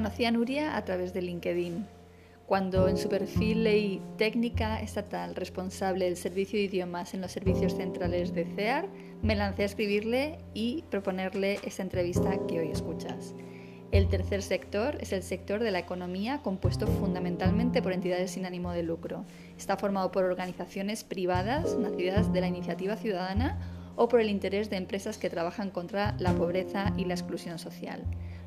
Conocí 0.00 0.24
a 0.24 0.30
Nuria 0.30 0.78
a 0.78 0.84
través 0.86 1.12
de 1.12 1.20
LinkedIn. 1.20 1.86
Cuando 2.46 2.88
en 2.88 2.96
su 2.96 3.10
perfil 3.10 3.64
leí 3.64 4.00
técnica 4.16 4.80
estatal 4.80 5.34
responsable 5.34 6.06
del 6.06 6.16
servicio 6.16 6.58
de 6.58 6.64
idiomas 6.64 7.12
en 7.12 7.20
los 7.20 7.32
servicios 7.32 7.74
centrales 7.74 8.32
de 8.32 8.46
CEAR, 8.46 8.88
me 9.20 9.36
lancé 9.36 9.60
a 9.60 9.66
escribirle 9.66 10.38
y 10.54 10.84
proponerle 10.90 11.58
esta 11.64 11.82
entrevista 11.82 12.38
que 12.48 12.60
hoy 12.60 12.70
escuchas. 12.70 13.34
El 13.92 14.08
tercer 14.08 14.40
sector 14.40 14.96
es 15.02 15.12
el 15.12 15.22
sector 15.22 15.62
de 15.62 15.70
la 15.70 15.80
economía 15.80 16.40
compuesto 16.40 16.86
fundamentalmente 16.86 17.82
por 17.82 17.92
entidades 17.92 18.30
sin 18.30 18.46
ánimo 18.46 18.72
de 18.72 18.84
lucro. 18.84 19.26
Está 19.58 19.76
formado 19.76 20.10
por 20.12 20.24
organizaciones 20.24 21.04
privadas 21.04 21.76
nacidas 21.76 22.32
de 22.32 22.40
la 22.40 22.48
iniciativa 22.48 22.96
ciudadana 22.96 23.58
o 23.96 24.08
por 24.08 24.22
el 24.22 24.30
interés 24.30 24.70
de 24.70 24.78
empresas 24.78 25.18
que 25.18 25.28
trabajan 25.28 25.68
contra 25.68 26.16
la 26.18 26.32
pobreza 26.32 26.94
y 26.96 27.04
la 27.04 27.12
exclusión 27.12 27.58
social. 27.58 28.02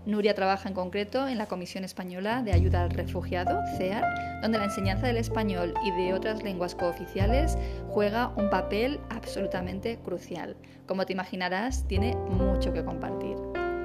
Nuria 0.05 0.35
trabaja 0.35 0.67
en 0.67 0.75
concreto 0.75 1.29
en 1.29 1.37
la 1.37 1.45
Comisión 1.45 1.85
Española 1.85 2.43
de 2.43 2.51
Ayuda 2.51 2.83
al 2.83 2.89
Refugiado, 2.89 3.61
CEAR, 3.77 4.41
donde 4.41 4.57
la 4.57 4.65
enseñanza 4.65 5.07
del 5.07 5.15
español 5.15 5.73
y 5.85 5.91
de 5.91 6.13
otras 6.13 6.43
lenguas 6.43 6.75
cooficiales 6.75 7.57
juega 7.87 8.33
un 8.35 8.49
papel 8.49 8.99
absolutamente 9.09 9.97
crucial. 9.99 10.57
Como 10.87 11.05
te 11.05 11.13
imaginarás, 11.13 11.87
tiene 11.87 12.15
mucho 12.15 12.73
que 12.73 12.83
compartir. 12.83 13.37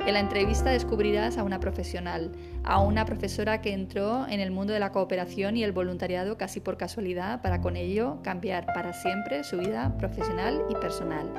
En 0.08 0.14
la 0.14 0.20
entrevista 0.20 0.70
descubrirás 0.70 1.38
a 1.38 1.44
una 1.44 1.60
profesional, 1.60 2.32
a 2.64 2.80
una 2.80 3.04
profesora 3.04 3.60
que 3.60 3.72
entró 3.72 4.26
en 4.26 4.40
el 4.40 4.50
mundo 4.50 4.72
de 4.72 4.80
la 4.80 4.90
cooperación 4.90 5.56
y 5.56 5.62
el 5.62 5.72
voluntariado 5.72 6.36
casi 6.36 6.58
por 6.60 6.78
casualidad 6.78 7.42
para 7.42 7.60
con 7.60 7.76
ello 7.76 8.18
cambiar 8.24 8.66
para 8.72 8.92
siempre 8.92 9.44
su 9.44 9.58
vida 9.58 9.96
profesional 9.98 10.64
y 10.68 10.74
personal. 10.74 11.30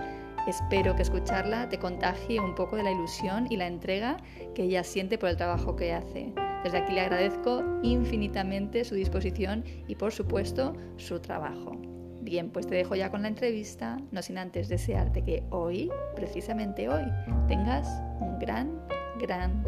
Espero 0.48 0.96
que 0.96 1.04
escucharla 1.04 1.70
te 1.70 1.78
contagie 1.78 2.40
un 2.40 2.56
poco 2.56 2.76
de 2.76 2.84
la 2.84 2.92
ilusión 2.92 3.48
y 3.50 3.58
la 3.58 3.68
entrega 3.68 4.18
que 4.56 4.64
ella 4.64 4.84
siente 4.84 5.18
por 5.18 5.30
el 5.30 5.38
trabajo 5.38 5.76
que 5.76 5.94
hace. 5.94 6.34
Desde 6.64 6.80
aquí 6.80 6.94
le 6.94 7.02
agradezco 7.02 7.64
infinitamente 7.84 8.84
su 8.84 8.96
disposición 8.96 9.64
y 9.88 9.96
por 9.96 10.12
supuesto 10.12 10.74
su 10.98 11.20
trabajo. 11.20 11.80
Bien, 12.22 12.50
pues 12.50 12.68
te 12.68 12.76
dejo 12.76 12.96
ya 12.96 13.10
con 13.10 13.22
la 13.22 13.28
entrevista, 13.28 13.98
no 14.12 14.22
sin 14.22 14.38
antes 14.38 14.68
desearte 14.68 15.24
que 15.24 15.44
hoy, 15.52 15.90
precisamente 16.16 16.90
hoy, 16.90 17.04
tengas 17.48 17.88
un 18.20 18.38
gran, 18.40 18.82
gran 19.20 19.64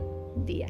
día. 0.46 0.68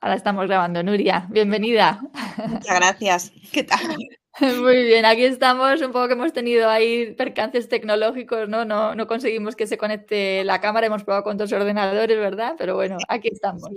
Ahora 0.00 0.14
estamos 0.14 0.46
grabando, 0.46 0.82
Nuria. 0.82 1.26
Bienvenida. 1.28 2.00
Muchas 2.48 2.76
gracias. 2.76 3.32
¿Qué 3.52 3.64
tal? 3.64 3.96
Muy 4.40 4.84
bien, 4.84 5.04
aquí 5.04 5.24
estamos. 5.24 5.80
Un 5.80 5.92
poco 5.92 6.08
que 6.08 6.14
hemos 6.14 6.32
tenido 6.32 6.68
ahí 6.68 7.14
percances 7.14 7.68
tecnológicos, 7.68 8.48
¿no? 8.48 8.64
No, 8.64 8.94
no 8.94 9.06
conseguimos 9.06 9.56
que 9.56 9.66
se 9.66 9.78
conecte 9.78 10.44
la 10.44 10.60
cámara. 10.60 10.86
Hemos 10.86 11.04
probado 11.04 11.24
con 11.24 11.36
dos 11.36 11.52
ordenadores, 11.52 12.16
¿verdad? 12.16 12.54
Pero 12.56 12.74
bueno, 12.74 12.96
aquí 13.08 13.28
estamos. 13.32 13.70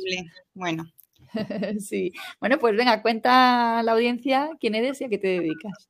Bueno. 0.53 0.85
sí. 1.79 2.11
Bueno, 2.39 2.59
pues 2.59 2.75
venga, 2.75 3.01
cuenta 3.01 3.79
a 3.79 3.83
la 3.83 3.93
audiencia 3.93 4.49
quién 4.59 4.75
eres 4.75 5.01
y 5.01 5.05
a 5.05 5.09
qué 5.09 5.17
te 5.17 5.27
dedicas. 5.27 5.89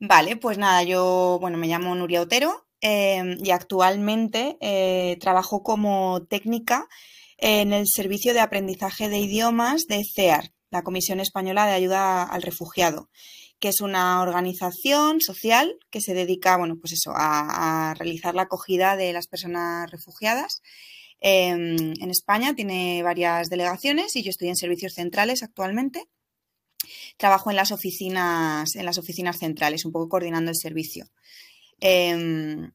Vale, 0.00 0.36
pues 0.36 0.58
nada, 0.58 0.82
yo, 0.82 1.38
bueno, 1.40 1.58
me 1.58 1.68
llamo 1.68 1.94
Nuria 1.94 2.22
Otero 2.22 2.66
eh, 2.80 3.36
y 3.40 3.52
actualmente 3.52 4.56
eh, 4.60 5.16
trabajo 5.20 5.62
como 5.62 6.26
técnica 6.26 6.88
en 7.38 7.72
el 7.72 7.86
Servicio 7.86 8.34
de 8.34 8.40
Aprendizaje 8.40 9.08
de 9.08 9.18
Idiomas 9.18 9.86
de 9.86 10.02
CEAR, 10.04 10.50
la 10.72 10.82
Comisión 10.82 11.20
Española 11.20 11.66
de 11.66 11.72
Ayuda 11.72 12.24
al 12.24 12.42
Refugiado, 12.42 13.10
que 13.60 13.68
es 13.68 13.80
una 13.80 14.22
organización 14.22 15.20
social 15.20 15.76
que 15.90 16.00
se 16.00 16.14
dedica, 16.14 16.56
bueno, 16.56 16.76
pues 16.80 16.94
eso, 16.94 17.12
a, 17.14 17.94
realizar 17.96 18.34
la 18.34 18.42
acogida 18.42 18.96
de 18.96 19.12
las 19.12 19.28
personas 19.28 19.90
refugiadas. 19.90 20.62
Em, 21.20 21.92
en 22.00 22.10
España 22.10 22.54
tiene 22.54 23.02
varias 23.02 23.50
delegaciones 23.50 24.16
y 24.16 24.22
yo 24.22 24.30
estoy 24.30 24.48
en 24.48 24.56
servicios 24.56 24.94
centrales 24.94 25.42
actualmente. 25.42 26.08
Trabajo 27.18 27.50
en 27.50 27.56
las 27.56 27.70
oficinas, 27.70 28.74
en 28.74 28.86
las 28.86 28.98
oficinas 28.98 29.38
centrales, 29.38 29.84
un 29.84 29.92
poco 29.92 30.08
coordinando 30.08 30.50
el 30.50 30.56
servicio. 30.56 31.06
Em, 31.80 32.72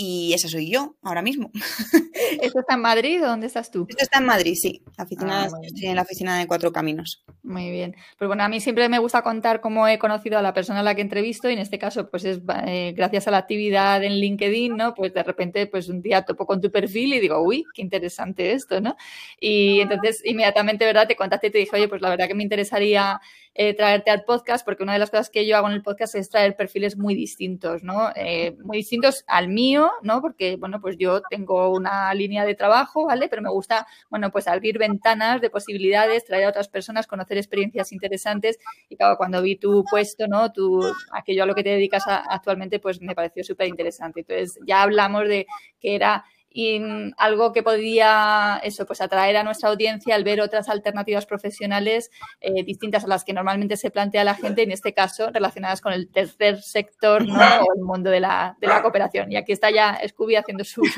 y 0.00 0.32
esa 0.32 0.46
soy 0.46 0.70
yo 0.70 0.94
ahora 1.02 1.22
mismo. 1.22 1.50
¿Esto 2.40 2.60
está 2.60 2.74
en 2.74 2.80
Madrid 2.80 3.20
o 3.20 3.26
dónde 3.26 3.48
estás 3.48 3.68
tú? 3.68 3.84
Esto 3.88 4.04
está 4.04 4.20
en 4.20 4.26
Madrid, 4.26 4.54
sí. 4.54 4.80
La 4.96 5.02
oficina, 5.02 5.42
ah, 5.42 5.48
estoy 5.60 5.86
en 5.86 5.96
la 5.96 6.02
oficina 6.02 6.38
de 6.38 6.46
Cuatro 6.46 6.70
Caminos. 6.70 7.24
Muy 7.42 7.72
bien. 7.72 7.96
Pues 8.16 8.28
bueno, 8.28 8.44
a 8.44 8.48
mí 8.48 8.60
siempre 8.60 8.88
me 8.88 9.00
gusta 9.00 9.22
contar 9.22 9.60
cómo 9.60 9.88
he 9.88 9.98
conocido 9.98 10.38
a 10.38 10.42
la 10.42 10.54
persona 10.54 10.80
a 10.80 10.82
la 10.84 10.94
que 10.94 11.00
entrevisto 11.00 11.50
y 11.50 11.54
en 11.54 11.58
este 11.58 11.80
caso 11.80 12.08
pues 12.10 12.24
es 12.24 12.38
eh, 12.64 12.94
gracias 12.96 13.26
a 13.26 13.32
la 13.32 13.38
actividad 13.38 14.04
en 14.04 14.20
LinkedIn, 14.20 14.76
¿no? 14.76 14.94
Pues 14.94 15.12
de 15.12 15.24
repente 15.24 15.66
pues 15.66 15.88
un 15.88 16.00
día 16.00 16.22
topo 16.22 16.46
con 16.46 16.60
tu 16.60 16.70
perfil 16.70 17.14
y 17.14 17.18
digo, 17.18 17.42
uy, 17.42 17.64
qué 17.74 17.82
interesante 17.82 18.52
esto, 18.52 18.80
¿no? 18.80 18.96
Y 19.40 19.80
entonces 19.80 20.22
inmediatamente, 20.24 20.84
¿verdad? 20.84 21.08
Te 21.08 21.16
contacté 21.16 21.48
y 21.48 21.50
te 21.50 21.58
dije, 21.58 21.74
oye, 21.74 21.88
pues 21.88 22.00
la 22.00 22.10
verdad 22.10 22.28
que 22.28 22.34
me 22.36 22.44
interesaría 22.44 23.20
eh, 23.60 23.74
traerte 23.74 24.12
al 24.12 24.22
podcast, 24.22 24.64
porque 24.64 24.84
una 24.84 24.92
de 24.92 25.00
las 25.00 25.10
cosas 25.10 25.30
que 25.30 25.44
yo 25.44 25.56
hago 25.56 25.66
en 25.66 25.72
el 25.72 25.82
podcast 25.82 26.14
es 26.14 26.30
traer 26.30 26.54
perfiles 26.54 26.96
muy 26.96 27.16
distintos, 27.16 27.82
¿no? 27.82 28.10
Eh, 28.14 28.56
muy 28.62 28.76
distintos 28.76 29.24
al 29.26 29.48
mío, 29.48 29.90
¿no? 30.02 30.20
Porque, 30.22 30.54
bueno, 30.54 30.80
pues 30.80 30.96
yo 30.96 31.22
tengo 31.22 31.70
una 31.70 32.14
línea 32.14 32.44
de 32.44 32.54
trabajo, 32.54 33.06
¿vale? 33.06 33.28
Pero 33.28 33.42
me 33.42 33.50
gusta, 33.50 33.84
bueno, 34.10 34.30
pues 34.30 34.46
abrir 34.46 34.78
ventanas 34.78 35.40
de 35.40 35.50
posibilidades, 35.50 36.24
traer 36.24 36.44
a 36.44 36.50
otras 36.50 36.68
personas, 36.68 37.08
conocer 37.08 37.36
experiencias 37.36 37.90
interesantes 37.90 38.60
y 38.88 38.94
claro, 38.94 39.16
cuando 39.16 39.42
vi 39.42 39.56
tu 39.56 39.84
puesto, 39.90 40.28
¿no? 40.28 40.52
Tu, 40.52 40.80
aquello 41.10 41.42
a 41.42 41.46
lo 41.46 41.56
que 41.56 41.64
te 41.64 41.70
dedicas 41.70 42.04
actualmente, 42.06 42.78
pues 42.78 43.00
me 43.00 43.16
pareció 43.16 43.42
súper 43.42 43.66
interesante. 43.66 44.20
Entonces, 44.20 44.56
ya 44.68 44.82
hablamos 44.82 45.26
de 45.26 45.48
que 45.80 45.96
era 45.96 46.24
y 46.50 46.80
algo 47.18 47.52
que 47.52 47.62
podría 47.62 48.60
eso 48.64 48.86
pues 48.86 49.00
atraer 49.00 49.36
a 49.36 49.42
nuestra 49.42 49.68
audiencia 49.68 50.14
al 50.14 50.24
ver 50.24 50.40
otras 50.40 50.68
alternativas 50.68 51.26
profesionales 51.26 52.10
eh, 52.40 52.64
distintas 52.64 53.04
a 53.04 53.06
las 53.06 53.24
que 53.24 53.34
normalmente 53.34 53.76
se 53.76 53.90
plantea 53.90 54.24
la 54.24 54.34
gente 54.34 54.62
en 54.62 54.72
este 54.72 54.94
caso 54.94 55.30
relacionadas 55.30 55.80
con 55.80 55.92
el 55.92 56.10
tercer 56.10 56.62
sector 56.62 57.26
¿no? 57.26 57.34
o 57.62 57.74
el 57.76 57.82
mundo 57.82 58.10
de 58.10 58.20
la, 58.20 58.56
de 58.60 58.66
la 58.66 58.82
cooperación. 58.82 59.30
Y 59.30 59.36
aquí 59.36 59.52
está 59.52 59.70
ya 59.70 60.00
Scooby 60.08 60.36
haciendo 60.36 60.64
su 60.64 60.82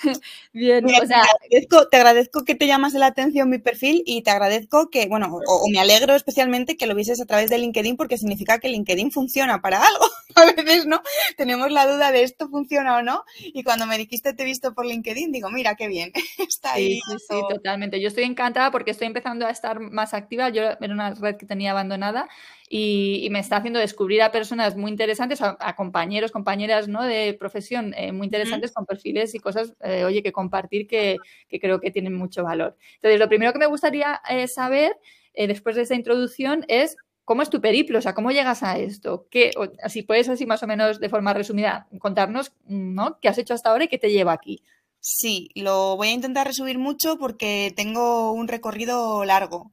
bien 0.52 0.84
o 0.86 1.06
sea, 1.06 1.22
te, 1.22 1.56
agradezco, 1.56 1.88
te, 1.88 1.96
agradezco, 1.96 2.44
que 2.44 2.54
te 2.54 2.66
llamas 2.66 2.94
la 2.94 3.06
atención 3.06 3.50
mi 3.50 3.58
perfil 3.58 4.02
y 4.06 4.22
te 4.22 4.30
agradezco 4.30 4.90
que 4.90 5.08
bueno 5.08 5.30
o, 5.46 5.68
me 5.70 5.78
alegro 5.78 6.14
especialmente 6.14 6.76
que 6.76 6.86
lo 6.86 6.94
vieses 6.94 7.20
a 7.20 7.26
través 7.26 7.50
de 7.50 7.58
LinkedIn 7.58 7.96
porque 7.96 8.16
significa 8.16 8.58
que 8.58 8.68
LinkedIn 8.68 9.10
funciona 9.10 9.60
para 9.60 9.82
algo. 9.82 10.04
A 10.36 10.44
veces 10.44 10.86
no 10.86 11.02
tenemos 11.36 11.70
la 11.70 11.86
duda 11.86 12.12
de 12.12 12.22
esto 12.22 12.48
funciona 12.48 12.96
o 12.96 13.02
no 13.02 13.09
y 13.38 13.62
cuando 13.62 13.86
me 13.86 13.98
dijiste 13.98 14.34
te 14.34 14.42
he 14.42 14.46
visto 14.46 14.74
por 14.74 14.86
LinkedIn, 14.86 15.32
digo, 15.32 15.50
mira, 15.50 15.74
qué 15.74 15.88
bien, 15.88 16.12
está 16.48 16.74
ahí. 16.74 17.00
Sí, 17.06 17.16
sí, 17.28 17.40
totalmente. 17.48 18.00
Yo 18.00 18.08
estoy 18.08 18.24
encantada 18.24 18.70
porque 18.70 18.90
estoy 18.90 19.06
empezando 19.06 19.46
a 19.46 19.50
estar 19.50 19.80
más 19.80 20.14
activa. 20.14 20.48
Yo 20.48 20.62
era 20.62 20.78
una 20.80 21.14
red 21.14 21.36
que 21.36 21.46
tenía 21.46 21.72
abandonada 21.72 22.28
y, 22.68 23.28
me 23.30 23.40
está 23.40 23.56
haciendo 23.56 23.80
descubrir 23.80 24.22
a 24.22 24.30
personas 24.30 24.76
muy 24.76 24.90
interesantes, 24.90 25.40
a, 25.42 25.76
compañeros, 25.76 26.30
compañeras 26.30 26.88
¿no? 26.88 27.02
de 27.02 27.36
profesión 27.38 27.94
eh, 27.96 28.12
muy 28.12 28.26
interesantes 28.26 28.72
con 28.72 28.86
perfiles 28.86 29.34
y 29.34 29.40
cosas, 29.40 29.74
eh, 29.80 30.04
oye, 30.04 30.22
que 30.22 30.32
compartir 30.32 30.86
que, 30.86 31.16
creo 31.60 31.80
que 31.80 31.90
tienen 31.90 32.14
mucho 32.14 32.44
valor. 32.44 32.76
Entonces, 32.94 33.18
lo 33.18 33.28
primero 33.28 33.52
que 33.52 33.58
me 33.58 33.66
gustaría 33.66 34.20
eh, 34.28 34.46
saber 34.46 34.96
después 35.34 35.74
de 35.74 35.82
esta 35.82 35.94
introducción 35.94 36.64
es 36.68 36.96
¿Cómo 37.30 37.42
es 37.42 37.50
tu 37.50 37.60
periplo? 37.60 38.00
O 38.00 38.02
sea, 38.02 38.12
¿cómo 38.12 38.32
llegas 38.32 38.64
a 38.64 38.76
esto? 38.76 39.28
¿Qué, 39.30 39.52
si 39.88 40.02
puedes 40.02 40.28
así 40.28 40.46
más 40.46 40.64
o 40.64 40.66
menos 40.66 40.98
de 40.98 41.08
forma 41.08 41.32
resumida 41.32 41.86
contarnos, 42.00 42.50
¿no? 42.66 43.20
¿Qué 43.20 43.28
has 43.28 43.38
hecho 43.38 43.54
hasta 43.54 43.70
ahora 43.70 43.84
y 43.84 43.88
qué 43.88 43.98
te 43.98 44.10
lleva 44.10 44.32
aquí? 44.32 44.64
Sí, 44.98 45.48
lo 45.54 45.96
voy 45.96 46.08
a 46.08 46.12
intentar 46.12 46.48
resumir 46.48 46.80
mucho 46.80 47.18
porque 47.18 47.72
tengo 47.76 48.32
un 48.32 48.48
recorrido 48.48 49.24
largo. 49.24 49.70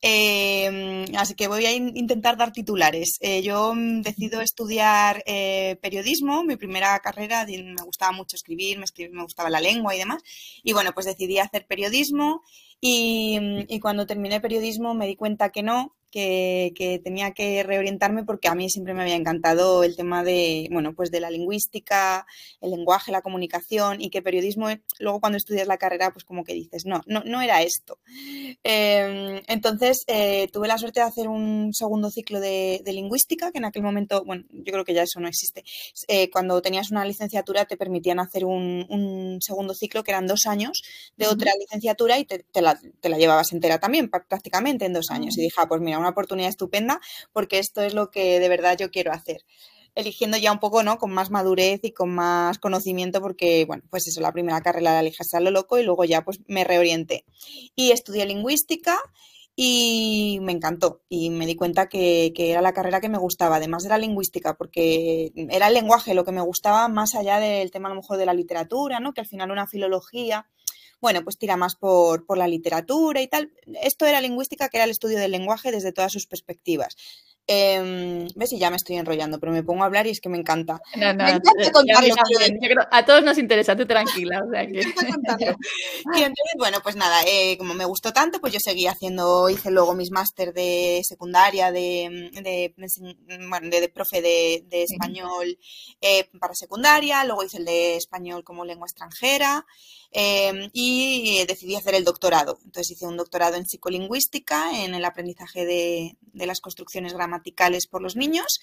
Em, 0.00 1.04
así 1.18 1.34
que 1.34 1.48
voy 1.48 1.66
a 1.66 1.74
intentar 1.74 2.38
dar 2.38 2.52
titulares. 2.52 3.18
Eh, 3.20 3.42
yo 3.42 3.74
mm, 3.74 4.00
decido 4.00 4.40
estudiar 4.40 5.22
eh, 5.26 5.76
periodismo, 5.82 6.44
mi 6.44 6.56
primera 6.56 6.98
carrera, 7.00 7.44
me 7.46 7.82
gustaba 7.84 8.12
mucho 8.12 8.36
escribir, 8.36 8.78
me, 8.78 8.86
me 9.10 9.22
gustaba 9.22 9.50
la 9.50 9.60
lengua 9.60 9.94
y 9.94 9.98
demás. 9.98 10.22
Y 10.62 10.72
bueno, 10.72 10.92
pues 10.94 11.04
decidí 11.04 11.40
hacer 11.40 11.66
periodismo 11.66 12.40
y, 12.80 13.38
y, 13.68 13.80
cuando 13.80 14.06
terminé 14.06 14.40
periodismo 14.40 14.94
me 14.94 15.06
di 15.06 15.16
cuenta 15.16 15.50
que 15.50 15.62
no, 15.62 15.95
que, 16.10 17.00
tenía 17.02 17.32
que 17.32 17.62
reorientarme 17.62 18.24
porque 18.24 18.48
a 18.48 18.54
mí 18.54 18.70
siempre 18.70 18.94
me 18.94 19.02
había 19.02 19.16
encantado 19.16 19.84
el 19.84 19.96
tema 19.96 20.24
de, 20.24 20.68
bueno, 20.70 20.94
pues 20.94 21.10
de 21.10 21.20
la 21.20 21.30
lingüística, 21.30 22.26
el 22.60 22.70
lenguaje, 22.70 23.12
la 23.12 23.22
comunicación 23.22 24.00
y 24.00 24.10
que 24.10 24.22
periodismo, 24.22 24.68
luego 24.98 25.20
cuando 25.20 25.36
estudias 25.38 25.66
la 25.66 25.78
carrera, 25.78 26.12
pues 26.12 26.24
como 26.24 26.44
que 26.44 26.54
dices, 26.54 26.86
no, 26.86 27.02
no, 27.06 27.22
no 27.24 27.40
era 27.42 27.62
esto. 27.62 27.98
Em, 28.62 29.42
entonces, 29.46 30.04
eh, 30.06 30.48
tuve 30.52 30.68
la 30.68 30.78
suerte 30.78 31.00
de 31.00 31.06
hacer 31.06 31.28
un 31.28 31.72
segundo 31.72 32.10
ciclo 32.10 32.40
de, 32.40 32.82
lingüística, 32.86 33.52
que 33.52 33.58
en 33.58 33.66
aquel 33.66 33.82
momento, 33.82 34.24
bueno, 34.24 34.44
yo 34.50 34.72
creo 34.72 34.84
que 34.84 34.94
ya 34.94 35.02
eso 35.02 35.20
no 35.20 35.28
existe. 35.28 35.64
Eh, 36.08 36.30
cuando 36.30 36.62
tenías 36.62 36.90
una 36.90 37.04
licenciatura 37.04 37.66
te 37.66 37.76
permitían 37.76 38.18
hacer 38.20 38.44
un, 38.44 39.38
segundo 39.40 39.74
ciclo, 39.74 40.02
que 40.02 40.12
eran 40.12 40.26
dos 40.26 40.46
años, 40.46 40.82
de 41.16 41.26
otra 41.26 41.52
licenciatura 41.58 42.18
y 42.18 42.24
te, 42.24 42.44
la, 42.54 42.80
te, 43.00 43.08
la, 43.08 43.18
llevabas 43.18 43.52
entera 43.52 43.78
también, 43.78 44.08
prácticamente 44.08 44.86
en 44.86 44.92
dos 44.92 45.10
años. 45.10 45.36
Y 45.36 45.42
dije, 45.42 45.56
ah, 45.58 45.68
pues 45.68 45.80
mira, 45.80 45.95
una 45.98 46.10
oportunidad 46.10 46.48
estupenda 46.48 47.00
porque 47.32 47.58
esto 47.58 47.82
es 47.82 47.94
lo 47.94 48.10
que 48.10 48.40
de 48.40 48.48
verdad 48.48 48.76
yo 48.78 48.90
quiero 48.90 49.12
hacer 49.12 49.44
eligiendo 49.96 50.36
ya 50.36 50.52
un 50.52 50.60
poco, 50.60 50.82
¿no? 50.82 50.98
Con 50.98 51.10
más 51.10 51.30
madurez 51.30 51.80
y 51.82 51.90
con 51.90 52.14
más 52.14 52.58
conocimiento, 52.58 53.20
porque, 53.20 53.64
bueno, 53.64 53.82
pues 53.90 54.06
eso, 54.06 54.20
la 54.20 54.30
primera 54.32 54.60
carrera 54.60 54.92
la 54.92 55.00
elegí 55.00 55.16
a 55.32 55.40
lo 55.40 55.50
loco 55.50 55.78
y 55.78 55.82
luego 55.82 56.04
ya 56.04 56.22
pues 56.22 56.40
me 56.46 56.64
reorienté. 56.64 57.24
Y 57.74 57.90
estudié 57.90 58.26
lingüística 58.26 58.96
y 59.56 60.38
me 60.42 60.52
encantó 60.52 61.00
y 61.08 61.30
me 61.30 61.46
di 61.46 61.56
cuenta 61.56 61.88
que, 61.88 62.32
que, 62.36 62.50
era 62.50 62.60
la 62.60 62.74
carrera 62.74 63.00
que 63.00 63.08
me 63.08 63.16
gustaba, 63.16 63.56
además 63.56 63.84
de 63.84 63.88
la 63.88 63.96
lingüística, 63.96 64.54
porque 64.54 65.32
era 65.34 65.68
el 65.68 65.74
lenguaje 65.74 66.12
lo 66.12 66.24
que 66.24 66.32
me 66.32 66.42
gustaba 66.42 66.88
más 66.88 67.14
allá 67.14 67.40
del 67.40 67.70
tema 67.70 67.88
a 67.88 67.94
lo 67.94 68.02
mejor 68.02 68.18
de 68.18 68.26
la 68.26 68.34
literatura, 68.34 69.00
¿no? 69.00 69.14
Que 69.14 69.22
al 69.22 69.26
final 69.26 69.50
una 69.50 69.66
filología 69.66 70.46
bueno, 71.06 71.22
pues 71.22 71.38
tira 71.38 71.56
más 71.56 71.76
por, 71.76 72.26
por 72.26 72.36
la 72.36 72.48
literatura 72.48 73.22
y 73.22 73.28
tal. 73.28 73.52
Esto 73.80 74.06
era 74.06 74.20
lingüística, 74.20 74.68
que 74.68 74.78
era 74.78 74.82
el 74.82 74.90
estudio 74.90 75.20
del 75.20 75.30
lenguaje 75.30 75.70
desde 75.70 75.92
todas 75.92 76.12
sus 76.12 76.26
perspectivas. 76.26 76.96
Eh, 77.48 78.26
¿Ves? 78.34 78.52
Y 78.52 78.58
ya 78.58 78.70
me 78.70 78.76
estoy 78.76 78.96
enrollando, 78.96 79.38
pero 79.38 79.52
me 79.52 79.62
pongo 79.62 79.82
a 79.82 79.86
hablar 79.86 80.06
y 80.06 80.10
es 80.10 80.20
que 80.20 80.28
me 80.28 80.38
encanta. 80.38 80.80
me 80.96 81.10
encanta 81.10 81.72
contarlo. 81.72 82.14
A, 82.90 83.04
todos 83.04 83.22
nos 83.22 83.38
interesa, 83.38 83.76
tú 83.76 83.86
tranquila. 83.86 84.42
O 84.44 84.50
sea 84.50 84.66
que... 84.66 84.80
y 86.16 86.22
entonces, 86.22 86.54
bueno, 86.58 86.78
pues 86.82 86.96
nada, 86.96 87.22
eh, 87.26 87.56
como 87.56 87.74
me 87.74 87.84
gustó 87.84 88.12
tanto, 88.12 88.40
pues 88.40 88.52
yo 88.52 88.58
seguí 88.58 88.86
haciendo, 88.86 89.48
hice 89.48 89.70
luego 89.70 89.94
mis 89.94 90.10
máster 90.10 90.52
de 90.52 91.02
secundaria, 91.04 91.70
de, 91.70 92.30
de, 92.42 92.74
bueno, 93.48 93.70
de, 93.70 93.88
profe 93.88 94.20
de, 94.20 94.64
de 94.68 94.82
español 94.82 95.58
eh, 96.00 96.28
para 96.40 96.54
secundaria, 96.54 97.24
luego 97.24 97.44
hice 97.44 97.58
el 97.58 97.64
de 97.64 97.96
español 97.96 98.42
como 98.42 98.64
lengua 98.64 98.86
extranjera. 98.86 99.64
Em, 100.18 100.70
y 100.72 101.44
decidí 101.46 101.76
hacer 101.76 101.94
el 101.94 102.04
doctorado. 102.04 102.58
Entonces 102.64 102.92
hice 102.92 103.06
un 103.06 103.18
doctorado 103.18 103.56
en 103.56 103.66
psicolingüística, 103.66 104.82
en 104.82 104.94
el 104.94 105.04
aprendizaje 105.04 105.66
de, 105.66 106.16
las 106.32 106.60
construcciones 106.60 107.12
gramaticales 107.12 107.35
por 107.90 108.02
los 108.02 108.16
niños. 108.16 108.60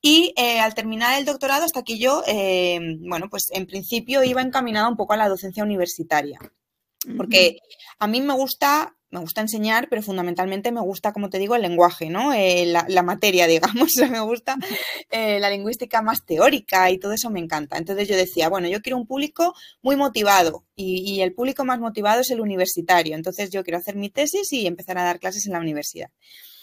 Y 0.00 0.34
eh, 0.36 0.60
al 0.60 0.74
terminar 0.74 1.18
el 1.18 1.24
doctorado, 1.24 1.64
hasta 1.64 1.80
aquí 1.80 1.98
yo, 1.98 2.22
em, 2.26 3.00
bueno, 3.08 3.28
pues 3.30 3.50
en 3.52 3.66
principio 3.66 4.22
iba 4.22 4.42
encaminada 4.42 4.88
un 4.88 4.96
poco 4.96 5.14
a 5.14 5.16
la 5.16 5.28
docencia 5.28 5.64
universitaria. 5.64 6.38
Porque 7.16 7.58
a 7.98 8.06
mí 8.08 8.20
me 8.20 8.34
gusta 8.34 8.96
me 9.10 9.20
gusta 9.20 9.40
enseñar, 9.40 9.88
pero 9.88 10.02
fundamentalmente 10.02 10.72
me 10.72 10.80
gusta, 10.80 11.12
como 11.12 11.30
te 11.30 11.38
digo, 11.38 11.54
el 11.54 11.62
lenguaje, 11.62 12.10
¿no? 12.10 12.32
Eh, 12.32 12.66
la, 12.66 13.02
materia, 13.02 13.46
digamos, 13.46 13.92
me 14.10 14.20
gusta 14.20 14.56
eh, 15.10 15.38
la 15.40 15.50
lingüística 15.50 16.02
más 16.02 16.24
teórica 16.24 16.90
y 16.90 16.98
todo 16.98 17.12
eso 17.12 17.30
me 17.30 17.40
encanta. 17.40 17.78
Entonces 17.78 18.08
yo 18.08 18.16
decía, 18.16 18.48
bueno, 18.48 18.68
yo 18.68 18.82
quiero 18.82 18.96
un 18.96 19.06
público 19.06 19.54
muy 19.80 19.96
motivado 19.96 20.64
y, 20.74 21.20
el 21.20 21.32
público 21.32 21.64
más 21.64 21.80
motivado 21.80 22.20
es 22.20 22.30
el 22.30 22.40
universitario. 22.40 23.14
Entonces 23.16 23.50
yo 23.50 23.62
quiero 23.64 23.78
hacer 23.78 23.96
mi 23.96 24.10
tesis 24.10 24.52
y 24.52 24.66
empezar 24.66 24.98
a 24.98 25.04
dar 25.04 25.18
clases 25.18 25.46
en 25.46 25.52
la 25.52 25.60
universidad. 25.60 26.10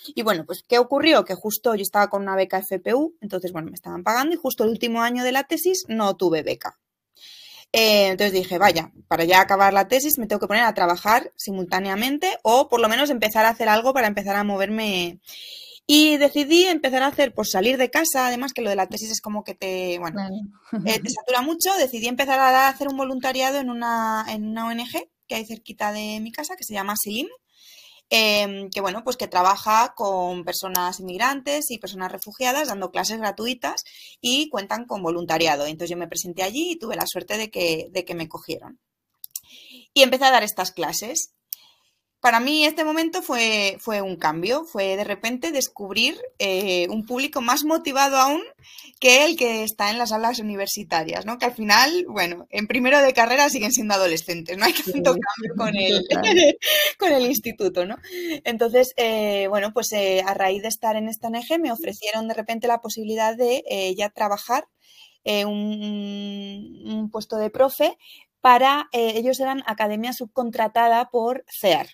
Y 0.07 0.23
bueno, 0.23 0.45
pues 0.45 0.63
¿qué 0.67 0.77
ocurrió? 0.77 1.23
Que 1.25 1.35
justo 1.35 1.75
yo 1.75 1.81
estaba 1.81 2.09
con 2.09 2.21
una 2.21 2.35
beca 2.35 2.61
FPU, 2.61 3.15
entonces 3.21 3.51
bueno, 3.51 3.69
me 3.69 3.75
estaban 3.75 4.03
pagando 4.03 4.35
y 4.35 4.37
justo 4.37 4.63
el 4.63 4.69
último 4.69 5.01
año 5.01 5.23
de 5.23 5.31
la 5.31 5.43
tesis 5.43 5.85
no 5.87 6.15
tuve 6.15 6.43
beca. 6.43 6.79
Eh, 7.75 8.09
entonces 8.09 8.33
dije, 8.33 8.59
vaya, 8.59 8.91
para 9.07 9.23
ya 9.23 9.41
acabar 9.41 9.73
la 9.73 9.87
tesis 9.87 10.19
me 10.19 10.27
tengo 10.27 10.39
que 10.39 10.47
poner 10.47 10.63
a 10.63 10.75
trabajar 10.75 11.33
simultáneamente 11.35 12.37
o 12.43 12.69
por 12.69 12.79
lo 12.79 12.87
menos 12.87 13.09
empezar 13.09 13.45
a 13.45 13.49
hacer 13.49 13.67
algo 13.67 13.93
para 13.93 14.07
empezar 14.07 14.35
a 14.35 14.43
moverme. 14.43 15.19
Y 15.85 16.15
decidí 16.17 16.63
empezar 16.65 17.03
a 17.03 17.07
hacer, 17.07 17.33
pues 17.33 17.49
salir 17.51 17.77
de 17.77 17.89
casa, 17.89 18.27
además 18.27 18.53
que 18.53 18.61
lo 18.61 18.69
de 18.69 18.77
la 18.77 18.87
tesis 18.87 19.11
es 19.11 19.19
como 19.19 19.43
que 19.43 19.53
te, 19.53 19.99
bueno, 19.99 20.21
eh, 20.85 20.99
te 20.99 21.09
satura 21.09 21.41
mucho. 21.41 21.71
Decidí 21.77 22.07
empezar 22.07 22.39
a 22.39 22.69
hacer 22.69 22.87
un 22.87 22.95
voluntariado 22.95 23.59
en 23.59 23.69
una, 23.69 24.23
en 24.29 24.47
una 24.47 24.67
ONG 24.67 25.09
que 25.27 25.35
hay 25.35 25.45
cerquita 25.45 25.91
de 25.91 26.19
mi 26.21 26.31
casa, 26.31 26.55
que 26.55 26.63
se 26.63 26.73
llama 26.73 26.95
Silim, 26.95 27.27
Em, 28.09 28.69
que 28.69 28.81
bueno, 28.81 29.03
pues 29.03 29.17
que 29.17 29.27
trabaja 29.27 29.93
con 29.95 30.43
personas 30.43 30.99
inmigrantes 30.99 31.71
y 31.71 31.79
personas 31.79 32.11
refugiadas 32.11 32.67
dando 32.67 32.91
clases 32.91 33.17
gratuitas 33.17 33.83
y 34.21 34.49
cuentan 34.49 34.85
con 34.85 35.01
voluntariado. 35.01 35.65
Entonces 35.65 35.89
yo 35.89 35.97
me 35.97 36.07
presenté 36.07 36.43
allí 36.43 36.71
y 36.71 36.75
tuve 36.77 36.95
la 36.95 37.07
suerte 37.07 37.37
de 37.37 37.49
que, 37.49 37.87
de 37.91 38.05
que 38.05 38.15
me 38.15 38.29
cogieron. 38.29 38.79
Y 39.93 40.03
empecé 40.03 40.25
a 40.25 40.31
dar 40.31 40.43
estas 40.43 40.71
clases 40.71 41.33
para 42.23 42.39
mí 42.39 42.63
este 42.63 42.85
momento 42.85 43.21
fue, 43.21 43.75
fue 43.81 44.01
un 44.01 44.15
cambio, 44.15 44.63
fue 44.63 44.95
de 44.95 45.03
repente 45.03 45.51
descubrir 45.51 46.17
eh, 46.39 46.87
un 46.89 47.05
público 47.05 47.41
más 47.41 47.65
motivado 47.65 48.15
aún 48.15 48.41
que 49.01 49.25
el 49.25 49.35
que 49.35 49.65
está 49.65 49.91
en 49.91 49.97
las 49.97 50.13
aulas 50.13 50.39
universitarias, 50.39 51.25
¿no? 51.25 51.37
Que 51.37 51.47
al 51.47 51.53
final, 51.53 52.05
bueno, 52.07 52.47
en 52.49 52.67
primero 52.67 53.01
de 53.01 53.11
carrera 53.11 53.49
siguen 53.49 53.73
siendo 53.73 53.95
adolescentes, 53.95 54.57
no 54.57 54.63
hay 54.63 54.71
tanto 54.71 55.17
cambio 55.19 55.53
con 55.57 55.75
el, 55.75 56.07
con 56.97 57.11
el 57.11 57.25
instituto, 57.25 57.85
¿no? 57.85 57.97
Entonces, 58.45 58.93
eh, 58.95 59.47
bueno, 59.49 59.73
pues 59.73 59.91
eh, 59.91 60.23
a 60.25 60.33
raíz 60.33 60.61
de 60.61 60.69
estar 60.69 60.95
en 60.95 61.09
esta 61.09 61.29
NG 61.29 61.59
me 61.59 61.73
ofrecieron 61.73 62.29
de 62.29 62.35
repente 62.35 62.69
la 62.69 62.79
posibilidad 62.79 63.35
de 63.35 63.93
ya 63.97 64.09
trabajar 64.09 64.69
un, 65.25 66.83
un, 66.85 67.11
puesto 67.11 67.35
de 67.35 67.49
profe 67.49 67.97
para, 68.39 68.87
ellos 68.93 69.41
eran 69.41 69.61
academia 69.65 70.13
subcontratada 70.13 71.09
por 71.09 71.43
CEAR, 71.49 71.87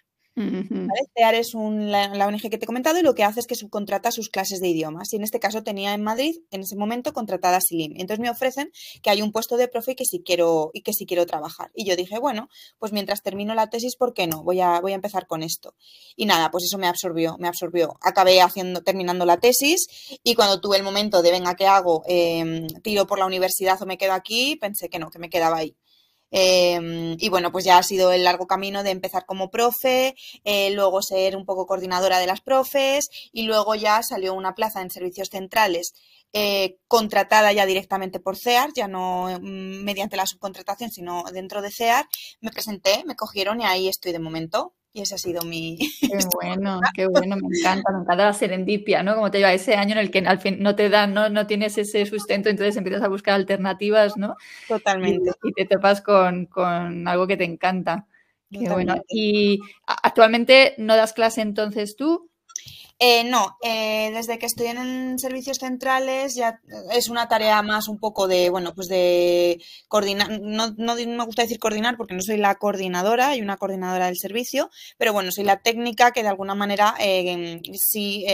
CEAR 1.15 1.35
es 1.35 1.53
la, 1.53 2.27
ONG 2.27 2.41
que 2.41 2.57
te 2.57 2.65
he 2.65 2.67
comentado 2.67 2.99
y 2.99 3.01
lo 3.01 3.15
que 3.15 3.23
hace 3.23 3.39
es 3.39 3.47
que 3.47 3.55
subcontrata 3.55 4.11
sus 4.11 4.29
clases 4.29 4.59
de 4.59 4.67
idiomas. 4.67 5.11
Y 5.13 5.17
en 5.17 5.23
este 5.23 5.39
caso 5.39 5.63
tenía 5.63 5.93
en 5.93 6.03
Madrid, 6.03 6.35
en 6.51 6.61
ese 6.61 6.75
momento, 6.75 7.13
contratada 7.13 7.59
Silim. 7.61 7.93
Entonces 7.93 8.19
me 8.19 8.29
ofrecen 8.29 8.71
que 9.01 9.09
hay 9.09 9.21
un 9.21 9.31
puesto 9.31 9.57
de 9.57 9.67
profe 9.67 9.91
y 9.91 9.95
que 9.95 10.05
sí 10.05 10.21
quiero, 10.23 10.71
y 10.73 10.81
que 10.81 10.93
sí 10.93 11.05
quiero 11.05 11.25
trabajar. 11.25 11.71
Y 11.75 11.85
yo 11.85 11.95
dije, 11.95 12.19
bueno, 12.19 12.49
pues 12.77 12.91
mientras 12.91 13.21
termino 13.21 13.53
la 13.55 13.69
tesis, 13.69 13.95
¿por 13.95 14.13
qué 14.13 14.27
no? 14.27 14.43
Voy 14.43 14.61
a, 14.61 14.79
voy 14.81 14.93
a 14.93 14.95
empezar 14.95 15.27
con 15.27 15.43
esto. 15.43 15.75
Y 16.15 16.25
nada, 16.25 16.51
pues 16.51 16.65
eso 16.65 16.77
me 16.77 16.87
absorbió, 16.87 17.37
me 17.39 17.47
absorbió. 17.47 17.97
Acabé 18.01 18.41
haciendo, 18.41 18.81
terminando 18.81 19.25
la 19.25 19.39
tesis 19.39 19.87
y 20.23 20.35
cuando 20.35 20.59
tuve 20.61 20.77
el 20.77 20.83
momento 20.83 21.21
de, 21.21 21.31
venga, 21.31 21.55
¿qué 21.55 21.67
hago? 21.67 22.03
Em, 22.07 22.67
¿Tiro 22.83 23.07
por 23.07 23.19
la 23.19 23.25
universidad 23.25 23.81
o 23.81 23.85
me 23.85 23.97
quedo 23.97 24.13
aquí? 24.13 24.55
Pensé 24.55 24.89
que 24.89 24.99
no, 24.99 25.09
que 25.09 25.19
me 25.19 25.29
quedaba 25.29 25.57
ahí. 25.57 25.75
Em, 26.31 27.15
y 27.19 27.29
bueno, 27.29 27.51
pues 27.51 27.65
ya 27.65 27.77
ha 27.77 27.83
sido 27.83 28.11
el 28.11 28.23
largo 28.23 28.47
camino 28.47 28.83
de 28.83 28.91
empezar 28.91 29.25
como 29.25 29.49
profe, 29.49 30.15
eh, 30.43 30.71
luego 30.71 31.01
ser 31.01 31.35
un 31.35 31.45
poco 31.45 31.65
coordinadora 31.65 32.19
de 32.19 32.27
las 32.27 32.41
profes 32.41 33.09
y 33.31 33.43
luego 33.43 33.75
ya 33.75 34.01
salió 34.03 34.33
una 34.33 34.53
plaza 34.53 34.81
en 34.81 34.91
servicios 34.91 35.29
centrales 35.29 35.93
eh, 36.33 36.77
contratada 36.87 37.51
ya 37.53 37.65
directamente 37.65 38.19
por 38.19 38.37
CEAR, 38.37 38.71
ya 38.75 38.87
no 38.87 39.27
mm, 39.41 39.83
mediante 39.83 40.17
la 40.17 40.27
subcontratación, 40.27 40.91
sino 40.91 41.23
dentro 41.33 41.61
de 41.61 41.71
CEAR. 41.71 42.05
Me 42.41 42.51
presenté, 42.51 43.03
me 43.05 43.15
cogieron 43.15 43.61
y 43.61 43.65
ahí 43.65 43.87
estoy 43.87 44.11
de 44.11 44.19
momento. 44.19 44.73
Y 44.91 45.01
ese 45.01 45.15
ha 45.15 45.17
sido 45.17 45.43
mi... 45.43 45.77
Qué 46.01 46.17
bueno, 46.33 46.81
qué 46.95 47.07
bueno, 47.07 47.35
me 47.35 47.57
encanta, 47.57 47.91
me 47.91 48.01
encanta 48.01 48.15
la 48.15 48.33
serendipia, 48.33 49.03
¿no? 49.03 49.15
Como 49.15 49.29
te 49.29 49.37
digo, 49.37 49.49
ese 49.49 49.75
año 49.75 49.91
en 49.91 49.99
el 49.99 50.11
que 50.11 50.19
al 50.19 50.39
fin 50.39 50.57
no 50.59 50.75
te 50.75 50.89
dan, 50.89 51.13
no, 51.13 51.29
no 51.29 51.45
tienes 51.45 51.77
ese 51.77 52.05
sustento, 52.05 52.49
entonces 52.49 52.75
empiezas 52.75 53.03
a 53.03 53.07
buscar 53.07 53.35
alternativas, 53.35 54.17
¿no? 54.17 54.35
Totalmente. 54.67 55.31
Y, 55.43 55.53
te 55.53 55.65
topas 55.65 56.01
con, 56.01 56.47
con, 56.47 57.07
algo 57.07 57.27
que 57.27 57.37
te 57.37 57.43
encanta. 57.43 58.07
Qué 58.51 58.67
bueno. 58.67 58.95
Y 59.07 59.59
actualmente 59.85 60.73
no 60.79 60.95
das 60.95 61.13
clase 61.13 61.41
entonces 61.41 61.95
tú, 61.95 62.28
eh, 62.99 63.23
no, 63.23 63.57
eh, 63.63 64.11
desde 64.13 64.37
que 64.37 64.45
estoy 64.45 64.67
en 64.67 65.17
servicios 65.17 65.57
centrales 65.57 66.35
ya 66.35 66.59
es 66.91 67.07
una 67.07 67.29
tarea 67.29 67.61
más 67.61 67.87
un 67.87 67.97
poco 67.97 68.27
de, 68.27 68.49
bueno, 68.49 68.75
pues 68.75 68.89
de 68.89 69.61
coordinar, 69.87 70.41
no, 70.41 70.73
me 70.77 71.25
gusta 71.25 71.43
decir 71.43 71.59
coordinar 71.59 71.95
porque 71.95 72.13
no 72.13 72.21
soy 72.21 72.35
la 72.37 72.55
coordinadora 72.55 73.37
y 73.37 73.41
una 73.41 73.55
coordinadora 73.55 74.07
del 74.07 74.17
servicio, 74.17 74.69
pero 74.97 75.13
bueno, 75.13 75.31
soy 75.31 75.45
la 75.45 75.61
técnica 75.61 76.11
que 76.11 76.23
de 76.23 76.29
alguna 76.29 76.55
manera 76.55 76.93
eh, 76.99 77.61
sí 77.73 78.25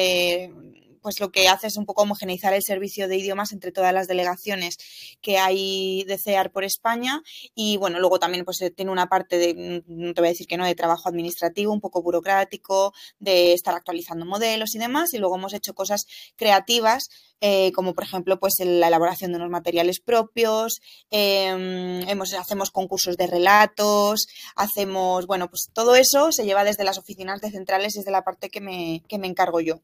pues 1.06 1.20
lo 1.20 1.32
que 1.32 1.48
hace 1.48 1.68
es 1.68 1.78
un 1.78 1.86
poco 1.86 2.02
homogeneizar 2.02 2.56
el 2.56 2.64
servicio 2.64 3.08
de 3.08 3.18
idiomas 3.18 3.52
entre 3.52 3.72
todas 3.72 3.94
las 3.94 4.08
delegaciones 4.08 4.80
que 5.22 5.38
hay 5.38 6.04
de 6.06 6.18
CEAR 6.18 6.52
por 6.52 6.64
España 6.64 7.22
y 7.54 7.78
bueno, 7.78 8.00
luego 8.00 8.18
también 8.18 8.44
pues 8.44 8.60
eh, 8.64 8.72
tiene 8.72 8.92
una 8.92 9.08
parte 9.08 9.38
de, 9.38 9.84
no 9.86 10.16
te 10.16 10.22
voy 10.22 10.30
a 10.30 10.32
decir 10.32 10.48
que 10.48 10.58
no, 10.58 10.66
de 10.66 10.74
trabajo 10.74 11.08
administrativo, 11.08 11.72
un 11.72 11.80
poco 11.80 12.02
burocrático, 12.02 12.92
de 13.20 13.54
estar 13.54 13.76
actualizando 13.76 14.26
modelos 14.26 14.74
y 14.74 14.80
demás 14.80 15.14
y 15.14 15.20
luego 15.20 15.36
hemos 15.36 15.54
hecho 15.54 15.76
cosas 15.76 16.08
creativas 16.38 17.08
eh, 17.40 17.72
como 17.74 17.94
por 17.94 18.04
ejemplo 18.04 18.40
pues 18.40 18.56
la 18.64 18.88
elaboración 18.88 19.32
de 19.32 19.38
unos 19.38 19.52
materiales 19.52 20.00
propios, 20.00 20.82
em, 21.12 22.02
hemos, 22.10 22.34
hacemos 22.34 22.72
concursos 22.72 23.16
de 23.16 23.28
relatos, 23.28 24.26
hacemos, 24.56 25.28
bueno, 25.28 25.50
pues 25.52 25.70
todo 25.72 25.96
eso 25.96 26.32
se 26.32 26.46
lleva 26.46 26.64
desde 26.64 26.84
las 26.84 26.98
oficinas 26.98 27.42
de 27.42 27.52
centrales 27.52 27.96
y 27.96 28.00
es 28.00 28.06
de 28.06 28.12
la 28.12 28.24
parte 28.24 28.50
que 28.50 28.62
me, 28.62 29.04
que 29.08 29.20
me 29.20 29.28
encargo 29.28 29.60
yo. 29.62 29.82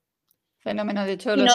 Fenómeno, 0.62 1.03
de 1.06 1.13
hecho, 1.13 1.36
lo 1.36 1.46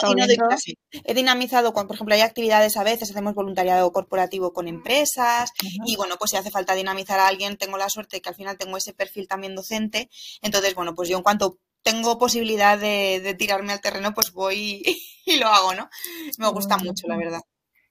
He 0.91 1.13
dinamizado, 1.13 1.73
por 1.73 1.95
ejemplo, 1.95 2.13
hay 2.13 2.21
actividades 2.21 2.75
a 2.75 2.83
veces, 2.83 3.09
hacemos 3.09 3.35
voluntariado 3.35 3.91
corporativo 3.93 4.51
con 4.51 4.67
empresas 4.67 5.51
y 5.85 5.95
bueno, 5.95 6.15
pues 6.19 6.31
si 6.31 6.37
hace 6.37 6.51
falta 6.51 6.75
dinamizar 6.75 7.19
a 7.19 7.27
alguien, 7.27 7.57
tengo 7.57 7.77
la 7.77 7.89
suerte 7.89 8.21
que 8.21 8.29
al 8.29 8.35
final 8.35 8.57
tengo 8.57 8.75
ese 8.75 8.93
perfil 8.93 9.27
también 9.27 9.55
docente, 9.55 10.09
entonces 10.41 10.75
bueno, 10.75 10.93
pues 10.93 11.07
yo 11.07 11.15
en 11.17 11.23
cuanto 11.23 11.57
tengo 11.83 12.17
posibilidad 12.17 12.77
de, 12.77 13.21
de 13.21 13.33
tirarme 13.33 13.71
al 13.71 13.81
terreno, 13.81 14.13
pues 14.13 14.33
voy 14.33 14.83
y 15.25 15.37
lo 15.37 15.47
hago, 15.47 15.73
¿no? 15.73 15.89
Me 16.37 16.49
gusta 16.49 16.77
mucho, 16.77 17.07
la 17.07 17.17
verdad. 17.17 17.41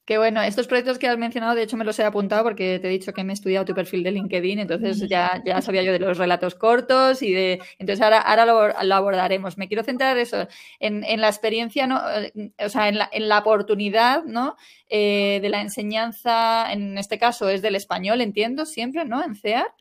Qué 0.06 0.18
bueno, 0.18 0.40
estos 0.40 0.68
proyectos 0.68 1.00
que 1.00 1.08
has 1.08 1.18
mencionado, 1.18 1.56
de 1.56 1.64
hecho 1.64 1.76
me 1.76 1.84
los 1.84 1.98
he 1.98 2.04
apuntado 2.04 2.44
porque 2.44 2.78
te 2.78 2.86
he 2.86 2.90
dicho 2.92 3.12
que 3.12 3.24
me 3.24 3.32
he 3.32 3.34
estudiado 3.34 3.64
tu 3.64 3.74
perfil 3.74 4.04
de 4.04 4.12
LinkedIn, 4.12 4.60
entonces 4.60 5.00
ya, 5.08 5.42
ya 5.44 5.60
sabía 5.60 5.82
yo 5.82 5.92
de 5.92 5.98
los 5.98 6.16
relatos 6.16 6.54
cortos 6.54 7.22
y 7.22 7.32
de... 7.32 7.60
Entonces 7.80 8.00
ahora, 8.04 8.20
ahora 8.20 8.46
lo, 8.46 8.94
abordaremos. 8.94 9.58
Me 9.58 9.66
quiero 9.66 9.82
centrar 9.82 10.16
eso, 10.16 10.46
en, 10.78 11.02
en 11.02 11.20
la 11.20 11.26
experiencia, 11.26 11.88
¿no? 11.88 12.00
o 12.64 12.68
sea, 12.68 12.88
en 12.88 12.98
la, 12.98 13.08
en 13.10 13.28
la 13.28 13.38
oportunidad, 13.38 14.22
¿no? 14.22 14.56
Eh, 14.88 15.40
de 15.42 15.48
la 15.48 15.60
enseñanza, 15.60 16.72
en 16.72 16.98
este 16.98 17.18
caso 17.18 17.48
es 17.48 17.60
del 17.60 17.74
español, 17.74 18.20
entiendo, 18.20 18.64
siempre, 18.64 19.04
¿no? 19.06 19.24
En 19.24 19.34
CEAR. 19.34 19.74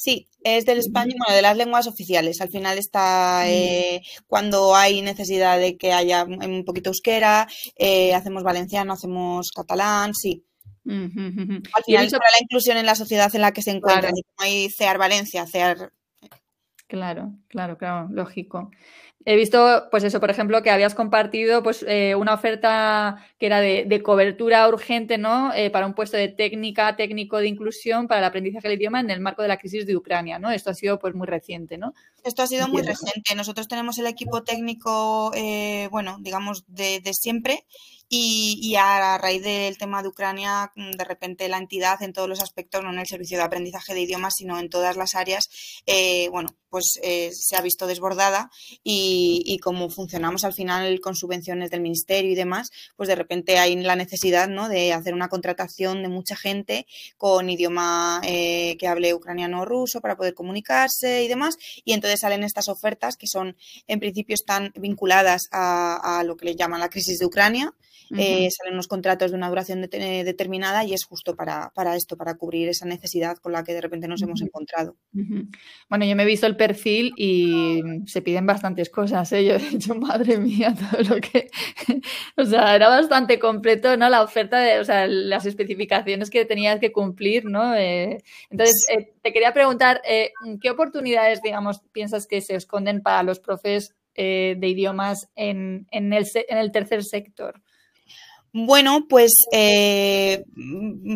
Sí, 0.00 0.30
es 0.44 0.64
del 0.64 0.78
español, 0.78 1.18
bueno, 1.18 1.36
de 1.36 1.42
las 1.42 1.58
lenguas 1.58 1.86
oficiales. 1.86 2.40
Al 2.40 2.48
final 2.48 2.78
está 2.78 3.42
eh, 3.50 4.00
cuando 4.26 4.74
hay 4.74 5.02
necesidad 5.02 5.58
de 5.58 5.76
que 5.76 5.92
haya 5.92 6.24
un 6.24 6.64
poquito 6.64 6.88
euskera, 6.88 7.46
eh, 7.76 8.14
hacemos 8.14 8.42
valenciano, 8.42 8.94
hacemos 8.94 9.50
catalán, 9.52 10.14
sí. 10.14 10.42
Al 10.86 11.84
final 11.84 12.06
es 12.06 12.12
para 12.12 12.30
la 12.30 12.40
inclusión 12.40 12.78
en 12.78 12.86
la 12.86 12.94
sociedad 12.94 13.30
en 13.34 13.42
la 13.42 13.52
que 13.52 13.60
se 13.60 13.72
encuentra. 13.72 14.08
como 14.08 14.22
hay 14.38 14.70
CEAR 14.70 14.96
Valencia, 14.96 15.46
CEAR. 15.46 15.92
Claro, 16.90 17.32
claro, 17.46 17.78
claro, 17.78 18.08
lógico. 18.10 18.72
He 19.24 19.36
visto, 19.36 19.86
pues 19.92 20.02
eso, 20.02 20.18
por 20.18 20.28
ejemplo, 20.28 20.60
que 20.60 20.70
habías 20.70 20.96
compartido 20.96 21.62
pues 21.62 21.84
eh, 21.86 22.16
una 22.16 22.34
oferta 22.34 23.24
que 23.38 23.46
era 23.46 23.60
de, 23.60 24.02
cobertura 24.02 24.66
urgente, 24.66 25.16
¿no? 25.16 25.54
Eh, 25.54 25.70
para 25.70 25.86
un 25.86 25.94
puesto 25.94 26.16
de 26.16 26.26
técnica, 26.26 26.96
técnico 26.96 27.38
de 27.38 27.46
inclusión 27.46 28.08
para 28.08 28.18
el 28.18 28.24
aprendizaje 28.24 28.66
del 28.66 28.78
idioma 28.78 28.98
en 28.98 29.10
el 29.10 29.20
marco 29.20 29.42
de 29.42 29.48
la 29.48 29.58
crisis 29.58 29.86
de 29.86 29.96
Ucrania, 29.96 30.40
¿no? 30.40 30.50
Esto 30.50 30.70
ha 30.70 30.74
sido 30.74 30.98
pues 30.98 31.14
muy 31.14 31.28
reciente, 31.28 31.78
¿no? 31.78 31.94
Esto 32.24 32.42
ha 32.42 32.48
sido 32.48 32.66
muy 32.66 32.82
reciente. 32.82 33.36
Nosotros 33.36 33.68
tenemos 33.68 33.96
el 33.98 34.08
equipo 34.08 34.42
técnico, 34.42 35.30
eh, 35.36 35.86
bueno, 35.92 36.16
digamos, 36.20 36.64
de, 36.66 36.98
de 36.98 37.14
siempre 37.14 37.66
y, 38.12 38.74
a 38.76 39.18
raíz 39.18 39.42
del 39.42 39.78
tema 39.78 40.02
de 40.02 40.08
Ucrania, 40.08 40.72
mm, 40.74 40.90
de 40.92 41.04
repente 41.04 41.48
la 41.48 41.58
entidad 41.58 42.02
en 42.02 42.12
todos 42.12 42.28
los 42.28 42.40
aspectos, 42.40 42.82
no 42.82 42.90
en 42.92 42.98
el 42.98 43.06
servicio 43.06 43.38
de 43.38 43.44
aprendizaje 43.44 43.94
de 43.94 44.00
idiomas, 44.00 44.34
sino 44.36 44.58
en 44.58 44.68
todas 44.68 44.96
las 44.96 45.14
áreas, 45.14 45.48
eh, 45.86 46.28
bueno, 46.30 46.48
pues 46.70 46.98
eh, 47.02 47.30
se 47.32 47.56
ha 47.56 47.60
visto 47.60 47.86
desbordada 47.86 48.50
y, 48.82 49.42
y, 49.44 49.58
como 49.58 49.90
funcionamos 49.90 50.44
al 50.44 50.52
final 50.52 51.00
con 51.00 51.14
subvenciones 51.16 51.70
del 51.70 51.80
ministerio 51.80 52.30
y 52.30 52.34
demás, 52.34 52.70
pues 52.96 53.08
de 53.08 53.16
repente 53.16 53.58
hay 53.58 53.76
la 53.76 53.96
necesidad 53.96 54.48
¿no? 54.48 54.68
de 54.68 54.92
hacer 54.92 55.14
una 55.14 55.28
contratación 55.28 56.02
de 56.02 56.08
mucha 56.08 56.36
gente 56.36 56.86
con 57.16 57.50
idioma 57.50 58.20
eh, 58.24 58.76
que 58.78 58.88
hable 58.88 59.14
ucraniano 59.14 59.62
o 59.62 59.64
ruso 59.64 60.00
para 60.00 60.16
poder 60.16 60.34
comunicarse 60.34 61.24
y 61.24 61.28
demás. 61.28 61.56
Y 61.84 61.92
entonces 61.92 62.20
salen 62.20 62.44
estas 62.44 62.68
ofertas 62.68 63.16
que 63.16 63.26
son, 63.26 63.56
en 63.86 64.00
principio, 64.00 64.34
están 64.34 64.72
vinculadas 64.76 65.48
a, 65.50 66.18
a 66.18 66.24
lo 66.24 66.36
que 66.36 66.46
le 66.46 66.56
llaman 66.56 66.80
la 66.80 66.88
crisis 66.88 67.18
de 67.18 67.26
Ucrania 67.26 67.74
eh, 68.18 68.48
salen 68.50 68.74
unos 68.74 68.88
contratos 68.88 69.30
de 69.30 69.36
una 69.36 69.48
duración 69.48 69.82
determinada 69.82 70.84
y 70.84 70.94
es 70.94 71.04
justo 71.04 71.36
para, 71.36 71.70
esto, 71.96 72.16
para 72.16 72.34
cubrir 72.34 72.68
esa 72.68 72.84
necesidad 72.84 73.36
con 73.38 73.52
la 73.52 73.62
que 73.62 73.72
de 73.72 73.80
repente 73.80 74.08
nos 74.08 74.22
hemos 74.22 74.42
encontrado. 74.42 74.96
Bueno, 75.88 76.04
yo 76.04 76.16
me 76.16 76.24
he 76.24 76.26
visto 76.26 76.46
el 76.46 76.56
perfil 76.60 77.14
y 77.16 77.80
se 78.04 78.20
piden 78.20 78.44
bastantes 78.44 78.90
cosas, 78.90 79.32
¿eh? 79.32 79.46
Yo 79.46 79.54
he 79.56 79.58
dicho, 79.58 79.94
madre 79.94 80.36
mía, 80.36 80.74
todo 80.90 81.14
lo 81.14 81.20
que... 81.22 81.48
o 82.36 82.44
sea, 82.44 82.76
era 82.76 82.90
bastante 82.90 83.38
completo, 83.38 83.96
¿no? 83.96 84.10
La 84.10 84.22
oferta 84.22 84.60
de, 84.60 84.78
o 84.78 84.84
sea, 84.84 85.06
las 85.06 85.46
especificaciones 85.46 86.28
que 86.28 86.44
tenías 86.44 86.78
que 86.78 86.92
cumplir, 86.92 87.46
¿no? 87.46 87.74
Eh, 87.74 88.22
entonces, 88.50 88.86
eh, 88.90 89.10
te 89.22 89.32
quería 89.32 89.54
preguntar, 89.54 90.02
¿qué 90.60 90.70
oportunidades, 90.70 91.40
digamos, 91.40 91.80
piensas 91.92 92.26
que 92.26 92.42
se 92.42 92.56
esconden 92.56 93.00
para 93.00 93.22
los 93.22 93.40
profes 93.40 93.94
de 94.14 94.58
idiomas 94.62 95.30
en, 95.36 95.86
en, 95.90 96.12
el, 96.12 96.26
en 96.34 96.58
el 96.58 96.72
tercer 96.72 97.04
sector? 97.04 97.62
Bueno, 98.52 99.06
pues 99.08 99.32
eh, 99.52 100.44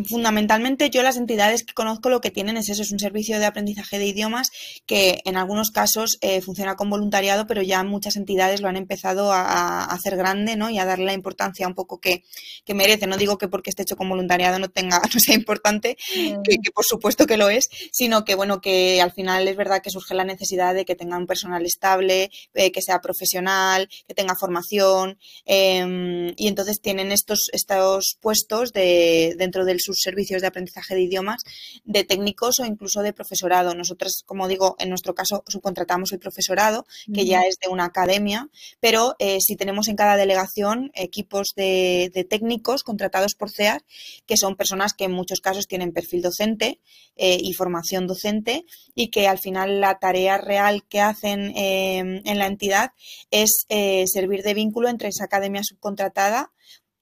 fundamentalmente 0.07 0.89
yo 0.89 1.03
las 1.03 1.17
entidades 1.17 1.65
que 1.65 1.73
conozco 1.73 2.09
lo 2.09 2.21
que 2.21 2.31
tienen 2.31 2.55
es 2.55 2.69
eso, 2.69 2.81
es 2.81 2.91
un 2.91 2.99
servicio 2.99 3.39
de 3.39 3.45
aprendizaje 3.45 3.99
de 3.99 4.05
idiomas 4.05 4.51
que 4.85 5.19
en 5.25 5.35
algunos 5.35 5.71
casos 5.71 6.17
eh, 6.21 6.39
funciona 6.41 6.77
con 6.77 6.89
voluntariado, 6.89 7.45
pero 7.45 7.61
ya 7.61 7.83
muchas 7.83 8.15
entidades 8.15 8.61
lo 8.61 8.69
han 8.69 8.77
empezado 8.77 9.33
a, 9.33 9.83
hacer 9.83 10.15
grande 10.15 10.55
¿no? 10.55 10.69
y 10.69 10.79
a 10.79 10.85
darle 10.85 11.05
la 11.05 11.13
importancia 11.13 11.67
un 11.67 11.75
poco 11.75 11.99
que, 11.99 12.23
que, 12.63 12.73
merece. 12.73 13.05
No 13.05 13.17
digo 13.17 13.37
que 13.37 13.49
porque 13.49 13.69
esté 13.69 13.83
hecho 13.83 13.97
con 13.97 14.07
voluntariado 14.07 14.57
no 14.57 14.69
tenga, 14.69 15.01
no 15.13 15.19
sea 15.19 15.35
importante, 15.35 15.97
que, 16.13 16.71
por 16.73 16.85
supuesto 16.85 17.27
que 17.27 17.35
lo 17.35 17.49
es, 17.49 17.67
sino 17.91 18.23
que 18.23 18.35
bueno, 18.35 18.61
que 18.61 19.01
al 19.01 19.11
final 19.11 19.45
es 19.47 19.57
verdad 19.57 19.81
que 19.81 19.89
surge 19.89 20.15
la 20.15 20.23
necesidad 20.23 20.73
de 20.73 20.85
que 20.85 20.95
tenga 20.95 21.17
un 21.17 21.27
personal 21.27 21.65
estable, 21.65 22.31
eh, 22.53 22.71
que 22.71 22.81
sea 22.81 23.01
profesional, 23.01 23.89
que 24.07 24.13
tenga 24.13 24.35
formación, 24.35 25.17
em, 25.45 26.33
y 26.37 26.47
entonces 26.47 26.79
tienen 26.81 27.11
estos, 27.53 28.17
puestos 28.21 28.71
de, 28.71 29.35
dentro 29.37 29.65
de 29.65 29.77
sus 29.79 29.99
servicios 30.01 30.41
de 30.41 30.47
aprendizaje 30.47 30.95
de 30.95 31.01
idiomas 31.01 31.43
de 31.83 32.03
técnicos 32.03 32.59
o 32.59 32.65
incluso 32.65 33.01
de 33.01 33.13
profesorado. 33.13 33.75
Nosotros, 33.75 34.23
como 34.25 34.47
digo, 34.47 34.75
en 34.79 34.89
nuestro 34.89 35.13
caso 35.15 35.43
subcontratamos 35.47 36.11
el 36.11 36.19
profesorado, 36.19 36.85
que 37.13 37.25
ya 37.25 37.41
es 37.41 37.57
de 37.59 37.69
una 37.69 37.85
academia, 37.85 38.49
pero 38.79 39.15
eh, 39.19 39.39
si 39.41 39.55
tenemos 39.55 39.87
en 39.87 39.95
cada 39.95 40.17
delegación 40.17 40.91
equipos 40.93 41.53
de, 41.55 42.27
técnicos 42.29 42.83
contratados 42.83 43.35
por 43.35 43.51
CEAR, 43.51 43.83
que 44.25 44.37
son 44.37 44.55
personas 44.55 44.93
que 44.93 45.05
en 45.05 45.11
muchos 45.11 45.41
casos 45.41 45.67
tienen 45.67 45.93
perfil 45.93 46.21
docente 46.21 46.79
eh, 47.15 47.37
y 47.39 47.53
formación 47.53 48.07
docente 48.07 48.65
y 48.93 49.09
que 49.09 49.27
al 49.27 49.39
final 49.39 49.79
la 49.81 49.99
tarea 49.99 50.37
real 50.37 50.85
que 50.87 51.01
hacen 51.01 51.55
eh, 51.55 52.21
en 52.25 52.39
la 52.39 52.47
entidad 52.47 52.91
es 53.31 53.65
servir 53.67 54.43
de 54.43 54.53
vínculo 54.53 54.89
entre 54.89 55.09
esa 55.09 55.25
academia 55.25 55.61
subcontratada 55.63 56.51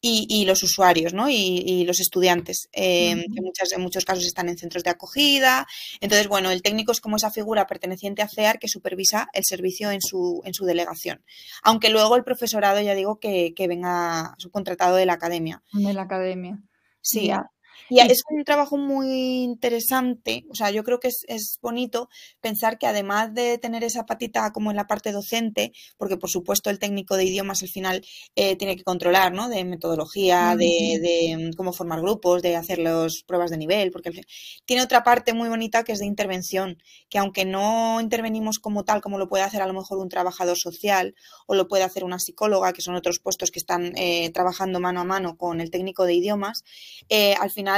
y, 0.06 0.44
los 0.46 0.62
usuarios 0.64 1.14
¿no? 1.14 1.30
y, 1.30 1.86
los 1.86 2.02
estudiantes, 2.02 2.68
eh, 2.74 3.26
que 3.34 3.42
muchas, 3.42 3.72
en 3.72 3.82
muchos 3.82 4.04
casos 4.04 4.26
están 4.26 4.50
en 4.50 4.58
centros 4.58 4.84
de 4.84 4.90
acogida. 4.90 5.66
Entonces, 6.02 6.28
bueno, 6.28 6.52
el 6.52 6.62
técnico 6.62 6.92
es 6.92 7.00
como 7.00 7.16
esa 7.16 7.32
figura 7.32 7.66
perteneciente 7.68 8.22
a 8.22 8.28
CEAR 8.28 8.60
que 8.60 8.68
supervisa 8.68 9.30
el 9.32 9.44
servicio 9.46 9.92
en 9.92 10.02
su, 10.02 10.42
en 10.44 10.54
su 10.54 10.66
delegación. 10.66 11.24
Aunque 11.64 11.90
luego 11.90 12.18
el 12.18 12.26
profesorado, 12.26 12.82
ya 12.82 12.96
digo, 12.96 13.18
que, 13.20 13.54
que 13.56 13.68
venga 13.68 14.36
subcontratado 14.40 14.98
de 14.98 15.06
la 15.06 15.14
academia. 15.14 15.64
De 15.72 15.94
la 15.94 16.02
academia. 16.02 16.60
Sí, 17.00 17.32
y 17.90 18.00
es 18.00 18.24
un 18.30 18.44
trabajo 18.44 18.78
muy 18.78 19.44
interesante, 19.44 20.46
o 20.50 20.56
sea, 20.56 20.72
yo 20.72 20.84
creo 20.84 21.00
que 21.00 21.10
es, 21.10 21.26
es, 21.28 21.60
bonito 21.62 22.10
pensar 22.42 22.78
que 22.78 22.88
además 22.88 23.34
de 23.34 23.58
tener 23.58 23.84
esa 23.84 24.06
patita 24.06 24.52
como 24.52 24.72
en 24.72 24.78
la 24.78 24.88
parte 24.88 25.12
docente, 25.12 25.72
porque 25.98 26.18
por 26.18 26.30
supuesto 26.30 26.70
el 26.70 26.80
técnico 26.80 27.16
de 27.16 27.26
idiomas 27.26 27.62
al 27.62 27.70
final 27.70 28.06
eh, 28.36 28.56
tiene 28.56 28.76
que 28.76 28.84
controlar, 28.84 29.34
¿no? 29.34 29.50
De 29.50 29.64
metodología, 29.64 30.56
de, 30.56 31.00
de, 31.02 31.50
mm, 31.50 31.54
cómo 31.54 31.74
formar 31.74 32.02
grupos, 32.02 32.42
de 32.42 32.56
hacer 32.56 32.80
las 32.80 33.24
pruebas 33.24 33.52
de 33.52 33.58
nivel, 33.58 33.92
porque 33.92 34.12
tiene 34.66 34.84
otra 34.84 35.04
parte 35.04 35.34
muy 35.34 35.50
bonita 35.50 35.84
que 35.84 35.94
es 35.94 36.00
de 36.00 36.06
intervención, 36.06 36.78
que 37.10 37.18
aunque 37.18 37.46
no 37.46 38.02
intervenimos 38.02 38.60
como 38.60 38.84
tal, 38.84 39.02
como 39.02 39.18
lo 39.18 39.30
puede 39.30 39.44
hacer 39.44 39.62
a 39.62 39.68
lo 39.68 39.74
mejor 39.74 39.98
un 40.00 40.10
trabajador 40.10 40.58
social 40.58 41.16
o 41.48 41.56
lo 41.56 41.68
puede 41.68 41.84
hacer 41.84 42.04
una 42.04 42.20
psicóloga, 42.20 42.74
que 42.74 42.82
son 42.82 42.96
otros 42.96 43.20
puestos 43.20 43.52
que 43.52 43.60
están 43.60 43.94
eh, 43.98 44.32
trabajando 44.32 44.80
mano 44.80 45.02
a 45.02 45.04
mano 45.04 45.38
con 45.38 45.62
el 45.62 45.70
técnico 45.70 46.06
de 46.06 46.16
idiomas, 46.16 46.64
eh, 47.10 47.36
al 47.40 47.52
final 47.52 47.73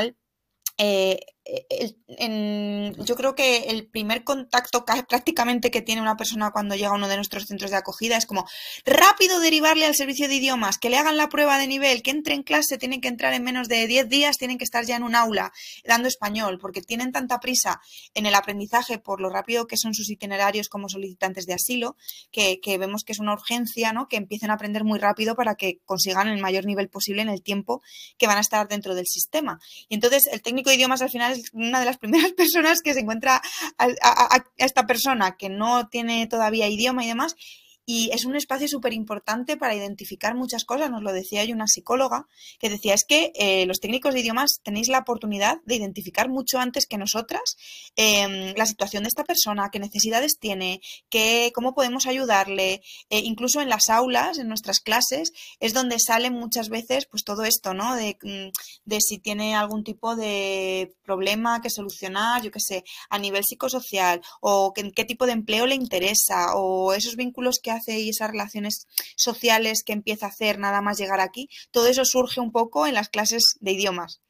eh, 0.77 1.19
eh, 1.47 2.93
yo 2.97 3.15
creo 3.15 3.35
que 3.35 3.65
el 3.65 3.87
primer 3.87 4.23
contacto 4.23 4.83
prácticamente 4.83 5.69
que 5.69 5.83
tiene 5.83 6.01
una 6.01 6.17
persona 6.17 6.49
cuando 6.51 6.75
llega 6.75 6.89
a 6.89 6.95
uno 6.95 7.07
de 7.07 7.17
nuestros 7.17 7.45
centros 7.45 7.69
de 7.69 7.77
acogida 7.77 8.17
es 8.17 8.25
como 8.25 8.47
rápido 8.83 9.39
derivarle 9.39 9.85
al 9.85 9.95
servicio 9.95 10.27
de 10.27 10.35
idiomas, 10.35 10.79
que 10.79 10.89
le 10.89 10.97
hagan 10.97 11.17
la 11.17 11.29
prueba 11.29 11.59
de 11.59 11.67
nivel, 11.67 12.01
que 12.01 12.11
entre 12.11 12.33
en 12.33 12.41
clase, 12.41 12.77
tienen 12.77 12.99
que 12.99 13.09
entrar 13.09 13.33
en 13.33 13.43
menos 13.43 13.67
de 13.67 13.85
10 13.85 14.09
días, 14.09 14.37
tienen 14.37 14.57
que 14.57 14.63
estar 14.63 14.85
ya 14.85 14.95
en 14.95 15.03
un 15.03 15.15
aula 15.15 15.51
dando 15.85 16.07
español, 16.07 16.57
porque 16.59 16.81
tienen 16.81 17.11
tanta 17.11 17.39
prisa 17.39 17.79
en 18.15 18.25
el 18.25 18.33
aprendizaje 18.33 18.97
por 18.97 19.21
lo 19.21 19.29
rápido 19.29 19.67
que 19.67 19.77
son 19.77 19.93
sus 19.93 20.09
itinerarios 20.09 20.67
como 20.67 20.89
solicitantes 20.89 21.45
de 21.45 21.53
asilo, 21.53 21.95
que, 22.31 22.59
vemos 22.79 23.03
que 23.03 23.13
es 23.13 23.19
una 23.19 23.33
urgencia, 23.33 23.93
¿no? 23.93 24.07
Que 24.07 24.17
empiecen 24.17 24.49
a 24.49 24.55
aprender 24.55 24.83
muy 24.83 24.97
rápido 24.99 25.35
para 25.35 25.55
que 25.55 25.79
consigan 25.85 26.27
el 26.27 26.41
mayor 26.41 26.65
nivel 26.65 26.89
posible 26.89 27.21
en 27.21 27.29
el 27.29 27.43
tiempo 27.43 27.81
que 28.17 28.27
van 28.27 28.37
a 28.37 28.41
estar 28.41 28.67
dentro 28.67 28.95
del 28.95 29.05
sistema. 29.05 29.59
Y 29.87 29.95
entonces 29.95 30.27
el 30.31 30.41
técnico 30.41 30.69
de 30.69 30.77
idiomas 30.77 31.01
al 31.01 31.09
final 31.09 31.34
es 31.35 31.53
una 31.53 31.79
de 31.79 31.85
las 31.85 31.97
primeras 31.97 32.31
personas 32.37 32.81
que 32.81 32.93
se 32.93 33.01
encuentra 33.01 33.41
a, 33.77 34.43
esta 34.57 34.85
persona 34.85 35.37
que 35.37 35.49
no 35.49 35.87
tiene 35.89 36.27
todavía 36.27 36.67
idioma 36.67 37.03
y 37.03 37.07
demás 37.07 37.35
y 37.85 38.09
es 38.11 38.25
un 38.25 38.35
espacio 38.35 38.67
súper 38.67 38.93
importante 38.93 39.57
para 39.57 39.75
identificar 39.75 40.35
muchas 40.35 40.65
cosas. 40.65 40.89
Nos 40.89 41.03
lo 41.03 41.13
decía 41.13 41.43
yo 41.43 41.53
una 41.53 41.67
psicóloga 41.67 42.27
que 42.59 42.69
decía, 42.69 42.93
es 42.93 43.05
que 43.05 43.31
eh, 43.35 43.65
los 43.67 43.79
técnicos 43.79 44.13
de 44.13 44.21
idiomas 44.21 44.59
tenéis 44.63 44.87
la 44.87 44.99
oportunidad 44.99 45.57
de 45.65 45.75
identificar 45.75 46.29
mucho 46.29 46.57
antes 46.59 46.87
que 46.87 46.97
nosotras 46.97 47.57
em, 47.95 48.53
la 48.55 48.65
situación 48.65 49.03
de 49.03 49.09
esta 49.09 49.23
persona, 49.23 49.69
qué 49.71 49.79
necesidades 49.79 50.39
tiene, 50.39 50.81
qué, 51.09 51.51
cómo 51.53 51.75
podemos 51.75 52.07
ayudarle. 52.07 52.81
Eh, 53.09 53.19
incluso 53.19 53.61
en 53.61 53.69
las 53.69 53.89
aulas, 53.89 54.39
en 54.39 54.47
nuestras 54.47 54.79
clases, 54.79 55.31
es 55.59 55.73
donde 55.73 55.99
sale 55.99 56.31
muchas 56.31 56.69
veces 56.69 57.05
pues 57.05 57.23
todo 57.23 57.43
esto, 57.43 57.73
¿no? 57.73 57.95
De, 57.95 58.17
mm, 58.21 58.49
de 58.85 59.01
si 59.01 59.19
tiene 59.19 59.55
algún 59.55 59.83
tipo 59.83 60.15
de 60.15 60.95
problema 61.03 61.61
que 61.61 61.69
solucionar, 61.69 62.41
yo 62.41 62.51
qué 62.51 62.59
sé, 62.59 62.83
a 63.09 63.19
nivel 63.19 63.43
psicosocial, 63.43 64.21
o 64.41 64.73
qué, 64.73 64.91
qué 64.91 65.05
tipo 65.05 65.25
de 65.27 65.33
empleo 65.33 65.67
le 65.67 65.75
interesa, 65.75 66.55
o 66.55 66.93
esos 66.93 67.15
vínculos 67.15 67.59
que 67.61 67.74
hace 67.75 67.99
y 67.99 68.09
esas 68.09 68.31
relaciones 68.31 68.87
sociales 69.15 69.83
que 69.83 69.93
empieza 69.93 70.25
a 70.25 70.29
hacer 70.29 70.59
nada 70.59 70.81
más 70.81 70.97
llegar 70.97 71.19
aquí, 71.19 71.49
todo 71.71 71.87
eso 71.87 72.05
surge 72.05 72.41
un 72.41 72.51
poco 72.51 72.87
en 72.87 72.93
las 72.93 73.09
clases 73.09 73.57
de 73.59 73.71
idiomas. 73.71 74.21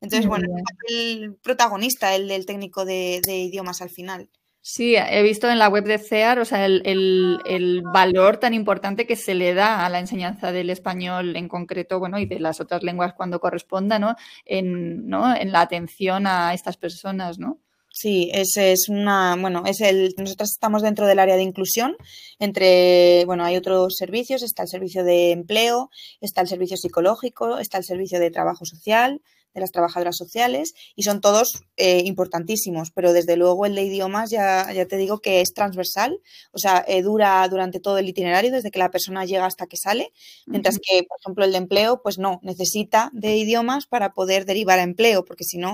Entonces, 0.00 0.26
bueno, 0.26 0.46
el 0.88 1.36
protagonista, 1.42 2.14
el 2.14 2.28
del 2.28 2.46
técnico 2.46 2.84
de, 2.84 3.20
idiomas 3.26 3.82
al 3.82 3.90
final. 3.90 4.30
Sí, 4.62 4.94
he 4.96 5.22
visto 5.22 5.48
en 5.48 5.58
la 5.58 5.68
web 5.68 5.84
de 5.84 5.98
CEAR, 5.98 6.38
o 6.38 6.44
sea, 6.44 6.66
el, 6.66 7.82
valor 7.92 8.38
tan 8.38 8.54
importante 8.54 9.06
que 9.06 9.16
se 9.16 9.34
le 9.34 9.54
da 9.54 9.84
a 9.84 9.88
la 9.90 9.98
enseñanza 9.98 10.52
del 10.52 10.70
español 10.70 11.36
en 11.36 11.48
concreto, 11.48 11.98
bueno, 11.98 12.18
y 12.18 12.26
de 12.26 12.40
las 12.40 12.60
otras 12.60 12.82
lenguas 12.82 13.14
cuando 13.14 13.40
corresponda, 13.40 13.98
¿no? 13.98 14.16
En, 14.44 15.06
¿no? 15.08 15.34
en 15.34 15.52
la 15.52 15.62
atención 15.62 16.26
a 16.26 16.54
estas 16.54 16.76
personas, 16.76 17.38
¿no? 17.38 17.58
Sí, 17.92 18.30
es, 18.32 18.56
es 18.56 18.88
una, 18.88 19.36
bueno, 19.36 19.64
es 19.66 19.80
el, 19.80 20.14
nosotros 20.16 20.52
estamos 20.52 20.80
dentro 20.82 21.06
del 21.06 21.18
área 21.18 21.36
de 21.36 21.42
inclusión, 21.42 21.96
entre, 22.38 23.24
bueno, 23.26 23.44
hay 23.44 23.56
otros 23.56 23.96
servicios, 23.96 24.42
está 24.42 24.62
el 24.62 24.68
servicio 24.68 25.02
de 25.02 25.32
empleo, 25.32 25.90
está 26.20 26.40
el 26.40 26.48
servicio 26.48 26.76
psicológico, 26.76 27.58
está 27.58 27.78
el 27.78 27.84
servicio 27.84 28.20
de 28.20 28.30
trabajo 28.30 28.64
social, 28.64 29.20
de 29.54 29.60
las 29.60 29.72
trabajadoras 29.72 30.16
sociales, 30.16 30.74
y 30.94 31.02
son 31.02 31.20
todos 31.20 31.64
eh, 31.76 32.02
importantísimos, 32.04 32.92
pero 32.92 33.12
desde 33.12 33.36
luego 33.36 33.66
el 33.66 33.74
de 33.74 33.82
idiomas 33.82 34.30
ya, 34.30 34.72
ya 34.72 34.86
te 34.86 34.96
digo 34.96 35.18
que 35.18 35.40
es 35.40 35.52
transversal, 35.52 36.20
o 36.52 36.58
sea, 36.58 36.84
eh, 36.86 37.02
dura 37.02 37.46
durante 37.48 37.80
todo 37.80 37.98
el 37.98 38.08
itinerario, 38.08 38.52
desde 38.52 38.70
que 38.70 38.78
la 38.78 38.92
persona 38.92 39.24
llega 39.24 39.46
hasta 39.46 39.66
que 39.66 39.76
sale, 39.76 40.12
mientras 40.46 40.78
que, 40.78 41.02
por 41.02 41.18
ejemplo, 41.18 41.44
el 41.44 41.52
de 41.52 41.58
empleo, 41.58 42.00
pues 42.02 42.18
no, 42.18 42.38
necesita 42.42 43.10
de 43.12 43.36
idiomas 43.36 43.86
para 43.86 44.12
poder 44.12 44.44
derivar 44.44 44.78
a 44.78 44.84
empleo, 44.84 45.24
porque 45.24 45.44
si 45.44 45.58
no, 45.58 45.72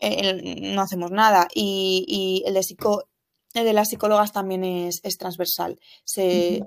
eh, 0.00 0.72
no 0.74 0.82
hacemos 0.82 1.10
nada. 1.10 1.48
Y, 1.54 2.42
el 2.46 2.54
de 2.54 2.62
psico, 2.62 3.08
el 3.54 3.64
de 3.64 3.72
las 3.72 3.88
psicólogas 3.88 4.32
también 4.32 4.64
es, 4.64 5.00
transversal, 5.18 5.78
se, 6.04 6.62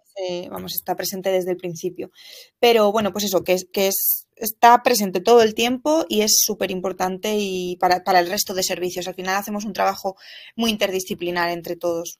vamos, 0.49 0.75
está 0.75 0.95
presente 0.95 1.29
desde 1.29 1.51
el 1.51 1.57
principio. 1.57 2.11
Pero 2.59 2.91
bueno, 2.91 3.11
pues 3.11 3.25
eso, 3.25 3.43
que, 3.43 3.57
que 3.71 3.87
es, 3.87 4.27
está 4.35 4.81
presente 4.83 5.21
todo 5.21 5.41
el 5.41 5.55
tiempo 5.55 6.05
y 6.09 6.21
es 6.21 6.39
súper 6.43 6.71
importante 6.71 7.35
y 7.37 7.77
para, 7.77 8.03
para, 8.03 8.19
el 8.19 8.29
resto 8.29 8.53
de 8.53 8.63
servicios. 8.63 9.07
Al 9.07 9.15
final 9.15 9.35
hacemos 9.35 9.65
un 9.65 9.73
trabajo 9.73 10.15
muy 10.55 10.71
interdisciplinar 10.71 11.49
entre 11.49 11.75
todos. 11.75 12.19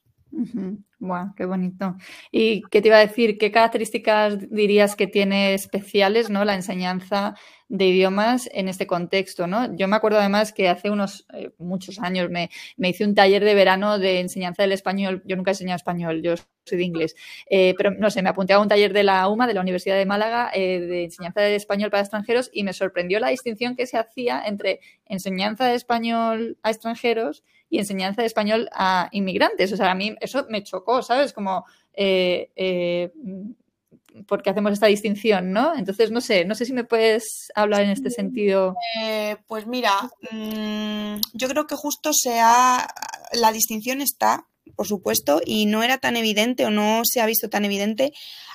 qué 1.36 1.44
bonito. 1.44 1.96
¿Y 2.32 2.62
qué 2.62 2.80
te 2.80 2.88
iba 2.88 2.96
a 2.96 3.06
decir? 3.06 3.38
¿Qué 3.38 3.50
características 3.52 4.50
dirías 4.50 4.96
que 4.96 5.06
tiene 5.06 5.54
especiales 5.54 6.30
¿no? 6.30 6.44
la 6.44 6.54
enseñanza 6.54 7.34
de 7.74 7.88
idiomas 7.88 8.48
en 8.52 8.68
este 8.68 8.86
contexto, 8.86 9.48
¿no? 9.48 9.74
Yo 9.74 9.88
me 9.88 9.96
acuerdo 9.96 10.20
además 10.20 10.52
que 10.52 10.68
hace 10.68 10.90
unos 10.90 11.26
eh, 11.34 11.50
muchos 11.58 11.98
años 11.98 12.30
me, 12.30 12.48
hice 12.76 13.04
un 13.04 13.16
taller 13.16 13.44
de 13.44 13.52
verano 13.52 13.98
de 13.98 14.20
enseñanza 14.20 14.62
del 14.62 14.70
español. 14.70 15.24
Yo 15.26 15.34
nunca 15.34 15.50
he 15.50 15.54
enseñado 15.54 15.74
español, 15.74 16.22
yo 16.22 16.34
soy 16.64 16.78
de 16.78 16.84
inglés. 16.84 17.16
Eh, 17.50 17.74
pero 17.76 17.90
no 17.90 18.10
sé, 18.10 18.22
me 18.22 18.28
apunté 18.28 18.52
a 18.52 18.60
un 18.60 18.68
taller 18.68 18.92
de 18.92 19.02
la 19.02 19.28
UMA, 19.28 19.48
de 19.48 19.54
la 19.54 19.60
Universidad 19.60 19.96
de 19.96 20.06
Málaga, 20.06 20.52
eh, 20.54 20.78
de 20.78 21.04
enseñanza 21.04 21.40
de 21.40 21.56
español 21.56 21.90
para 21.90 22.02
extranjeros 22.02 22.48
y 22.52 22.62
me 22.62 22.72
sorprendió 22.72 23.18
la 23.18 23.30
distinción 23.30 23.74
que 23.74 23.88
se 23.88 23.98
hacía 23.98 24.44
entre 24.46 24.78
enseñanza 25.06 25.66
de 25.66 25.74
español 25.74 26.56
a 26.62 26.70
extranjeros 26.70 27.42
y 27.70 27.78
enseñanza 27.78 28.22
de 28.22 28.26
español 28.26 28.68
a 28.72 29.08
inmigrantes. 29.10 29.72
O 29.72 29.76
sea, 29.76 29.90
a 29.90 29.96
mí 29.96 30.14
eso 30.20 30.46
me 30.48 30.62
chocó, 30.62 31.02
¿sabes? 31.02 31.32
Como 31.32 31.64
porque 34.26 34.50
hacemos 34.50 34.72
esta 34.72 34.86
distinción, 34.86 35.52
¿no? 35.52 35.74
Entonces, 35.74 36.10
no 36.10 36.20
sé, 36.20 36.44
no 36.44 36.54
sé 36.54 36.64
si 36.64 36.72
me 36.72 36.84
puedes 36.84 37.48
hablar 37.54 37.82
en 37.82 37.90
este 37.90 38.10
sentido. 38.10 38.74
Eh, 39.00 39.36
pues 39.46 39.66
mira, 39.66 40.10
mm, 40.30 41.16
yo 41.32 41.48
creo 41.48 41.66
que 41.66 41.76
justo 41.76 42.12
sea, 42.12 42.86
la 43.32 43.52
distinción 43.52 44.00
está, 44.00 44.46
por 44.76 44.86
supuesto, 44.86 45.40
y 45.44 45.66
no 45.66 45.82
era 45.82 45.98
tan 45.98 46.16
evidente 46.16 46.64
o 46.64 46.70
no 46.70 47.02
se 47.04 47.20
ha 47.20 47.26
visto 47.26 47.48
tan 47.48 47.64
evidente 47.64 48.12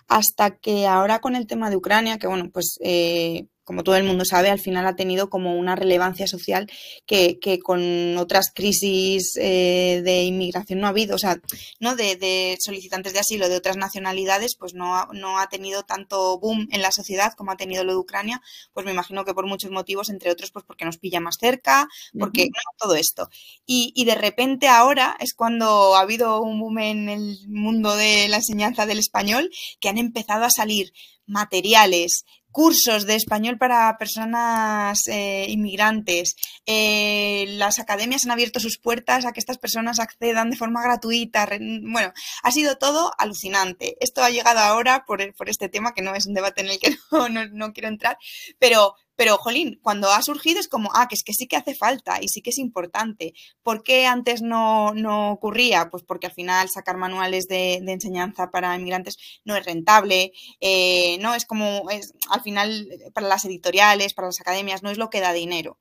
hasta 0.08 0.58
que 0.58 0.88
ahora 0.88 1.20
con 1.20 1.36
el 1.36 1.46
tema 1.46 1.70
de 1.70 1.76
Ucrania, 1.76 2.18
que 2.18 2.28
bueno, 2.28 2.50
pues 2.52 2.78
eh, 2.82 3.46
como 3.70 3.84
todo 3.84 3.98
el 3.98 4.04
mundo 4.04 4.26
sabe, 4.26 4.50
al 4.50 4.60
final 4.60 4.88
ha 4.88 4.96
tenido 4.96 5.30
como 5.30 5.56
una 5.56 5.76
relevancia 5.76 6.26
social 6.26 6.68
que, 7.06 7.38
con 7.64 8.18
otras 8.18 8.52
crisis 8.52 9.38
eh, 9.38 10.02
de 10.04 10.24
inmigración 10.24 10.80
no 10.80 10.88
ha 10.88 10.90
habido, 10.90 11.14
o 11.14 11.20
sea, 11.20 11.40
¿no? 11.80 11.96
De, 11.96 12.58
solicitantes 12.60 13.14
de 13.14 13.20
asilo 13.20 13.48
de 13.48 13.56
otras 13.56 13.78
nacionalidades, 13.78 14.56
pues 14.58 14.74
no 14.74 14.96
ha, 14.96 15.08
no 15.14 15.38
ha 15.38 15.50
tenido 15.50 15.84
tanto 15.84 16.40
boom 16.40 16.68
en 16.72 16.82
la 16.82 16.92
sociedad 16.92 17.34
como 17.38 17.52
ha 17.52 17.58
tenido 17.58 17.84
lo 17.84 17.92
de 17.92 18.00
Ucrania, 18.00 18.42
pues 18.74 18.88
me 18.88 18.92
imagino 18.92 19.24
que 19.24 19.36
por 19.36 19.46
muchos 19.46 19.70
motivos, 19.70 20.10
entre 20.10 20.32
otros, 20.32 20.50
pues 20.50 20.66
porque 20.66 20.86
nos 20.86 20.98
pilla 20.98 21.20
más 21.20 21.38
cerca, 21.40 21.88
porque 22.18 22.48
todo 22.80 22.96
esto. 22.96 23.30
Y, 23.68 23.94
y 23.96 24.06
de 24.06 24.16
repente 24.16 24.68
ahora 24.68 25.16
es 25.20 25.36
cuando 25.36 25.96
ha 25.96 26.02
habido 26.02 26.42
un 26.42 26.60
boom 26.60 26.80
en 26.80 27.10
el 27.10 27.48
mundo 27.48 27.96
de 27.96 28.30
la 28.30 28.38
enseñanza 28.38 28.88
del 28.88 28.98
español, 28.98 29.52
que 29.80 29.90
han 29.90 30.00
empezado 30.00 30.46
a 30.46 30.50
salir 30.50 30.92
materiales, 31.30 32.26
cursos 32.52 33.06
de 33.06 33.16
español 33.16 33.58
para 33.58 33.98
personas 33.98 35.08
eh, 35.08 35.46
inmigrantes. 35.50 36.36
Eh, 36.66 37.46
las 37.58 37.80
academias 37.80 38.26
han 38.26 38.32
abierto 38.32 38.60
sus 38.60 38.78
puertas 38.78 39.26
a 39.26 39.32
que 39.32 39.40
estas 39.40 39.58
personas 39.58 40.00
accedan 40.00 40.50
de 40.50 40.58
forma 40.58 40.82
gratuita. 40.82 41.48
Bueno, 41.84 42.12
ha 42.44 42.52
sido 42.52 42.78
todo 42.78 43.12
alucinante. 43.18 43.96
Esto 44.00 44.24
ha 44.24 44.30
llegado 44.30 44.60
ahora 44.60 45.06
por, 45.06 45.34
por 45.36 45.50
este 45.50 45.70
tema, 45.70 45.94
que 45.94 46.02
no 46.02 46.16
es 46.16 46.26
un 46.26 46.34
debate 46.34 46.62
en 46.62 46.70
el 46.70 46.80
que 46.80 46.96
no, 47.12 47.30
no 47.30 47.74
quiero 47.74 47.88
entrar, 47.88 48.18
pero, 48.58 48.96
pero, 49.20 49.38
jolín, 49.38 49.78
cuando 49.82 50.10
ha 50.10 50.22
surgido 50.22 50.62
es 50.62 50.70
como, 50.70 50.92
ah, 50.94 51.10
que 51.10 51.16
es 51.16 51.24
que 51.26 51.34
sí 51.34 51.46
que 51.46 51.58
hace 51.58 51.76
falta 51.76 52.20
y 52.22 52.30
sí 52.30 52.42
que 52.42 52.52
es 52.52 52.58
importante. 52.58 53.34
¿Por 53.64 53.84
qué 53.84 54.06
antes 54.06 54.42
no, 54.42 54.94
no 54.94 55.34
ocurría? 55.34 55.90
Pues 55.90 56.04
porque 56.04 56.28
al 56.28 56.34
final 56.34 56.70
sacar 56.70 56.96
manuales 56.96 57.50
de, 57.50 57.74
enseñanza 57.86 58.50
para 58.50 58.74
inmigrantes 58.78 59.18
no 59.44 59.58
es 59.58 59.66
rentable, 59.66 60.32
eh, 60.62 61.18
no 61.20 61.36
es 61.36 61.46
como, 61.46 61.90
es, 61.90 62.14
al 62.30 62.42
final, 62.44 62.88
para 63.14 63.28
las 63.28 63.44
editoriales, 63.44 64.14
para 64.14 64.30
las 64.30 64.40
academias, 64.40 64.84
no 64.84 64.90
es 64.90 64.98
lo 64.98 65.10
que 65.10 65.20
da 65.20 65.34
dinero. 65.34 65.80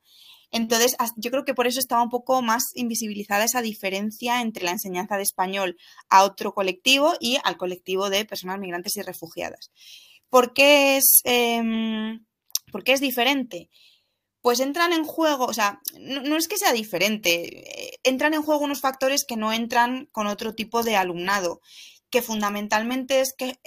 Entonces, 0.51 0.97
yo 1.15 1.31
creo 1.31 1.45
que 1.45 1.55
por 1.55 1.69
eso 1.69 1.79
estaba 1.79 2.03
un 2.03 2.11
poco 2.11 2.43
más 2.43 2.73
invisibilizada 2.75 3.45
esa 3.45 3.63
diferencia 3.63 4.41
entre 4.41 4.65
la 4.65 4.73
enseñanza 4.73 5.17
de 5.17 5.23
español 5.23 5.77
a 6.09 6.25
otro 6.25 6.55
colectivo 6.55 7.13
y 7.21 7.39
al 7.45 7.57
colectivo 7.57 8.11
de 8.11 8.25
personas 8.25 8.59
migrantes 8.59 8.97
y 8.97 9.03
refugiadas. 9.03 9.71
¿Por 10.29 10.53
qué 10.55 10.97
es... 10.97 11.21
Em, 11.23 12.27
¿Por 12.71 12.85
qué 12.85 12.93
es 12.93 13.01
diferente? 13.01 13.71
Pues 14.41 14.61
entran 14.61 14.93
en 14.93 15.05
juego, 15.05 15.47
o 15.47 15.53
sea, 15.53 15.81
no, 15.99 16.37
es 16.37 16.49
que 16.49 16.59
sea 16.59 16.73
diferente, 16.73 17.91
eh, 17.91 17.99
entran 18.05 18.35
en 18.35 18.43
juego 18.43 18.65
unos 18.65 18.81
factores 18.81 19.25
que 19.27 19.37
no 19.37 19.53
entran 19.53 20.07
con 20.13 20.27
otro 20.27 20.55
tipo 20.55 20.83
de 20.83 20.97
alumnado, 20.97 21.61
que 22.11 22.23
fundamentalmente 22.23 23.21
es 23.21 23.35
que 23.37 23.49
eh, 23.49 23.59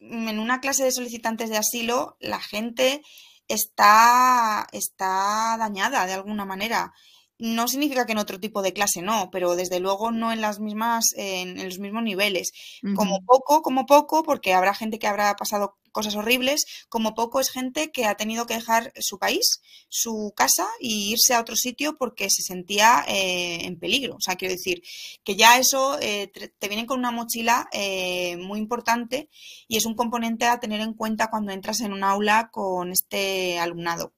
en 0.00 0.38
una 0.38 0.60
clase 0.60 0.84
de 0.84 0.92
solicitantes 0.92 1.50
de 1.50 1.56
asilo 1.56 2.16
la 2.20 2.40
gente 2.40 3.02
está, 3.48 4.66
está 4.72 5.56
dañada 5.58 6.06
de 6.06 6.14
alguna 6.14 6.44
manera 6.44 6.92
no 7.40 7.68
significa 7.68 8.04
que 8.04 8.12
en 8.12 8.18
otro 8.18 8.38
tipo 8.38 8.62
de 8.62 8.72
clase 8.72 9.02
no, 9.02 9.30
pero 9.32 9.56
desde 9.56 9.80
luego 9.80 10.12
no 10.12 10.30
en 10.30 10.40
las 10.40 10.60
mismas, 10.60 11.06
en, 11.16 11.62
los 11.64 11.78
mismos 11.78 12.02
niveles. 12.02 12.52
Como 12.94 13.24
poco, 13.24 13.62
como 13.62 13.86
poco, 13.86 14.22
porque 14.22 14.52
habrá 14.52 14.74
gente 14.74 14.98
que 14.98 15.06
habrá 15.06 15.34
pasado 15.36 15.78
cosas 15.92 16.14
horribles, 16.16 16.64
como 16.88 17.14
poco 17.14 17.40
es 17.40 17.50
gente 17.50 17.90
que 17.90 18.06
ha 18.06 18.16
tenido 18.16 18.46
que 18.46 18.54
dejar 18.54 18.92
su 18.98 19.18
país, 19.18 19.60
su 19.88 20.32
casa 20.36 20.66
y 20.80 21.12
irse 21.12 21.34
a 21.34 21.40
otro 21.40 21.56
sitio 21.56 21.96
porque 21.96 22.28
se 22.30 22.42
sentía 22.42 23.04
eh, 23.08 23.64
en 23.64 23.78
peligro. 23.78 24.16
O 24.16 24.20
sea, 24.20 24.36
quiero 24.36 24.54
decir 24.54 24.82
que 25.24 25.36
ya 25.36 25.58
eso 25.58 25.98
eh, 26.00 26.30
te 26.58 26.68
viene 26.68 26.86
con 26.86 26.98
una 26.98 27.10
mochila 27.10 27.68
eh, 27.72 28.36
muy 28.36 28.58
importante 28.58 29.28
y 29.68 29.76
es 29.76 29.86
un 29.86 29.94
componente 29.94 30.46
a 30.46 30.60
tener 30.60 30.80
en 30.80 30.94
cuenta 30.94 31.30
cuando 31.30 31.52
entras 31.52 31.80
en 31.80 31.92
un 31.92 32.04
aula 32.04 32.50
con 32.52 32.92
este 32.92 33.58
alumnado. 33.58 34.12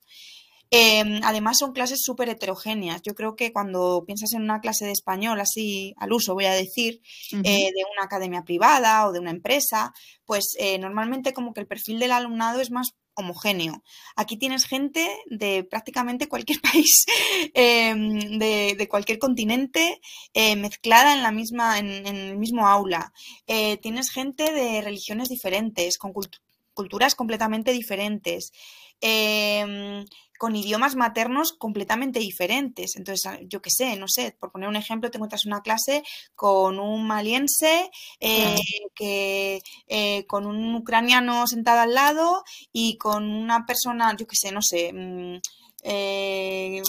Em, 0.74 1.20
además 1.22 1.58
son 1.58 1.72
clases 1.72 2.00
súper 2.02 2.30
heterogéneas. 2.30 3.02
Yo 3.02 3.14
creo 3.14 3.36
que 3.36 3.52
cuando 3.52 4.04
piensas 4.06 4.32
en 4.32 4.40
una 4.40 4.60
clase 4.60 4.86
de 4.86 4.92
español, 4.92 5.38
así 5.38 5.94
al 5.98 6.14
uso 6.14 6.32
voy 6.32 6.46
a 6.46 6.54
decir, 6.54 7.02
eh, 7.30 7.70
de 7.74 7.84
una 7.92 8.04
academia 8.04 8.42
privada 8.42 9.06
o 9.06 9.12
de 9.12 9.18
una 9.20 9.32
empresa, 9.32 9.92
pues 10.24 10.56
eh, 10.58 10.78
normalmente 10.78 11.34
como 11.34 11.52
que 11.52 11.60
el 11.60 11.66
perfil 11.66 11.98
del 11.98 12.12
alumnado 12.12 12.58
es 12.62 12.70
más 12.70 12.92
homogéneo. 13.12 13.82
Aquí 14.16 14.38
tienes 14.38 14.64
gente 14.64 15.06
de 15.26 15.62
prácticamente 15.62 16.26
cualquier 16.26 16.62
país, 16.72 17.04
em, 17.52 18.38
de, 18.38 18.88
cualquier 18.88 19.18
continente, 19.18 20.00
eh, 20.32 20.56
mezclada 20.56 21.12
en 21.12 21.22
la 21.22 21.32
misma, 21.32 21.78
en, 21.80 22.06
el 22.06 22.38
mismo 22.38 22.66
aula. 22.66 23.12
tienes 23.82 24.10
gente 24.10 24.50
de 24.50 24.80
religiones 24.80 25.28
diferentes, 25.28 25.98
con 25.98 26.14
culturas 26.72 27.14
completamente 27.14 27.72
diferentes. 27.72 28.52
Con 30.42 30.56
idiomas 30.56 30.96
maternos 30.96 31.52
completamente 31.52 32.18
diferentes. 32.18 32.96
Entonces, 32.96 33.24
ah, 33.30 33.38
yo 33.52 33.62
qué 33.62 33.70
sé, 33.70 33.96
no 33.96 34.06
sé, 34.08 34.34
por 34.40 34.50
poner 34.50 34.68
un 34.68 34.74
ejemplo, 34.74 35.08
te 35.08 35.16
encuentras 35.18 35.46
una 35.46 35.62
clase 35.62 36.02
con 36.34 36.80
un 36.80 37.06
maliense, 37.06 37.90
eh, 38.18 38.56
que, 38.96 39.60
eh, 39.86 40.26
con 40.26 40.46
un 40.46 40.74
ucraniano 40.74 41.46
sentado 41.46 41.80
al 41.82 41.94
lado 41.94 42.42
y 42.72 42.98
con 42.98 43.30
una 43.30 43.66
persona, 43.66 44.16
yo 44.18 44.26
qué 44.26 44.34
sé, 44.36 44.50
no 44.50 44.62
sé, 44.62 44.92
mm, 44.92 45.38
eh, 45.84 46.82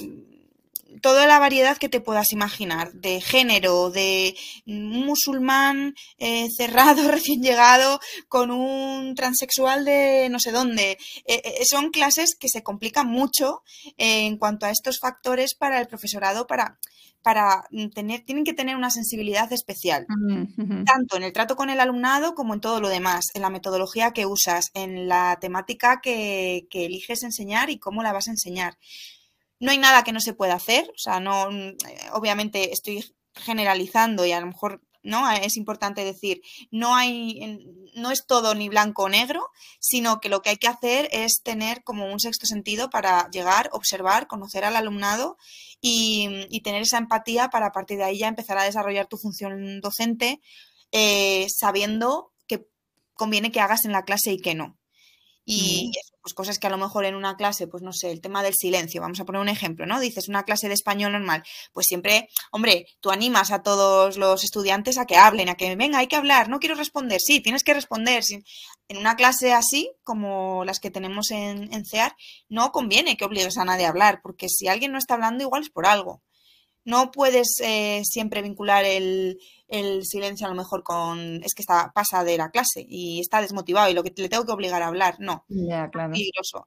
toda 1.02 1.28
la 1.28 1.40
variedad 1.40 1.78
que 1.78 1.90
te 1.90 2.02
puedas 2.02 2.32
imaginar, 2.32 2.94
de 2.94 3.22
género, 3.22 3.90
de 3.90 4.36
un 4.66 5.06
musulmán 5.06 5.96
eh, 6.18 6.48
cerrado, 6.58 7.10
recién 7.10 7.42
llegado, 7.42 8.00
con 8.28 8.52
un 8.52 9.16
transexual 9.16 9.86
de 9.86 10.28
no 10.30 10.40
sé 10.40 10.52
dónde. 10.52 10.98
Eh, 11.26 11.42
eh, 11.44 11.66
son 11.66 11.92
clases 11.92 12.36
que 12.40 12.50
se 12.50 12.64
complican 12.64 13.08
mucho 13.08 13.64
en 13.98 14.38
cuanto 14.38 14.66
a 14.66 14.72
estos 14.72 15.00
factores 15.00 15.56
para 15.56 15.80
el 15.80 15.88
profesorado, 15.88 16.48
para 16.48 16.78
para 17.24 17.64
tener, 17.96 18.26
tienen 18.26 18.44
que 18.44 18.54
tener 18.54 18.76
una 18.76 18.92
sensibilidad 18.92 19.52
especial, 19.54 20.06
tanto 20.86 21.16
en 21.16 21.24
el 21.24 21.32
trato 21.32 21.56
con 21.56 21.70
el 21.70 21.80
alumnado 21.80 22.36
como 22.36 22.54
en 22.54 22.60
todo 22.60 22.82
lo 22.82 22.90
demás, 22.90 23.28
en 23.34 23.42
la 23.42 23.50
metodología 23.50 24.12
que 24.12 24.26
usas, 24.26 24.72
en 24.74 25.08
la 25.08 25.38
temática 25.40 26.02
que, 26.04 26.68
que 26.70 26.86
eliges 26.86 27.24
enseñar 27.24 27.70
y 27.70 27.80
cómo 27.80 28.04
la 28.04 28.12
vas 28.12 28.28
a 28.28 28.32
enseñar. 28.32 28.78
No 29.64 29.72
hay 29.72 29.78
nada 29.78 30.04
que 30.04 30.12
no 30.12 30.20
se 30.20 30.34
pueda 30.34 30.56
hacer, 30.56 30.90
o 30.90 30.98
sea, 30.98 31.20
no, 31.20 31.50
mm, 31.50 31.78
obviamente 32.12 32.74
estoy 32.74 33.16
generalizando 33.34 34.26
y 34.26 34.32
a 34.32 34.40
lo 34.42 34.48
mejor 34.48 34.82
¿no? 35.04 35.30
Es 35.30 35.58
importante 35.58 36.04
decir, 36.04 36.42
no 36.72 36.96
hay, 36.96 37.60
no 37.94 38.10
es 38.10 38.26
todo 38.26 38.56
ni 38.56 38.70
blanco 38.70 39.04
o 39.04 39.10
negro, 39.10 39.50
sino 39.80 40.20
que 40.20 40.30
lo 40.30 40.42
que 40.42 40.52
hay 40.52 40.58
que 40.58 40.70
hacer 40.70 41.10
es 41.12 41.42
tener 41.44 41.84
como 41.84 42.12
un 42.12 42.20
sexto 42.20 42.46
sentido 42.46 42.90
para 42.90 43.30
llegar, 43.30 43.70
observar, 43.74 44.28
conocer 44.28 44.64
al 44.64 44.78
alumnado 44.78 45.38
y, 45.82 46.62
tener 46.64 46.84
esa 46.84 46.98
empatía 46.98 47.50
para 47.50 47.68
a 47.68 47.72
partir 47.74 47.98
de 47.98 48.06
ahí 48.06 48.20
ya 48.20 48.30
empezar 48.30 48.58
a 48.58 48.64
desarrollar 48.64 49.08
tu 49.08 49.18
función 49.18 49.82
docente, 49.82 50.40
eh, 50.94 51.48
sabiendo 51.50 52.32
que 52.48 52.66
conviene 53.14 53.52
que 53.52 53.60
hagas 53.60 53.84
en 53.84 53.92
la 53.92 54.06
clase 54.06 54.32
y 54.32 54.38
que 54.42 54.56
no. 54.56 54.80
Y 55.46 55.92
pues 56.24 56.34
cosas 56.34 56.58
que 56.58 56.68
a 56.68 56.70
lo 56.70 56.78
mejor 56.78 57.04
en 57.04 57.16
una 57.16 57.36
clase, 57.36 57.68
pues 57.68 57.84
no 57.84 57.92
sé, 57.92 58.10
el 58.10 58.22
tema 58.22 58.42
del 58.42 58.54
silencio, 58.54 59.02
vamos 59.02 59.20
a 59.20 59.26
poner 59.26 59.42
un 59.42 59.50
ejemplo, 59.50 59.86
¿no? 59.86 60.00
Dices 60.00 60.30
una 60.30 60.44
clase 60.44 60.70
de 60.70 60.74
español 60.74 61.12
normal, 61.12 61.44
pues 61.74 61.86
siempre, 61.86 62.30
hombre, 62.52 62.88
tú 63.02 63.12
animas 63.12 63.52
a 63.52 63.62
todos 63.62 64.18
los 64.18 64.46
estudiantes 64.46 64.98
a 64.98 65.06
que 65.06 65.18
hablen, 65.18 65.50
a 65.50 65.56
que 65.56 65.76
venga, 65.76 66.00
hay 66.00 66.08
que 66.08 66.16
hablar, 66.16 66.48
no 66.48 66.60
quiero 66.60 66.76
responder, 66.76 67.20
sí, 67.20 67.42
tienes 67.42 67.66
que 67.66 67.74
responder. 67.74 68.24
En 68.88 68.98
una 68.98 69.18
clase 69.18 69.52
así, 69.52 69.92
como 70.04 70.64
las 70.64 70.80
que 70.80 70.92
tenemos 70.92 71.30
en, 71.32 71.86
CEAR, 71.86 72.16
no 72.48 72.72
conviene 72.72 73.18
que 73.18 73.26
obligues 73.26 73.58
a 73.58 73.66
nadie 73.66 73.86
a 73.86 73.90
hablar, 73.90 74.22
porque 74.24 74.48
si 74.48 74.70
alguien 74.70 74.94
no 74.94 74.98
está 74.98 75.16
hablando, 75.16 75.44
igual 75.44 75.64
es 75.64 75.70
por 75.70 75.86
algo. 75.86 76.24
No 76.86 77.12
puedes 77.12 77.60
eh, 77.62 78.02
siempre 78.06 78.42
vincular 78.42 78.86
el, 78.86 79.38
el 79.74 80.06
silencio 80.06 80.46
a 80.46 80.50
lo 80.50 80.56
mejor 80.56 80.84
con 80.84 81.44
es 81.44 81.56
que 81.56 81.64
está 81.64 81.92
pasa 81.94 82.24
de 82.24 82.38
la 82.38 82.52
clase 82.52 82.86
y 82.88 83.20
está 83.20 83.42
desmotivado 83.42 83.90
y 83.90 83.94
lo 83.94 84.04
que 84.04 84.14
le 84.16 84.30
tengo 84.30 84.46
que 84.46 84.52
obligar 84.52 84.84
a 84.84 84.88
hablar, 84.88 85.16
no. 85.20 85.46
Claro. 85.50 86.14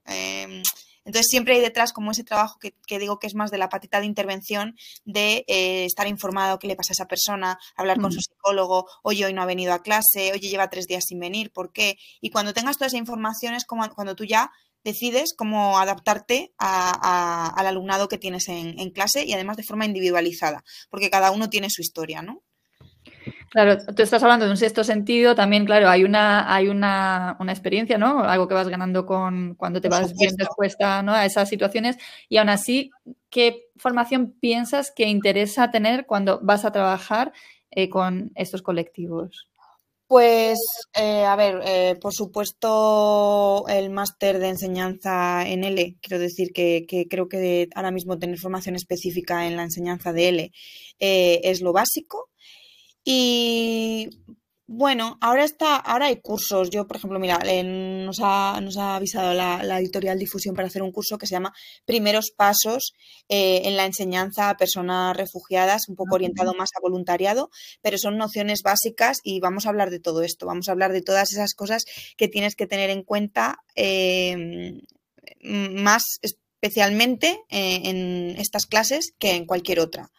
Em, 0.06 0.62
entonces 1.04 1.28
siempre 1.30 1.54
hay 1.54 1.60
detrás 1.60 1.92
como 1.92 2.10
ese 2.10 2.24
trabajo 2.24 2.58
que, 2.58 2.98
digo 2.98 3.20
que 3.20 3.28
es 3.28 3.36
más 3.36 3.52
de 3.52 3.58
la 3.58 3.68
patita 3.68 4.00
de 4.00 4.06
intervención 4.06 4.74
de 5.04 5.44
eh, 5.46 5.84
estar 5.84 6.08
informado 6.08 6.58
qué 6.58 6.66
le 6.66 6.74
pasa 6.74 6.90
a 6.90 6.94
esa 6.94 7.06
persona, 7.06 7.60
hablar 7.76 8.00
con 8.00 8.10
su 8.10 8.20
psicólogo, 8.20 8.88
oye, 9.04 9.24
hoy 9.24 9.32
no 9.32 9.40
ha 9.40 9.46
venido 9.46 9.72
a 9.72 9.82
clase, 9.82 10.32
oye, 10.32 10.48
lleva 10.48 10.68
tres 10.68 10.88
días 10.88 11.04
sin 11.06 11.20
venir, 11.20 11.52
¿por 11.52 11.72
qué? 11.72 11.96
Y 12.20 12.30
cuando 12.30 12.54
tengas 12.54 12.76
toda 12.76 12.88
esa 12.88 12.96
información 12.96 13.54
es 13.54 13.64
como 13.64 13.88
cuando 13.94 14.16
tú 14.16 14.24
ya 14.24 14.50
decides 14.82 15.32
cómo 15.36 15.78
adaptarte 15.78 16.52
al 16.58 17.66
alumnado 17.66 18.08
que 18.08 18.18
tienes 18.18 18.48
en, 18.48 18.80
en 18.80 18.90
clase 18.90 19.24
y 19.24 19.32
además 19.32 19.56
de 19.56 19.62
forma 19.62 19.86
individualizada, 19.86 20.64
porque 20.90 21.08
cada 21.08 21.30
uno 21.30 21.48
tiene 21.48 21.70
su 21.70 21.82
historia, 21.82 22.20
¿no? 22.22 22.42
Claro, 23.56 23.78
tú 23.94 24.02
estás 24.02 24.22
hablando 24.22 24.44
de 24.44 24.50
un 24.50 24.58
sexto 24.58 24.84
sentido, 24.84 25.34
también, 25.34 25.64
claro, 25.64 25.88
hay 25.88 26.04
una, 26.04 26.54
hay 26.54 26.68
una, 26.68 27.38
una 27.40 27.52
experiencia, 27.52 27.96
¿no? 27.96 28.22
Algo 28.22 28.46
que 28.46 28.52
vas 28.52 28.68
ganando 28.68 29.06
con 29.06 29.54
cuando 29.54 29.80
te 29.80 29.88
vas 29.88 30.12
bien 30.12 30.36
respuesta 30.36 31.02
¿no? 31.02 31.14
a 31.14 31.24
esas 31.24 31.48
situaciones. 31.48 31.96
Y 32.28 32.36
aún 32.36 32.50
así, 32.50 32.90
¿qué 33.30 33.70
formación 33.78 34.32
piensas 34.38 34.92
que 34.94 35.08
interesa 35.08 35.70
tener 35.70 36.04
cuando 36.04 36.38
vas 36.42 36.66
a 36.66 36.70
trabajar 36.70 37.32
eh, 37.70 37.88
con 37.88 38.30
estos 38.34 38.60
colectivos? 38.60 39.48
Pues, 40.06 40.58
eh, 40.92 41.24
a 41.24 41.34
ver, 41.34 41.62
eh, 41.64 41.96
por 41.98 42.12
supuesto, 42.12 43.64
el 43.68 43.88
máster 43.88 44.38
de 44.38 44.48
enseñanza 44.48 45.48
en 45.48 45.64
L, 45.64 45.96
quiero 46.02 46.18
decir 46.18 46.52
que, 46.52 46.84
que, 46.86 47.08
creo 47.08 47.26
que 47.26 47.70
ahora 47.74 47.90
mismo 47.90 48.18
tener 48.18 48.38
formación 48.38 48.76
específica 48.76 49.46
en 49.46 49.56
la 49.56 49.62
enseñanza 49.62 50.12
de 50.12 50.28
L 50.28 50.52
es 50.98 51.62
lo 51.62 51.72
básico. 51.72 52.28
Y 53.08 54.10
bueno, 54.66 55.16
ahora 55.20 55.44
está, 55.44 55.76
ahora 55.76 56.06
hay 56.06 56.16
cursos. 56.16 56.70
Yo, 56.70 56.88
por 56.88 56.96
ejemplo, 56.96 57.20
mira, 57.20 57.38
nos, 57.64 58.18
ha, 58.20 58.60
nos 58.60 58.76
ha 58.78 58.96
avisado 58.96 59.32
la, 59.32 59.78
editorial 59.78 60.18
Difusión 60.18 60.56
para 60.56 60.66
hacer 60.66 60.82
un 60.82 60.90
curso 60.90 61.16
que 61.16 61.28
se 61.28 61.36
llama 61.36 61.54
Primeros 61.84 62.32
Pasos 62.36 62.94
eh, 63.28 63.62
en 63.64 63.76
la 63.76 63.86
enseñanza 63.86 64.50
a 64.50 64.56
personas 64.56 65.16
refugiadas, 65.16 65.88
un 65.88 65.94
poco 65.94 66.16
orientado 66.16 66.52
más 66.54 66.70
a 66.76 66.80
voluntariado, 66.80 67.48
pero 67.80 67.96
son 67.96 68.18
nociones 68.18 68.62
básicas 68.64 69.18
y 69.22 69.38
vamos 69.38 69.66
a 69.66 69.68
hablar 69.68 69.90
de 69.90 70.00
todo 70.00 70.24
esto. 70.24 70.46
Vamos 70.46 70.68
a 70.68 70.72
hablar 70.72 70.92
de 70.92 71.02
todas 71.02 71.30
esas 71.30 71.54
cosas 71.54 71.84
que 72.16 72.26
tienes 72.26 72.56
que 72.56 72.66
tener 72.66 72.90
en 72.90 73.04
cuenta 73.04 73.58
em, 73.76 74.80
más 75.44 76.02
especialmente 76.22 77.38
eh, 77.50 77.82
en 77.84 78.34
estas 78.36 78.66
clases 78.66 79.12
que 79.16 79.36
en 79.36 79.46
cualquier 79.46 79.78
otra. 79.78 80.10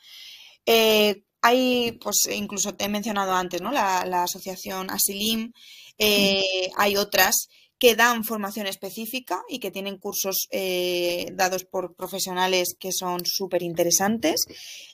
Eh, 0.66 1.24
hay, 1.42 1.94
pues 1.94 2.28
incluso 2.32 2.76
te 2.76 2.86
he 2.86 2.90
mencionado 2.90 3.34
antes, 3.34 3.62
¿no? 3.62 3.72
La, 3.72 4.24
asociación 4.24 4.90
Asilim, 4.90 5.52
eh, 5.98 6.70
hay 6.76 6.98
otras 6.98 7.48
que 7.80 7.96
dan 7.96 8.24
formación 8.24 8.68
específica 8.68 9.44
y 9.48 9.60
que 9.60 9.72
tienen 9.72 9.98
cursos 9.98 10.48
eh, 10.52 11.28
dados 11.34 11.64
por 11.64 11.96
profesionales 11.96 12.76
que 12.80 12.92
son 12.92 13.22
súper 13.24 13.62
interesantes, 13.62 14.46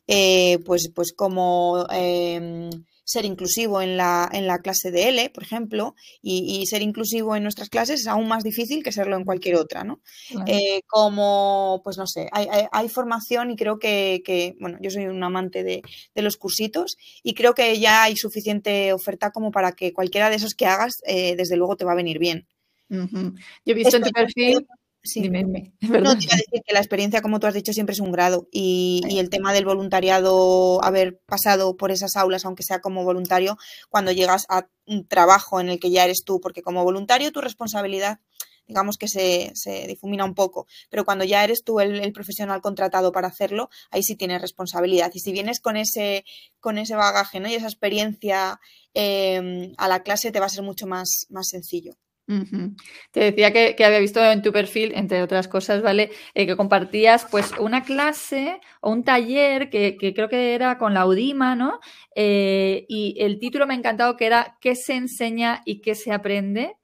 eh, 0.08 0.60
pues, 0.65 0.91
pues 0.93 1.13
como 1.13 1.86
em, 1.89 2.69
ser 3.03 3.25
inclusivo 3.25 3.81
en 3.81 3.97
la, 3.97 4.29
en 4.31 4.47
la 4.47 4.59
clase 4.59 4.91
de 4.91 5.09
L, 5.09 5.29
por 5.31 5.43
ejemplo, 5.43 5.95
y, 6.21 6.65
ser 6.65 6.81
inclusivo 6.81 7.35
en 7.35 7.43
nuestras 7.43 7.69
clases 7.69 8.01
es 8.01 8.07
aún 8.07 8.27
más 8.27 8.43
difícil 8.43 8.83
que 8.83 8.91
serlo 8.91 9.17
en 9.17 9.25
cualquier 9.25 9.55
otra, 9.55 9.83
¿no? 9.83 10.01
Eh, 10.47 10.81
como, 10.87 11.81
pues 11.83 11.97
no 11.97 12.07
sé, 12.07 12.29
hay, 12.31 12.47
hay, 12.71 12.89
formación 12.89 13.51
y 13.51 13.55
creo 13.55 13.79
que, 13.79 14.55
bueno, 14.59 14.77
yo 14.81 14.89
soy 14.89 15.05
un 15.05 15.23
amante 15.23 15.63
de, 15.63 15.81
de, 16.15 16.21
los 16.21 16.37
cursitos 16.37 16.95
y 17.21 17.33
creo 17.33 17.53
que 17.53 17.79
ya 17.79 18.03
hay 18.03 18.15
suficiente 18.15 18.93
oferta 18.93 19.31
como 19.31 19.51
para 19.51 19.73
que 19.73 19.93
cualquiera 19.93 20.29
de 20.29 20.37
esos 20.37 20.53
que 20.53 20.65
hagas, 20.65 21.01
eh, 21.05 21.35
desde 21.35 21.57
luego, 21.57 21.75
te 21.75 21.85
va 21.85 21.91
a 21.91 21.95
venir 21.95 22.19
bien. 22.19 22.47
Yo 22.89 23.33
he 23.65 23.73
visto 23.73 23.97
en 23.97 24.03
tu 24.03 24.11
perfil 24.11 24.67
Sí. 25.03 25.21
Dime, 25.21 25.43
No, 25.81 26.17
te 26.17 26.23
iba 26.23 26.33
a 26.33 26.37
decir 26.37 26.61
que 26.65 26.73
la 26.73 26.79
experiencia, 26.79 27.21
como 27.21 27.39
tú 27.39 27.47
has 27.47 27.53
dicho, 27.53 27.73
siempre 27.73 27.93
es 27.93 27.99
un 27.99 28.11
grado. 28.11 28.47
Y, 28.51 29.01
el 29.19 29.29
tema 29.29 29.53
del 29.53 29.65
voluntariado, 29.65 30.83
haber 30.83 31.19
pasado 31.25 31.75
por 31.75 31.91
esas 31.91 32.15
aulas, 32.15 32.45
aunque 32.45 32.63
sea 32.63 32.79
como 32.79 33.03
voluntario, 33.03 33.57
cuando 33.89 34.11
llegas 34.11 34.45
a 34.49 34.67
un 34.85 35.05
trabajo 35.05 35.59
en 35.59 35.69
el 35.69 35.79
que 35.79 35.91
ya 35.91 36.05
eres 36.05 36.23
tú, 36.25 36.39
porque 36.39 36.61
como 36.61 36.83
voluntario 36.83 37.31
tu 37.31 37.41
responsabilidad, 37.41 38.19
digamos 38.65 38.97
que 38.97 39.09
se, 39.09 39.51
se 39.55 39.87
difumina 39.87 40.23
un 40.23 40.35
poco, 40.35 40.67
pero 40.89 41.03
cuando 41.03 41.25
ya 41.25 41.43
eres 41.43 41.63
tú 41.65 41.81
el, 41.81 42.13
profesional 42.13 42.61
contratado 42.61 43.11
para 43.11 43.27
hacerlo, 43.27 43.69
ahí 43.91 44.03
sí 44.03 44.15
tienes 44.15 44.41
responsabilidad. 44.41 45.11
Y 45.13 45.19
si 45.19 45.33
vienes 45.33 45.59
con 45.59 45.75
ese, 45.75 46.23
con 46.61 46.77
ese 46.77 46.95
bagaje 46.95 47.41
¿no? 47.41 47.49
y 47.49 47.55
esa 47.55 47.67
experiencia 47.67 48.59
em, 48.93 49.73
a 49.77 49.89
la 49.89 50.01
clase, 50.01 50.31
te 50.31 50.39
va 50.39 50.45
a 50.45 50.49
ser 50.49 50.63
mucho 50.63 50.87
más, 50.87 51.25
más 51.29 51.47
sencillo. 51.49 51.97
Te 52.25 53.19
decía 53.19 53.51
que, 53.51 53.75
había 53.83 53.99
visto 53.99 54.23
en 54.23 54.41
tu 54.41 54.51
perfil, 54.51 54.93
entre 54.95 55.21
otras 55.21 55.47
cosas, 55.47 55.81
¿vale? 55.81 56.12
Eh, 56.33 56.45
que 56.45 56.55
compartías 56.55 57.27
pues 57.29 57.51
una 57.59 57.83
clase 57.83 58.62
o 58.81 58.91
un 58.91 59.03
taller 59.03 59.69
que, 59.69 59.97
creo 59.97 60.29
que 60.29 60.55
era 60.55 60.77
con 60.77 60.93
la 60.93 61.05
UDIMA, 61.05 61.55
¿no? 61.55 61.79
Eh, 62.15 62.86
y 62.88 63.15
el 63.19 63.39
título 63.39 63.67
me 63.67 63.73
ha 63.73 63.77
encantado 63.77 64.15
que 64.15 64.25
era 64.25 64.57
¿Qué 64.62 64.75
se 64.75 64.93
enseña 64.95 65.62
y 65.65 65.81
qué 65.81 65.95
se 65.95 66.12
aprende? 66.12 66.77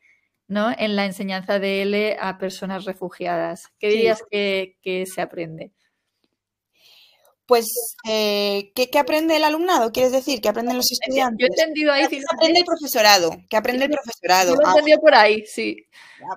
¿no? 0.47 0.71
En 0.75 0.95
la 0.95 1.05
enseñanza 1.05 1.59
de 1.59 1.83
L 1.83 2.17
a 2.19 2.39
personas 2.39 2.85
refugiadas. 2.85 3.67
¿Qué 3.77 3.89
dirías 3.89 4.23
que, 4.31 4.77
que 4.81 5.05
se 5.05 5.21
aprende? 5.21 5.71
Pues, 7.49 7.95
eh, 8.07 8.71
¿qué, 8.75 8.99
aprende 8.99 9.35
el 9.35 9.43
alumnado? 9.43 9.91
¿Quieres 9.91 10.11
decir? 10.11 10.39
¿Qué 10.39 10.49
aprenden 10.49 10.77
los 10.77 10.91
estudiantes? 10.91 11.39
Yo 11.39 11.47
he 11.47 11.59
entendido 11.59 11.91
ahí. 11.91 12.07
¿Qué 12.07 12.21
aprende 12.31 12.59
el 12.59 12.65
profesorado? 12.65 13.31
¿Qué 13.49 13.57
aprende 13.57 13.85
el 13.85 13.91
profesorado? 13.91 14.53
Yo 14.53 14.61
he 14.61 14.65
ah, 14.67 14.69
entendido 14.69 14.99
por 14.99 15.15
ahí, 15.15 15.43
sí. 15.47 15.87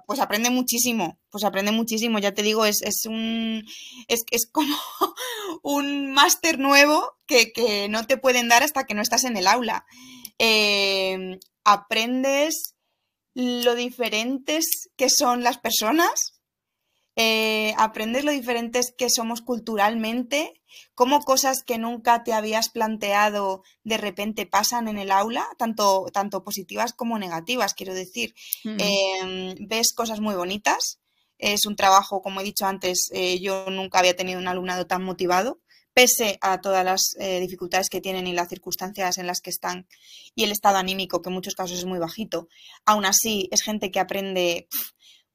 Pues 0.07 0.21
aprende 0.21 0.49
muchísimo, 0.49 1.19
pues 1.29 1.45
aprende 1.45 1.71
muchísimo, 1.71 2.19
ya 2.19 2.33
te 2.33 2.43
digo, 2.43 2.65
es, 2.65 2.81
es 2.81 3.05
un 3.05 3.63
es, 4.09 4.23
es 4.31 4.49
como 4.51 4.75
un 5.63 6.13
máster 6.13 6.59
nuevo 6.59 7.19
que, 7.27 7.89
no 7.91 8.07
te 8.07 8.17
pueden 8.17 8.49
dar 8.49 8.63
hasta 8.63 8.85
que 8.85 8.95
no 8.95 9.03
estás 9.03 9.25
en 9.25 9.37
el 9.37 9.49
aula. 9.49 9.85
Em, 10.39 11.39
aprendes 11.63 12.75
lo 13.35 13.75
diferentes 13.75 14.89
que 14.97 15.11
son 15.11 15.43
las 15.43 15.59
personas, 15.59 16.41
eh, 17.15 17.75
aprendes 17.77 18.25
lo 18.25 18.33
diferentes 18.33 18.95
que 18.97 19.11
somos 19.11 19.43
culturalmente, 19.43 20.63
cómo 20.95 21.21
cosas 21.21 21.63
que 21.63 21.77
nunca 21.79 22.25
te 22.25 22.33
habías 22.33 22.71
planteado 22.71 23.63
de 23.85 23.99
repente 23.99 24.47
pasan 24.47 24.89
en 24.89 24.99
el 24.99 25.11
aula, 25.11 25.47
tanto, 25.59 26.07
tanto 26.13 26.43
positivas 26.43 26.93
como 26.93 27.19
negativas, 27.19 27.75
quiero 27.75 27.95
decir. 27.95 28.35
Em, 28.65 29.55
ves 29.61 29.93
cosas 29.95 30.21
muy 30.21 30.35
bonitas. 30.35 31.01
Es 31.39 31.67
un 31.67 31.77
trabajo, 31.77 32.23
como 32.23 32.41
he 32.41 32.45
dicho 32.45 32.67
antes, 32.67 33.11
eh, 33.13 33.41
yo 33.41 33.67
nunca 33.71 33.99
había 33.99 34.17
tenido 34.17 34.39
un 34.39 34.49
alumnado 34.49 34.87
tan 34.87 35.03
motivado, 35.03 35.61
pese 35.93 36.39
a 36.41 36.61
todas 36.61 36.85
las 36.85 37.15
eh, 37.19 37.41
dificultades 37.41 37.91
que 37.91 38.01
tienen 38.01 38.27
y 38.27 38.33
las 38.33 38.49
circunstancias 38.49 39.19
en 39.19 39.27
las 39.27 39.41
que 39.41 39.51
están 39.51 39.87
y 40.35 40.45
el 40.45 40.53
estado 40.53 40.79
anímico, 40.79 41.21
que 41.21 41.29
en 41.29 41.35
muchos 41.35 41.55
casos 41.55 41.79
es 41.79 41.85
muy 41.85 41.99
bajito. 41.99 42.49
Aún 42.87 43.05
así, 43.05 43.49
es 43.51 43.63
gente 43.63 43.91
que 43.91 44.01
aprende 44.01 44.69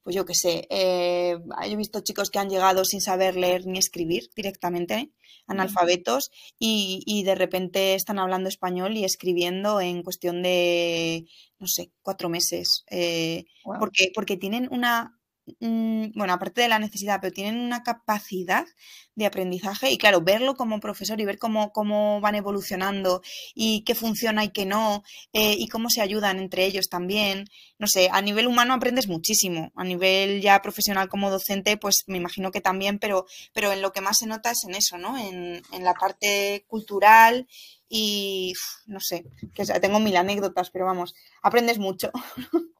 pues 0.07 0.15
yo 0.15 0.23
qué 0.23 0.35
sé, 0.35 0.65
eh, 0.69 1.37
he 1.65 1.75
visto 1.75 1.99
chicos 1.99 2.29
que 2.29 2.39
han 2.39 2.49
llegado 2.49 2.85
sin 2.85 3.01
saber 3.01 3.35
leer 3.35 3.67
ni 3.67 3.77
escribir 3.77 4.29
directamente, 4.37 5.11
analfabetos, 5.47 6.31
y, 6.57 7.23
de 7.25 7.35
repente 7.35 7.93
están 7.93 8.17
hablando 8.17 8.47
español 8.47 8.95
y 8.95 9.03
escribiendo 9.03 9.81
en 9.81 10.03
cuestión 10.03 10.41
de, 10.43 11.25
no 11.59 11.67
sé, 11.67 11.91
cuatro 12.01 12.29
meses, 12.29 12.85
eh, 12.89 13.47
porque, 13.65 14.09
porque 14.15 14.37
tienen 14.37 14.69
una 14.71 15.16
Mm, 15.61 16.11
bueno, 16.15 16.33
aparte 16.33 16.61
de 16.61 16.67
la 16.67 16.77
necesidad, 16.79 17.19
pero 17.21 17.33
tienen 17.33 17.59
una 17.59 17.81
capacidad 17.81 18.65
de 19.15 19.25
aprendizaje 19.25 19.89
y 19.91 19.97
claro, 19.97 20.21
verlo 20.21 20.55
como 20.55 20.79
profesor 20.81 21.19
y 21.21 21.25
ver 21.25 21.39
cómo, 21.39 21.71
cómo 21.71 22.19
van 22.19 22.35
evolucionando 22.35 23.21
y 23.55 23.83
qué 23.85 23.95
funciona 23.95 24.43
y 24.43 24.49
qué 24.49 24.65
no, 24.65 25.03
eh, 25.33 25.55
y 25.57 25.67
cómo 25.69 25.89
se 25.89 26.01
ayudan 26.01 26.39
entre 26.39 26.65
ellos 26.65 26.89
también. 26.89 27.45
No 27.79 27.87
sé, 27.87 28.09
a 28.11 28.21
nivel 28.21 28.47
humano 28.47 28.73
aprendes 28.73 29.07
muchísimo, 29.07 29.71
a 29.75 29.85
nivel 29.85 30.41
ya 30.41 30.61
profesional 30.61 31.07
como 31.07 31.31
docente, 31.31 31.77
pues 31.77 32.03
me 32.07 32.17
imagino 32.17 32.51
que 32.51 32.61
también, 32.61 32.99
pero, 32.99 33.25
pero 33.53 33.71
en 33.71 33.81
lo 33.81 33.93
que 33.93 34.01
más 34.01 34.17
se 34.19 34.27
nota 34.27 34.51
es 34.51 34.63
en 34.67 34.75
eso, 34.75 34.97
¿no? 34.97 35.17
En, 35.17 35.61
en 35.71 35.83
la 35.83 35.93
parte 35.93 36.65
cultural 36.67 37.47
y 37.89 38.53
no 38.85 38.99
sé, 38.99 39.25
que 39.53 39.63
tengo 39.79 39.99
mil 39.99 40.17
anécdotas, 40.17 40.69
pero 40.71 40.85
vamos, 40.85 41.15
aprendes 41.41 41.79
mucho. 41.79 42.11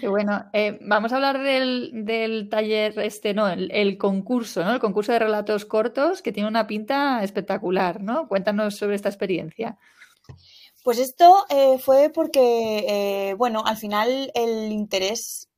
Qué 0.00 0.08
bueno. 0.08 0.44
Eh, 0.52 0.78
vamos 0.82 1.12
a 1.12 1.16
hablar 1.16 1.42
del, 1.42 2.48
taller, 2.50 2.98
este, 2.98 3.32
no, 3.34 3.48
el, 3.48 3.98
concurso, 3.98 4.62
¿no? 4.64 4.74
El 4.74 4.80
concurso 4.80 5.12
de 5.12 5.18
relatos 5.18 5.64
cortos 5.64 6.22
que 6.22 6.32
tiene 6.32 6.48
una 6.48 6.66
pinta 6.66 7.22
espectacular, 7.22 8.02
¿no? 8.02 8.28
Cuéntanos 8.28 8.76
sobre 8.76 8.96
esta 8.96 9.08
experiencia. 9.08 9.78
Pues 10.84 10.98
esto 10.98 11.44
eh, 11.48 11.78
fue 11.78 12.10
porque, 12.10 12.84
eh, 12.88 13.34
bueno, 13.34 13.62
al 13.64 13.76
final 13.76 14.30
el 14.34 14.70
interés 14.70 15.48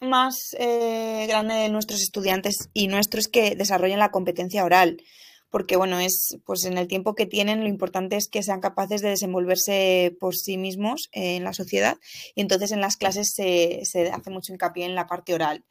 más 0.00 0.54
grande 0.56 1.54
de 1.54 1.68
nuestros 1.70 2.00
estudiantes 2.00 2.70
y 2.72 2.86
nuestro 2.86 3.18
es 3.18 3.26
que 3.26 3.56
desarrollen 3.56 3.98
la 3.98 4.12
competencia 4.12 4.64
oral 4.64 5.02
porque 5.50 5.76
bueno, 5.76 5.98
es 5.98 6.38
pues 6.44 6.64
en 6.64 6.78
el 6.78 6.88
tiempo 6.88 7.14
que 7.14 7.26
tienen 7.26 7.60
lo 7.60 7.68
importante 7.68 8.16
es 8.16 8.28
que 8.28 8.42
sean 8.42 8.60
capaces 8.60 9.00
de 9.00 9.10
desenvolverse 9.10 10.16
por 10.20 10.36
sí 10.36 10.56
mismos 10.56 11.08
en 11.12 11.44
la 11.44 11.52
sociedad 11.52 11.96
y 12.34 12.40
entonces 12.40 12.72
en 12.72 12.80
las 12.80 12.96
clases 12.96 13.32
se, 13.34 13.80
se 13.84 14.10
hace 14.10 14.30
mucho 14.30 14.52
hincapié 14.52 14.84
en 14.84 14.94
la 14.94 15.06
parte 15.06 15.34
oral. 15.34 15.64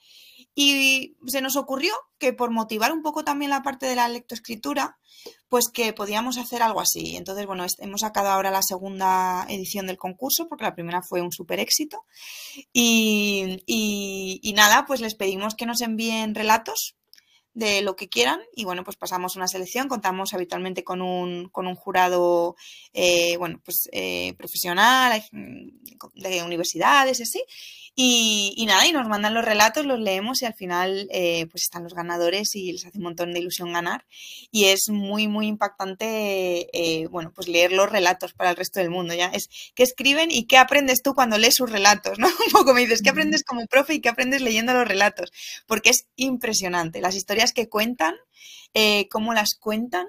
Y 0.59 1.15
se 1.27 1.41
nos 1.41 1.55
ocurrió 1.55 1.93
que 2.17 2.33
por 2.33 2.49
motivar 2.49 2.91
un 2.91 3.03
poco 3.03 3.23
también 3.23 3.51
la 3.51 3.61
parte 3.61 3.85
de 3.85 3.95
la 3.95 4.09
lectoescritura, 4.09 4.97
pues 5.49 5.69
que 5.71 5.93
podíamos 5.93 6.37
hacer 6.39 6.63
algo 6.63 6.81
así. 6.81 7.15
Entonces, 7.15 7.45
bueno, 7.45 7.63
hemos 7.77 8.01
sacado 8.01 8.29
ahora 8.29 8.49
la 8.49 8.63
segunda 8.63 9.45
edición 9.49 9.85
del 9.85 9.97
concurso, 9.97 10.47
porque 10.47 10.63
la 10.63 10.73
primera 10.73 11.01
fue 11.07 11.21
un 11.21 11.31
súper 11.31 11.59
éxito. 11.59 12.05
Y, 12.73 13.63
y, 13.67 14.53
nada, 14.53 14.85
pues 14.87 14.99
les 14.99 15.13
pedimos 15.13 15.53
que 15.53 15.67
nos 15.67 15.81
envíen 15.81 16.33
relatos 16.33 16.95
de 17.57 17.81
lo 17.81 17.95
que 17.95 18.07
quieran 18.07 18.39
y 18.55 18.65
bueno, 18.65 18.83
pues 18.83 18.97
pasamos 18.97 19.35
una 19.35 19.47
selección, 19.47 19.87
contamos 19.87 20.35
habitualmente 20.35 20.83
con 20.83 21.01
un, 21.01 21.49
con 21.49 21.65
un 21.65 21.73
jurado, 21.73 22.55
eh, 22.93 23.35
bueno, 23.37 23.59
pues 23.65 23.89
eh, 23.91 24.35
profesional, 24.37 25.23
de 26.13 26.43
universidades 26.43 27.19
y 27.19 27.23
así, 27.23 27.43
y, 27.99 28.63
nada, 28.67 28.85
y 28.85 28.91
nos 28.91 29.07
mandan 29.07 29.33
los 29.33 29.43
relatos, 29.43 29.87
los 29.87 29.99
leemos 29.99 30.43
y 30.43 30.45
al 30.45 30.53
final 30.53 31.07
eh, 31.11 31.47
pues 31.47 31.63
están 31.63 31.81
los 31.81 31.95
ganadores 31.95 32.53
y 32.53 32.73
les 32.73 32.85
hace 32.85 32.99
un 32.99 33.05
montón 33.05 33.33
de 33.33 33.39
ilusión 33.39 33.73
ganar. 33.73 34.05
Y 34.51 34.65
es 34.65 34.89
muy, 34.89 35.27
muy 35.27 35.47
impactante, 35.47 36.69
bueno, 37.09 37.31
pues 37.33 37.47
leer 37.47 37.71
los 37.71 37.89
relatos 37.91 38.33
para 38.33 38.51
el 38.51 38.55
resto 38.55 38.79
del 38.79 38.91
mundo. 38.91 39.15
Ya 39.15 39.29
es 39.29 39.49
qué 39.73 39.81
escriben 39.81 40.29
y 40.29 40.45
qué 40.45 40.59
aprendes 40.59 41.01
tú 41.01 41.15
cuando 41.15 41.39
lees 41.39 41.55
sus 41.55 41.71
relatos, 41.71 42.19
¿no? 42.19 42.27
Un 42.45 42.51
poco 42.51 42.75
me 42.75 42.81
dices, 42.81 43.01
¿qué 43.01 43.09
aprendes 43.09 43.43
como 43.43 43.65
profe 43.65 43.95
y 43.95 43.99
qué 43.99 44.09
aprendes 44.09 44.43
leyendo 44.43 44.73
los 44.73 44.87
relatos? 44.87 45.31
Porque 45.65 45.89
es 45.89 46.05
impresionante. 46.17 47.01
Las 47.01 47.15
historias 47.15 47.46
que 47.53 47.69
cuentan, 47.69 48.15
eh, 48.73 49.07
cómo 49.09 49.33
las 49.33 49.55
cuentan 49.59 50.07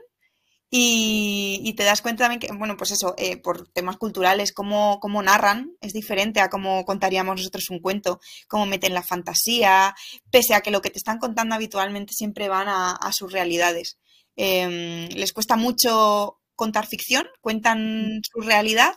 y, 0.71 1.73
te 1.77 1.85
das 1.85 2.03
cuenta 2.03 2.25
también 2.25 2.41
que, 2.41 2.53
bueno, 2.53 2.77
pues 2.77 2.91
eso, 2.91 3.15
eh, 3.17 3.39
por 3.39 3.69
temas 3.69 3.97
culturales, 3.97 4.53
cómo, 4.53 5.01
cómo, 5.01 5.23
narran 5.23 5.73
es 5.81 5.95
diferente 5.95 6.41
a 6.41 6.51
cómo 6.51 6.85
contaríamos 6.85 7.37
nosotros 7.37 7.71
un 7.71 7.81
cuento, 7.81 8.21
cómo 8.49 8.67
meten 8.67 8.93
la 8.93 9.03
fantasía, 9.03 9.95
pese 10.31 10.55
a 10.55 10.61
que 10.61 10.71
lo 10.71 10.83
que 10.83 10.91
te 10.91 10.99
están 10.99 11.19
contando 11.19 11.55
habitualmente 11.55 12.13
siempre 12.13 12.49
van 12.49 12.69
a, 12.69 12.99
sus 13.13 13.33
realidades. 13.33 13.99
Em, 14.37 15.09
les 15.09 15.33
cuesta 15.33 15.57
mucho 15.57 16.39
contar 16.55 16.87
ficción, 16.87 17.27
cuentan 17.41 18.21
su 18.31 18.41
realidad, 18.41 18.95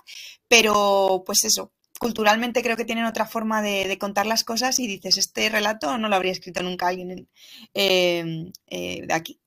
pero 0.47 1.23
pues 1.25 1.45
eso, 1.45 1.71
culturalmente 2.01 2.63
creo 2.63 2.75
que 2.75 2.83
tienen 2.83 3.05
otra 3.05 3.27
forma 3.27 3.61
de, 3.61 3.95
contar 3.99 4.25
las 4.25 4.43
cosas 4.43 4.79
y 4.79 4.87
dices, 4.87 5.17
este 5.17 5.49
relato 5.49 5.99
no 5.99 6.09
lo 6.09 6.15
habría 6.15 6.31
escrito 6.31 6.63
nunca 6.63 6.87
alguien 6.87 7.27
em, 7.75 8.51
eh, 8.65 9.05
de 9.05 9.13
aquí. 9.13 9.39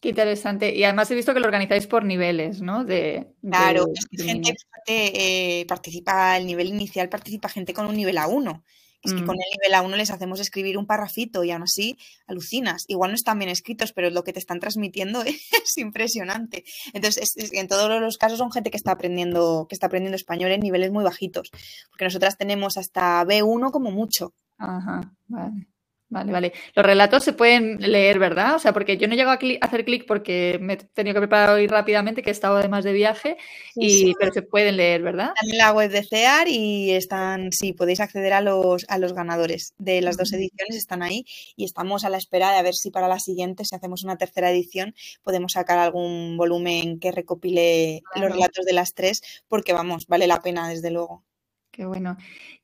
Qué 0.00 0.08
interesante. 0.08 0.74
Y 0.74 0.84
además 0.84 1.10
he 1.10 1.14
visto 1.14 1.34
que 1.34 1.40
lo 1.40 1.46
organizáis 1.46 1.86
por 1.86 2.02
niveles, 2.02 2.62
¿no? 2.62 2.82
De, 2.82 3.26
claro, 3.42 3.88
es 3.94 4.06
que 4.06 4.24
gente 4.24 4.56
eh, 4.86 5.66
participa, 5.68 6.38
el 6.38 6.46
nivel 6.46 6.68
inicial 6.68 7.10
participa 7.10 7.50
gente 7.50 7.74
con 7.74 7.84
un 7.86 7.96
nivel 7.96 8.16
A1. 8.16 8.62
Es 9.02 9.12
que 9.12 9.24
con 9.24 9.36
mm. 9.36 9.40
el 9.40 9.58
nivel 9.58 9.92
A1 9.92 9.96
les 9.96 10.10
hacemos 10.10 10.40
escribir 10.40 10.76
un 10.76 10.86
parrafito 10.86 11.44
y 11.44 11.50
aún 11.50 11.62
así 11.62 11.96
alucinas. 12.26 12.84
Igual 12.88 13.12
no 13.12 13.14
están 13.14 13.38
bien 13.38 13.50
escritos, 13.50 13.92
pero 13.92 14.10
lo 14.10 14.24
que 14.24 14.32
te 14.32 14.40
están 14.40 14.58
transmitiendo 14.60 15.22
es 15.22 15.76
impresionante. 15.76 16.64
Entonces, 16.92 17.32
en 17.36 17.68
todos 17.68 18.00
los 18.00 18.18
casos 18.18 18.38
son 18.38 18.50
gente 18.50 18.70
que 18.70 18.76
está 18.76 18.92
aprendiendo, 18.92 19.66
que 19.68 19.74
está 19.74 19.86
aprendiendo 19.86 20.16
español 20.16 20.50
en 20.50 20.60
niveles 20.60 20.90
muy 20.90 21.04
bajitos. 21.04 21.50
Porque 21.90 22.04
nosotras 22.04 22.36
tenemos 22.36 22.76
hasta 22.76 23.24
B1 23.24 23.70
como 23.70 23.90
mucho. 23.90 24.34
Ajá, 24.58 25.12
vale. 25.28 25.68
Vale, 26.10 26.32
vale. 26.32 26.52
Los 26.74 26.86
relatos 26.86 27.22
se 27.22 27.34
pueden 27.34 27.76
leer, 27.80 28.18
¿verdad? 28.18 28.54
O 28.54 28.58
sea, 28.58 28.72
porque 28.72 28.96
yo 28.96 29.08
no 29.08 29.14
llego 29.14 29.30
a, 29.30 29.38
hacer 29.60 29.84
clic 29.84 30.06
porque 30.06 30.58
me 30.58 30.72
he 30.72 30.76
tenido 30.76 31.12
que 31.12 31.20
preparar 31.20 31.50
hoy 31.50 31.66
rápidamente, 31.66 32.22
que 32.22 32.30
he 32.30 32.32
estado 32.32 32.56
además 32.56 32.84
de 32.84 32.94
viaje, 32.94 33.36
y, 33.74 34.14
pero 34.14 34.32
se 34.32 34.40
pueden 34.40 34.78
leer, 34.78 35.02
¿verdad? 35.02 35.32
Están 35.34 35.50
en 35.50 35.58
la 35.58 35.72
web 35.72 35.90
de 35.90 36.02
CEAR 36.02 36.48
y 36.48 36.92
están, 36.92 37.52
sí, 37.52 37.74
podéis 37.74 38.00
acceder 38.00 38.32
a 38.32 38.40
los, 38.40 38.86
a 38.88 38.96
los 38.96 39.12
ganadores 39.12 39.74
de 39.76 40.00
las 40.00 40.16
dos 40.16 40.32
ediciones, 40.32 40.76
están 40.76 41.02
ahí 41.02 41.26
y 41.56 41.64
estamos 41.64 42.06
a 42.06 42.08
la 42.08 42.16
espera 42.16 42.52
de 42.52 42.58
a 42.58 42.62
ver 42.62 42.74
si 42.74 42.90
para 42.90 43.06
la 43.06 43.20
siguiente, 43.20 43.66
si 43.66 43.74
hacemos 43.76 44.02
una 44.02 44.16
tercera 44.16 44.50
edición, 44.50 44.94
podemos 45.22 45.52
sacar 45.52 45.78
algún 45.78 46.38
volumen 46.38 47.00
que 47.00 47.12
recopile 47.12 48.02
los 48.14 48.32
relatos 48.32 48.64
de 48.64 48.72
las 48.72 48.94
tres, 48.94 49.20
porque 49.46 49.74
vamos, 49.74 50.06
vale 50.06 50.26
la 50.26 50.40
pena, 50.40 50.70
desde 50.70 50.90
luego. 50.90 51.27
Qué 51.70 51.86
bueno. 51.86 52.16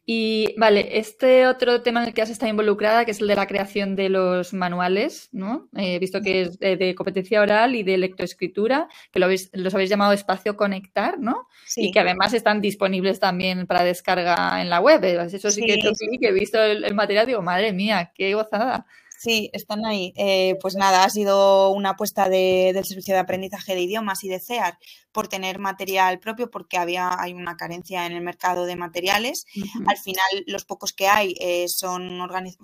Y 0.07 0.55
vale, 0.59 0.99
este 0.99 1.47
otro 1.47 1.83
tema 1.83 2.03
en 2.03 2.09
el 2.09 2.15
que 2.15 2.21
has 2.21 2.29
estado 2.29 2.51
involucrada, 2.51 3.05
que 3.05 3.13
es 3.13 3.21
el 3.21 3.29
de 3.29 3.37
la 3.37 3.47
creación 3.47 3.97
de 3.97 4.09
los 4.11 4.53
manuales, 4.53 5.29
¿no? 5.33 5.69
He 5.75 5.99
visto 5.99 6.21
que 6.21 6.43
es 6.43 6.59
de, 6.59 6.95
competencia 6.95 7.41
oral 7.41 7.75
y 7.75 7.83
de 7.83 7.97
lectoescritura, 7.97 8.89
que 9.13 9.19
lo 9.19 9.27
habéis, 9.27 9.51
los 9.55 9.73
habéis 9.73 9.89
llamado 9.89 10.13
Espacio 10.13 10.57
Conectar, 10.57 11.19
¿no? 11.19 11.49
Sí. 11.67 11.87
Y 11.87 11.91
que 11.93 12.01
además 12.01 12.35
están 12.35 12.61
disponibles 12.61 13.19
también 13.19 13.67
para 13.67 13.83
descarga 13.83 14.61
en 14.61 14.69
la 14.69 14.81
web. 14.81 15.03
Eso 15.05 15.51
sí, 15.51 15.63
que, 15.63 15.79
que 15.79 16.29
he 16.29 16.33
visto 16.33 16.63
el, 16.63 16.85
el 16.85 16.95
material, 16.95 17.27
digo, 17.27 17.41
madre 17.41 17.73
mía, 17.73 18.13
qué 18.15 18.35
gozada. 18.35 18.87
Sí, 19.25 19.49
están 19.55 19.87
ahí. 19.87 20.13
Eh, 20.17 20.59
pues 20.61 20.75
nada, 20.75 21.05
ha 21.05 21.09
sido 21.09 21.71
una 21.71 21.91
apuesta 21.91 22.29
del 22.29 22.85
Servicio 22.85 23.15
de 23.15 23.21
Aprendizaje 23.21 23.75
de 23.75 23.81
Idiomas 23.81 24.23
y 24.23 24.29
de 24.29 24.39
CEAR 24.39 24.77
por 25.15 25.29
tener 25.29 25.61
material 25.61 26.19
propio, 26.19 26.51
porque 26.51 26.77
había 26.77 27.11
hay 27.19 27.33
una 27.33 27.57
carencia 27.57 28.05
en 28.05 28.13
el 28.13 28.21
mercado 28.21 28.67
de 28.67 28.77
materiales. 28.77 29.47
Al 29.87 29.97
final, 29.97 30.45
los 30.47 30.65
pocos 30.65 30.93
que 30.93 31.07
hay 31.07 31.37
eh, 31.41 31.69
son, 31.69 32.19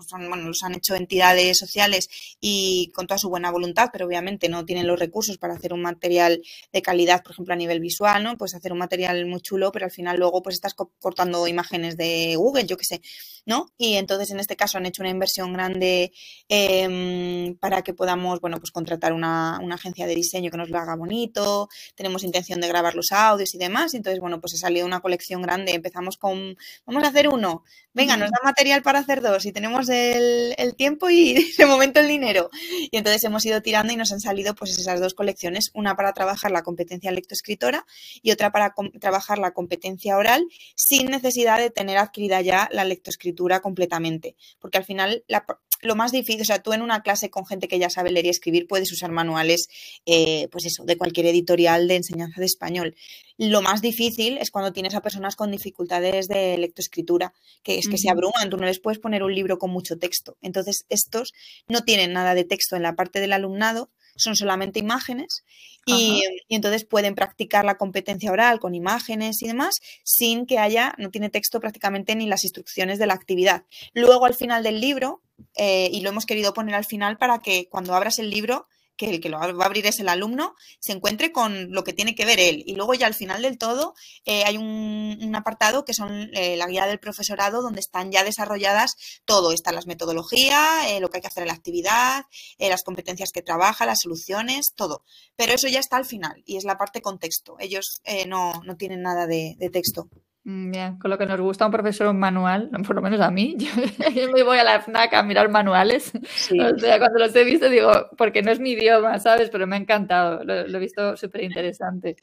son, 0.07 0.29
bueno, 0.29 0.49
los 0.49 0.63
han 0.63 0.75
hecho 0.75 0.95
entidades 0.95 1.57
sociales 1.57 2.11
y 2.41 2.91
con 2.95 3.07
toda 3.07 3.19
su 3.19 3.31
buena 3.31 3.51
voluntad, 3.51 3.91
pero 3.93 4.07
obviamente 4.07 4.49
no 4.49 4.65
tienen 4.67 4.87
los 4.87 4.99
recursos 4.99 5.39
para 5.39 5.55
hacer 5.55 5.73
un 5.73 5.81
material 5.81 6.43
de 6.73 6.83
calidad, 6.83 7.23
por 7.23 7.33
ejemplo, 7.33 7.55
a 7.55 7.57
nivel 7.57 7.81
visual, 7.81 8.23
¿no? 8.23 8.37
Pues 8.37 8.55
hacer 8.55 8.73
un 8.73 8.79
material 8.79 9.25
muy 9.27 9.41
chulo, 9.41 9.71
pero 9.73 9.85
al 9.85 9.93
final 9.93 10.19
luego 10.19 10.43
pues 10.43 10.57
estás 10.57 10.75
cortando 10.75 11.47
imágenes 11.47 11.97
de 11.97 12.35
Google, 12.37 12.67
yo 12.67 12.77
qué 12.77 12.85
sé, 12.85 13.01
¿no? 13.47 13.71
Y 13.79 13.95
entonces 13.95 14.31
en 14.31 14.41
este 14.41 14.57
caso 14.57 14.77
han 14.77 14.87
hecho 14.87 15.03
una 15.03 15.11
inversión 15.11 15.53
grande 15.53 16.13
Em, 16.49 17.57
para 17.59 17.83
que 17.83 17.95
podamos, 17.95 18.41
bueno, 18.41 18.59
pues 18.59 18.73
contratar 18.73 19.13
una, 19.13 19.61
una, 19.63 19.77
agencia 19.77 20.07
de 20.07 20.15
diseño 20.15 20.51
que 20.51 20.57
nos 20.57 20.69
lo 20.69 20.79
haga 20.79 20.97
bonito, 20.97 21.69
tenemos 21.95 22.25
intención 22.25 22.40
de 22.47 22.69
grabar 22.69 22.95
los 22.95 23.13
audios 23.13 23.55
y 23.55 23.59
demás, 23.59 23.95
entonces, 23.95 24.21
bueno, 24.21 24.41
pues 24.41 24.55
ha 24.55 24.57
salido 24.57 24.87
una 24.87 25.01
colección 25.01 25.43
grande, 25.43 25.75
empezamos 25.75 26.17
con, 26.17 26.57
vamos 26.87 27.05
a 27.05 27.09
hacer 27.09 27.29
uno, 27.29 27.65
venga, 27.93 28.17
nos 28.17 28.31
da 28.31 28.39
material 28.43 28.83
para 28.83 29.01
hacer 29.01 29.21
dos 29.21 29.45
y 29.47 29.53
tenemos 29.53 29.89
el, 29.89 30.55
el 30.57 30.75
tiempo 30.75 31.11
y 31.11 31.35
de 31.59 31.67
momento 31.67 32.01
el 32.01 32.09
dinero. 32.09 32.51
Y 32.91 32.97
entonces 32.97 33.23
hemos 33.25 33.45
ido 33.45 33.63
tirando 33.63 33.93
y 33.93 33.97
nos 33.97 34.13
han 34.13 34.21
salido 34.21 34.55
pues 34.55 34.79
esas 34.79 35.01
dos 35.01 35.15
colecciones, 35.15 35.71
una 35.75 35.97
para 35.97 36.13
trabajar 36.13 36.51
la 36.51 36.63
competencia 36.63 37.11
lectoescritora 37.13 37.87
y 38.23 38.31
otra 38.31 38.51
para 38.53 38.75
trabajar 39.01 39.39
la 39.39 39.53
competencia 39.53 40.17
oral 40.17 40.47
sin 40.75 41.11
necesidad 41.11 41.59
de 41.59 41.71
tener 41.71 41.99
adquirida 41.99 42.41
ya 42.41 42.69
la 42.73 42.85
lectoescritura 42.85 43.61
completamente, 43.61 44.37
porque 44.59 44.79
al 44.79 44.85
final 44.85 45.25
la, 45.29 45.45
lo 45.83 45.97
más 45.97 46.13
difícil, 46.13 46.43
o 46.43 46.45
sea, 46.45 46.63
tú 46.63 46.73
en 46.73 46.83
una 46.83 47.03
clase 47.03 47.31
con 47.31 47.47
gente 47.47 47.69
que 47.69 47.79
ya 47.79 47.91
sabe 47.91 48.11
leer 48.11 48.27
y 48.27 48.31
escribir 48.31 48.67
puedes 48.67 48.93
usar 48.93 49.11
manuales, 49.11 49.69
eh, 50.07 50.49
pues 50.51 50.67
eso, 50.67 50.85
de 50.85 50.97
cualquier 50.97 51.27
editorial 51.27 51.89
de 51.89 51.97
enseñanza 51.97 52.41
de 52.41 52.47
español. 52.47 52.97
Lo 53.39 53.63
más 53.63 53.81
difícil 53.81 54.39
es 54.39 54.51
cuando 54.51 54.73
tienes 54.73 54.95
a 54.95 55.01
personas 55.01 55.37
con 55.37 55.51
dificultades 55.51 56.29
de 56.29 56.59
lectoescritura, 56.59 57.33
que 57.63 57.79
es 57.79 57.89
que 57.89 57.99
se 57.99 58.11
abruman, 58.11 58.51
tú 58.51 58.57
no 58.57 58.67
les 58.67 58.81
puedes 58.81 58.99
poner 58.99 59.23
un 59.23 59.35
libro 59.35 59.59
con 59.59 59.71
mucho 59.71 59.99
texto. 59.99 60.37
Entonces, 60.43 60.85
estos 60.89 61.33
no 61.69 61.83
tienen 61.85 62.13
nada 62.13 62.35
de 62.35 62.45
texto 62.45 62.77
en 62.77 62.83
la 62.83 62.95
parte 62.95 63.21
del 63.21 63.33
alumnado, 63.33 63.91
son 64.17 64.37
solamente 64.37 64.79
imágenes 64.79 65.45
y, 65.87 66.23
entonces 66.49 66.85
pueden 66.85 67.15
practicar 67.15 67.65
la 67.65 67.77
competencia 67.77 68.31
oral 68.31 68.61
con 68.61 68.75
imágenes 68.75 69.43
y 69.43 69.47
demás 69.47 69.81
sin 70.05 70.47
que 70.47 70.59
haya, 70.59 70.95
no 70.99 71.11
tiene 71.11 71.31
texto 71.31 71.61
prácticamente 71.61 72.15
ni 72.15 72.27
las 72.27 72.45
instrucciones 72.45 72.99
de 72.99 73.07
la 73.07 73.15
actividad. 73.15 73.65
Luego 73.95 74.27
al 74.27 74.35
final 74.35 74.63
del 74.63 74.81
libro, 74.81 75.23
eh, 75.55 75.89
y 75.93 76.01
lo 76.01 76.11
hemos 76.11 76.27
querido 76.27 76.55
poner 76.55 76.75
al 76.75 76.85
final 76.85 77.19
para 77.19 77.39
que 77.39 77.69
cuando 77.69 77.95
abras 77.95 78.19
el 78.19 78.31
libro 78.31 78.67
que 78.97 79.09
el 79.09 79.21
que 79.21 79.31
lo 79.31 79.39
va 79.39 79.47
a 79.47 79.67
abrir 79.67 79.87
es 79.87 79.99
el 79.99 80.11
alumno, 80.11 80.55
se 80.79 80.93
encuentre 80.93 81.33
con 81.33 81.73
lo 81.73 81.85
que 81.85 81.95
tiene 81.95 82.15
que 82.15 82.27
ver 82.27 82.39
él. 82.39 82.63
Y 82.67 82.75
luego 82.75 82.93
ya 82.93 83.07
al 83.07 83.15
final 83.15 83.41
del 83.41 83.57
todo 83.57 83.95
eh, 84.27 84.45
hay 84.45 84.59
un, 84.59 85.35
apartado 85.35 85.87
que 85.87 85.95
son 85.95 86.29
eh, 86.35 86.57
la 86.59 86.67
guía 86.67 86.85
del 86.85 87.01
profesorado 87.01 87.63
donde 87.63 87.81
están 87.81 88.13
ya 88.13 88.25
desarrolladas 88.25 88.97
todo. 89.25 89.53
Están 89.53 89.75
las 89.75 89.87
metodologías, 89.87 91.01
lo 91.01 91.09
que 91.09 91.17
hay 91.17 91.23
que 91.23 91.29
hacer 91.29 91.45
en 91.45 91.49
la 91.49 91.55
actividad, 91.55 92.25
las 92.59 92.83
competencias 92.83 93.31
que 93.33 93.41
trabaja, 93.41 93.87
las 93.87 94.01
soluciones, 94.03 94.75
todo. 94.75 95.03
Pero 95.35 95.55
eso 95.55 95.67
ya 95.69 95.81
está 95.81 95.97
al 95.97 96.05
final 96.05 96.43
y 96.45 96.59
es 96.59 96.65
la 96.65 96.77
parte 96.77 97.01
contexto. 97.01 97.57
Ellos 97.59 98.03
no, 98.27 98.53
no, 98.67 98.77
tienen 98.77 99.01
nada 99.01 99.27
de 99.27 99.71
texto. 99.73 100.11
Mm, 100.45 100.71
bien, 100.71 100.99
con 100.99 101.11
lo 101.11 101.19
que 101.19 101.27
nos 101.27 101.39
gusta 101.39 101.67
un 101.67 101.73
profesor 101.73 102.07
un 102.07 102.19
manual, 102.19 102.71
por 102.87 102.97
lo 102.97 103.03
menos 103.03 103.21
a 103.21 103.31
mí, 103.31 103.57
yo, 104.15 104.33
me 104.33 104.43
voy 104.43 104.59
a 104.59 104.65
la 104.65 104.81
FNAC 104.81 105.15
a 105.15 105.23
mirar 105.23 105.51
manuales. 105.51 106.13
O 106.15 106.79
sea, 106.79 106.99
cuando 106.99 107.19
los 107.19 107.35
he 107.37 107.45
visto 107.45 107.69
digo, 107.69 107.93
porque 108.17 108.43
no 108.43 108.51
es 108.51 108.61
mi 108.61 108.73
idioma, 108.73 109.19
¿sabes? 109.19 109.51
Pero 109.51 109.67
me 109.67 109.77
ha 109.77 109.79
encantado, 109.79 110.43
lo, 110.45 110.55
he 110.55 110.81
visto 110.81 111.17
súper 111.17 111.45
interesante. 111.45 112.17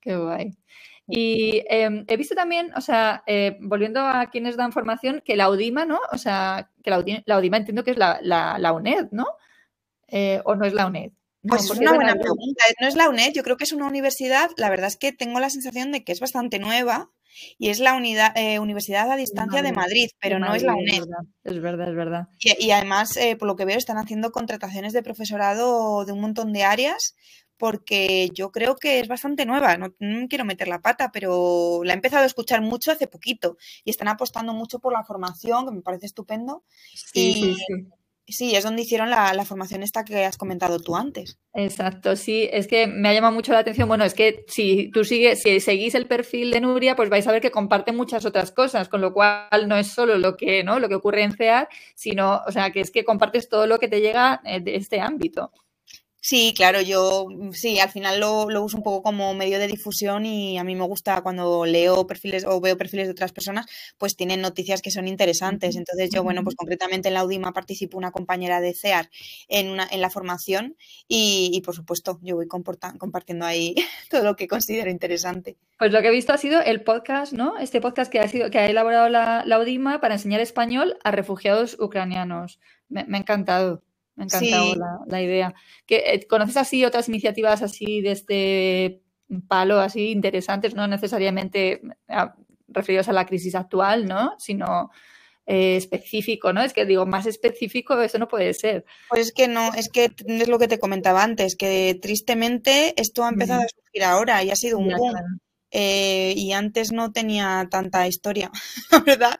Qué 0.00 0.16
guay. 0.16 0.50
Y 1.06 1.62
em, 1.68 2.04
he 2.08 2.16
visto 2.16 2.34
también, 2.34 2.72
o 2.76 2.80
sea, 2.80 3.22
eh, 3.26 3.58
volviendo 3.60 4.00
a 4.00 4.30
quienes 4.30 4.56
dan 4.56 4.72
formación, 4.72 5.22
que 5.24 5.36
la 5.36 5.50
UDIMA, 5.50 5.84
¿no? 5.84 6.00
O 6.12 6.18
sea, 6.18 6.70
que 6.82 6.90
la, 6.90 6.98
UDIMA, 6.98 7.58
entiendo 7.58 7.84
que 7.84 7.90
es 7.92 7.98
la, 7.98 8.18
la, 8.22 8.72
UNED, 8.72 9.08
¿no? 9.12 9.26
Eh, 10.08 10.40
¿O 10.44 10.54
no 10.54 10.64
es 10.64 10.72
la 10.72 10.86
UNED? 10.86 11.12
Pues 11.46 11.64
es 11.64 11.78
una 11.78 11.92
buena 11.92 12.14
pregunta. 12.14 12.64
No 12.80 12.88
es 12.88 12.96
la 12.96 13.10
UNED, 13.10 13.32
yo 13.34 13.42
creo 13.42 13.58
que 13.58 13.64
es 13.64 13.72
una 13.72 13.86
universidad, 13.86 14.50
la 14.56 14.70
verdad 14.70 14.86
es 14.86 14.96
que 14.96 15.12
tengo 15.12 15.40
la 15.40 15.50
sensación 15.50 15.92
de 15.92 16.04
que 16.04 16.12
es 16.12 16.20
bastante 16.20 16.58
nueva 16.58 17.10
y 17.58 17.68
es 17.68 17.80
la 17.80 17.94
unidad, 17.94 18.36
eh, 18.36 18.58
Universidad 18.58 19.10
a 19.10 19.16
Distancia 19.16 19.62
de 19.62 19.72
Madrid, 19.72 20.08
pero 20.20 20.38
no 20.38 20.54
es 20.54 20.62
la 20.62 20.74
UNED. 20.74 21.04
Es 21.44 21.60
verdad, 21.60 21.88
es 21.88 21.96
verdad. 21.96 22.28
Y, 22.38 22.70
además, 22.70 23.16
eh, 23.16 23.36
por 23.36 23.48
lo 23.48 23.56
que 23.56 23.64
veo, 23.64 23.78
están 23.78 23.98
haciendo 23.98 24.32
contrataciones 24.32 24.92
de 24.92 25.02
profesorado 25.02 26.04
de 26.04 26.12
un 26.12 26.20
montón 26.20 26.52
de 26.52 26.64
áreas 26.64 27.14
porque 27.56 28.30
yo 28.34 28.50
creo 28.50 28.76
que 28.76 29.00
es 29.00 29.08
bastante 29.08 29.46
nueva, 29.46 29.76
no, 29.76 29.94
quiero 30.28 30.44
meter 30.44 30.68
la 30.68 30.80
pata, 30.80 31.10
pero 31.12 31.82
la 31.84 31.92
he 31.92 31.96
empezado 31.96 32.24
a 32.24 32.26
escuchar 32.26 32.60
mucho 32.62 32.90
hace 32.90 33.06
poquito 33.06 33.56
y 33.84 33.90
están 33.90 34.08
apostando 34.08 34.52
mucho 34.52 34.80
por 34.80 34.92
la 34.92 35.04
formación, 35.04 35.64
que 35.64 35.72
me 35.72 35.82
parece 35.82 36.06
estupendo. 36.06 36.64
Sí, 36.92 37.32
sí, 37.32 37.54
sí. 37.54 37.88
Sí, 38.26 38.54
es 38.56 38.64
donde 38.64 38.82
hicieron 38.82 39.10
la, 39.10 39.44
formación 39.44 39.82
esta 39.82 40.02
que 40.02 40.24
has 40.24 40.38
comentado 40.38 40.78
tú 40.78 40.96
antes. 40.96 41.38
Exacto, 41.52 42.16
sí, 42.16 42.48
es 42.50 42.66
que 42.66 42.86
me 42.86 43.10
ha 43.10 43.12
llamado 43.12 43.34
mucho 43.34 43.52
la 43.52 43.58
atención. 43.58 43.86
Bueno, 43.86 44.04
es 44.04 44.14
que 44.14 44.44
si 44.48 44.90
tú 44.92 45.04
sigues, 45.04 45.42
si 45.42 45.60
seguís 45.60 45.94
el 45.94 46.06
perfil 46.06 46.50
de 46.50 46.62
Nuria, 46.62 46.96
pues 46.96 47.10
vais 47.10 47.26
a 47.26 47.32
ver 47.32 47.42
que 47.42 47.50
comparte 47.50 47.92
muchas 47.92 48.24
otras 48.24 48.50
cosas, 48.50 48.88
con 48.88 49.02
lo 49.02 49.12
cual 49.12 49.68
no 49.68 49.76
es 49.76 49.88
solo 49.88 50.16
lo 50.16 50.38
que, 50.38 50.64
¿no? 50.64 50.78
Lo 50.78 50.88
que 50.88 50.94
ocurre 50.94 51.22
en 51.22 51.32
CEAR, 51.32 51.68
sino, 51.94 52.40
o 52.46 52.50
sea, 52.50 52.70
que 52.70 52.80
es 52.80 52.90
que 52.90 53.04
compartes 53.04 53.50
todo 53.50 53.66
lo 53.66 53.78
que 53.78 53.88
te 53.88 54.00
llega 54.00 54.40
eh, 54.44 54.60
de 54.60 54.76
este 54.76 55.00
ámbito. 55.00 55.52
Sí, 56.26 56.54
claro, 56.56 56.80
yo 56.80 57.26
mm, 57.28 57.50
sí, 57.52 57.78
al 57.80 57.90
final 57.90 58.18
lo, 58.18 58.48
lo, 58.48 58.62
uso 58.64 58.78
un 58.78 58.82
poco 58.82 59.02
como 59.02 59.34
medio 59.34 59.58
de 59.58 59.66
difusión 59.66 60.24
y 60.24 60.56
a 60.56 60.64
mí 60.64 60.74
me 60.74 60.86
gusta 60.86 61.20
cuando 61.20 61.66
leo 61.66 62.06
perfiles 62.06 62.46
o 62.46 62.62
veo 62.62 62.78
perfiles 62.78 63.08
de 63.08 63.12
otras 63.12 63.32
personas, 63.32 63.66
pues 63.98 64.16
tienen 64.16 64.40
noticias 64.40 64.80
que 64.80 64.90
son 64.90 65.06
interesantes. 65.06 65.76
Entonces 65.76 66.08
yo, 66.08 66.22
bueno, 66.22 66.42
pues 66.42 66.56
concretamente 66.56 67.08
en 67.08 67.14
la 67.14 67.26
UDIMA 67.26 67.52
participo 67.52 67.98
una 67.98 68.10
compañera 68.10 68.62
de 68.62 68.72
CEAR 68.72 69.10
en, 69.48 69.68
una, 69.68 69.86
en 69.90 70.00
la 70.00 70.08
formación 70.08 70.78
y, 71.06 71.50
y 71.52 71.60
por 71.60 71.74
supuesto 71.74 72.18
yo 72.22 72.36
voy 72.36 72.48
compartiendo 72.48 73.44
ahí 73.44 73.74
todo 74.10 74.24
lo 74.24 74.34
que 74.34 74.48
considero 74.48 74.90
interesante. 74.90 75.58
Pues 75.78 75.92
lo 75.92 76.00
que 76.00 76.08
he 76.08 76.10
visto 76.10 76.32
ha 76.32 76.38
sido 76.38 76.62
el 76.62 76.80
podcast, 76.82 77.34
¿no? 77.34 77.58
Este 77.58 77.82
podcast 77.82 78.10
que 78.10 78.20
ha, 78.20 78.28
sido, 78.28 78.50
que 78.50 78.60
ha 78.60 78.66
elaborado 78.66 79.10
la, 79.10 79.42
la 79.44 79.58
UDIMA 79.58 80.00
para 80.00 80.14
enseñar 80.14 80.40
español 80.40 80.96
a 81.04 81.10
refugiados 81.10 81.76
ucranianos. 81.78 82.60
me, 82.88 83.04
me 83.04 83.18
ha 83.18 83.20
encantado. 83.20 83.83
Me 84.16 84.24
ha 84.24 84.26
encantado 84.26 84.74
la, 85.06 85.22
idea. 85.22 85.54
Eh, 85.88 86.26
¿Conoces 86.26 86.56
así 86.56 86.84
otras 86.84 87.08
iniciativas 87.08 87.62
así 87.62 88.00
de 88.00 88.12
este 88.12 89.02
palo, 89.48 89.80
así 89.80 90.10
interesantes, 90.10 90.74
no 90.74 90.86
necesariamente 90.86 91.80
ah, 92.08 92.34
referidos 92.68 93.08
a 93.08 93.12
la 93.12 93.26
crisis 93.26 93.54
actual, 93.54 94.06
¿no? 94.06 94.34
Sino 94.38 94.90
eh, 95.46 95.76
específico, 95.76 96.52
¿no? 96.52 96.62
Es 96.62 96.72
que 96.72 96.86
digo, 96.86 97.06
más 97.06 97.26
específico 97.26 98.00
eso 98.00 98.18
no 98.18 98.28
puede 98.28 98.54
ser. 98.54 98.84
Pues 99.08 99.28
es 99.28 99.32
que 99.32 99.48
no, 99.48 99.74
es 99.74 99.88
que 99.88 100.10
es 100.26 100.48
lo 100.48 100.58
que 100.58 100.68
te 100.68 100.78
comentaba 100.78 101.22
antes, 101.22 101.56
que 101.56 101.98
tristemente 102.00 102.94
esto 103.00 103.24
ha 103.24 103.28
empezado 103.28 103.62
a 103.62 103.68
surgir 103.68 104.04
ahora 104.04 104.42
y 104.42 104.50
ha 104.50 104.56
sido 104.56 104.78
un 104.78 104.88
boom. 104.88 105.40
Eh, 105.76 106.34
y 106.36 106.52
antes 106.52 106.92
no 106.92 107.10
tenía 107.10 107.66
tanta 107.68 108.06
historia, 108.06 108.52
la 108.92 109.00
verdad. 109.00 109.38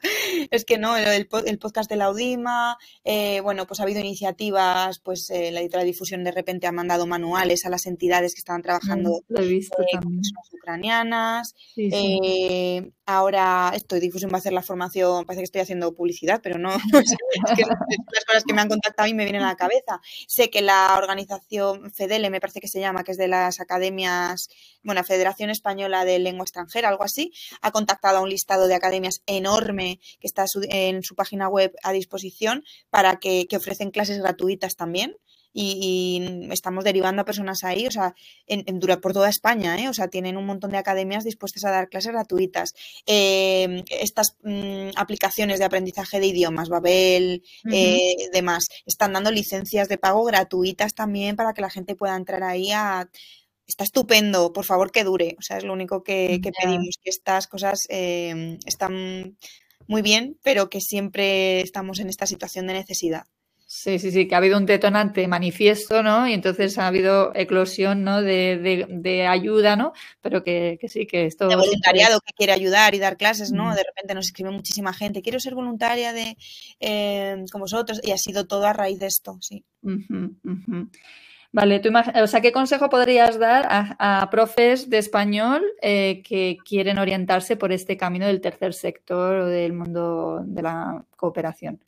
Es 0.51 0.65
que 0.65 0.77
no, 0.77 0.97
el, 0.97 1.27
podcast 1.27 1.89
de 1.89 1.95
la 1.95 2.05
Audima, 2.05 2.77
eh, 3.05 3.39
bueno, 3.39 3.65
pues 3.65 3.79
ha 3.79 3.83
habido 3.83 4.01
iniciativas, 4.01 4.99
pues 4.99 5.29
eh, 5.29 5.51
la 5.51 5.61
editorial 5.61 5.85
de 5.85 5.93
difusión 5.93 6.25
de 6.25 6.31
repente 6.31 6.67
ha 6.67 6.73
mandado 6.73 7.07
manuales 7.07 7.65
a 7.65 7.69
las 7.69 7.85
entidades 7.85 8.33
que 8.33 8.39
estaban 8.39 8.61
trabajando 8.61 9.21
mm, 9.29 9.33
con 9.33 10.13
personas 10.17 10.51
ucranianas. 10.51 11.55
Ahora 13.05 13.71
estoy 13.75 13.99
difusión 13.99 14.31
va 14.31 14.37
a 14.37 14.39
hacer 14.39 14.53
la 14.53 14.61
formación, 14.61 15.25
parece 15.25 15.41
que 15.41 15.45
estoy 15.45 15.61
haciendo 15.61 15.95
publicidad, 15.95 16.41
pero 16.41 16.57
no, 16.57 16.69
es 16.75 17.55
que 17.55 17.63
las 17.63 18.25
cosas 18.25 18.43
que 18.43 18.53
me 18.53 18.61
han 18.61 18.69
contactado 18.69 19.07
y 19.07 19.13
me 19.13 19.23
vienen 19.23 19.43
a 19.43 19.47
la 19.47 19.55
cabeza. 19.55 20.01
Sé 20.27 20.49
que 20.49 20.61
la 20.61 20.95
organización 20.97 21.91
FEDELE, 21.91 22.29
me 22.29 22.39
parece 22.39 22.59
que 22.59 22.67
se 22.67 22.79
llama, 22.79 23.03
que 23.03 23.11
es 23.11 23.17
de 23.17 23.27
las 23.27 23.59
academias, 23.59 24.49
bueno, 24.83 25.03
Federación 25.03 25.49
Española 25.49 26.05
del 26.05 26.23
lengua 26.23 26.43
extranjera, 26.43 26.89
algo 26.89 27.03
así, 27.03 27.31
ha 27.61 27.71
contactado 27.71 28.17
a 28.17 28.21
un 28.21 28.29
listado 28.29 28.67
de 28.67 28.75
academias 28.75 29.21
enorme 29.25 29.99
que 30.19 30.27
está 30.27 30.45
en 30.69 31.03
su 31.03 31.15
página 31.15 31.47
web 31.47 31.73
a 31.83 31.91
disposición 31.91 32.63
para 32.89 33.17
que, 33.17 33.47
ofrecen 33.55 33.89
clases 33.89 34.19
gratuitas 34.19 34.75
también 34.75 35.15
y, 35.57 36.49
estamos 36.51 36.83
derivando 36.83 37.21
a 37.21 37.25
personas 37.25 37.63
ahí, 37.63 37.87
o 37.87 37.91
sea, 37.91 38.13
en, 38.45 38.79
por 39.01 39.13
toda 39.13 39.29
España, 39.29 39.79
¿eh? 39.79 39.87
o 39.87 39.93
sea, 39.93 40.09
tienen 40.09 40.35
un 40.35 40.45
montón 40.45 40.71
de 40.71 40.77
academias 40.77 41.23
dispuestas 41.23 41.63
a 41.63 41.71
dar 41.71 41.87
clases 41.87 42.11
gratuitas. 42.11 42.73
Em, 43.05 43.83
estas 43.89 44.35
mm, 44.43 44.89
aplicaciones 44.97 45.59
de 45.59 45.65
aprendizaje 45.65 46.19
de 46.19 46.27
idiomas, 46.27 46.67
Babel, 46.67 47.41
eh, 47.71 48.15
demás, 48.33 48.65
están 48.85 49.13
dando 49.13 49.31
licencias 49.31 49.87
de 49.87 49.97
pago 49.97 50.25
gratuitas 50.25 50.93
también 50.93 51.37
para 51.37 51.53
que 51.53 51.61
la 51.61 51.69
gente 51.69 51.95
pueda 51.95 52.17
entrar 52.17 52.43
ahí 52.43 52.71
a 52.71 53.09
está 53.65 53.83
estupendo, 53.83 54.53
por 54.53 54.65
favor 54.65 54.91
que 54.91 55.03
dure. 55.03 55.35
O 55.39 55.41
sea, 55.41 55.57
es 55.57 55.63
lo 55.63 55.73
único 55.73 56.03
que, 56.03 56.39
pedimos, 56.61 56.99
que 57.01 57.09
estas 57.09 57.47
cosas 57.47 57.87
em, 57.89 58.59
están 58.65 59.37
muy 59.87 60.01
bien, 60.01 60.37
pero 60.43 60.69
que 60.69 60.81
siempre 60.81 61.61
estamos 61.61 61.99
en 61.99 62.09
esta 62.09 62.27
situación 62.27 62.67
de 62.67 62.73
necesidad. 62.73 63.25
Sí, 63.67 63.97
sí, 63.97 64.11
sí, 64.11 64.27
que 64.27 64.35
ha 64.35 64.37
habido 64.37 64.57
un 64.57 64.67
detonante 64.67 65.27
manifiesto, 65.27 66.03
¿no? 66.03 66.27
Y 66.27 66.33
entonces 66.33 66.77
ha 66.77 66.85
habido 66.85 67.31
eclosión, 67.33 68.03
¿no? 68.03 68.21
De, 68.21 68.85
de, 68.87 69.25
ayuda, 69.25 69.75
¿no? 69.75 69.93
Pero 70.21 70.43
que, 70.43 70.77
sí, 70.87 71.07
que 71.07 71.25
esto... 71.25 71.47
De 71.47 71.55
voluntariado 71.55 72.19
que 72.21 72.33
quiere 72.33 72.53
ayudar 72.53 72.93
y 72.93 72.99
dar 72.99 73.17
clases, 73.17 73.51
¿no? 73.51 73.73
De 73.73 73.83
repente 73.83 74.13
nos 74.13 74.27
escribe 74.27 74.51
muchísima 74.51 74.93
gente, 74.93 75.23
quiero 75.23 75.39
ser 75.39 75.55
voluntaria 75.55 76.13
de 76.13 76.37
em, 76.79 77.47
con 77.47 77.59
vosotros 77.59 77.99
y 78.03 78.11
ha 78.11 78.17
sido 78.19 78.45
todo 78.45 78.67
a 78.67 78.73
raíz 78.73 78.99
de 78.99 79.07
esto, 79.07 79.39
sí. 79.41 79.65
Vale, 81.51 81.79
tú 81.79 81.89
o 82.21 82.27
sea, 82.27 82.41
¿qué 82.41 82.51
consejo 82.51 82.89
podrías 82.89 83.39
dar 83.39 83.65
a, 83.67 84.29
profes 84.29 84.91
de 84.91 84.99
español 84.99 85.63
eh, 85.81 86.21
que 86.23 86.57
quieren 86.63 86.99
orientarse 86.99 87.55
por 87.55 87.71
este 87.71 87.97
camino 87.97 88.27
del 88.27 88.41
tercer 88.41 88.75
sector 88.75 89.39
o 89.39 89.45
del 89.47 89.73
mundo 89.73 90.43
de 90.45 90.61
la 90.61 91.03
cooperación? 91.15 91.79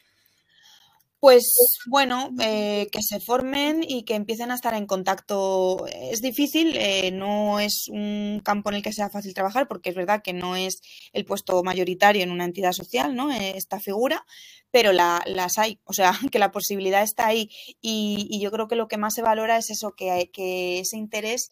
Pues 1.19 1.51
bueno, 1.87 2.29
eh, 2.39 2.89
que 2.91 3.01
se 3.01 3.19
formen 3.19 3.83
y 3.83 4.03
que 4.03 4.13
empiecen 4.13 4.51
a 4.51 4.55
estar 4.55 4.75
en 4.75 4.85
contacto. 4.85 5.87
Es 5.87 6.21
difícil, 6.21 6.75
eh, 6.77 7.09
no 7.11 7.59
es 7.59 7.87
un 7.89 8.39
campo 8.45 8.69
en 8.69 8.75
el 8.75 8.83
que 8.83 8.93
sea 8.93 9.09
fácil 9.09 9.33
trabajar, 9.33 9.67
porque 9.67 9.89
es 9.89 9.95
verdad 9.95 10.21
que 10.23 10.33
no 10.33 10.55
es 10.55 10.79
el 11.13 11.25
puesto 11.25 11.63
mayoritario 11.63 12.21
en 12.21 12.29
una 12.29 12.45
entidad 12.45 12.71
social, 12.71 13.15
¿no? 13.15 13.31
esta 13.31 13.79
figura, 13.79 14.25
pero 14.69 14.91
las 14.93 15.57
hay, 15.57 15.79
o 15.85 15.93
sea, 15.93 16.11
que 16.31 16.39
la 16.39 16.51
posibilidad 16.51 17.01
está 17.01 17.27
ahí. 17.27 17.49
Y, 17.81 18.39
yo 18.39 18.51
creo 18.51 18.67
que 18.67 18.75
lo 18.75 18.87
que 18.87 18.97
más 18.97 19.15
se 19.15 19.23
valora 19.23 19.57
es 19.57 19.71
eso, 19.71 19.93
que, 19.93 20.29
que 20.31 20.79
ese 20.79 20.97
interés 20.97 21.49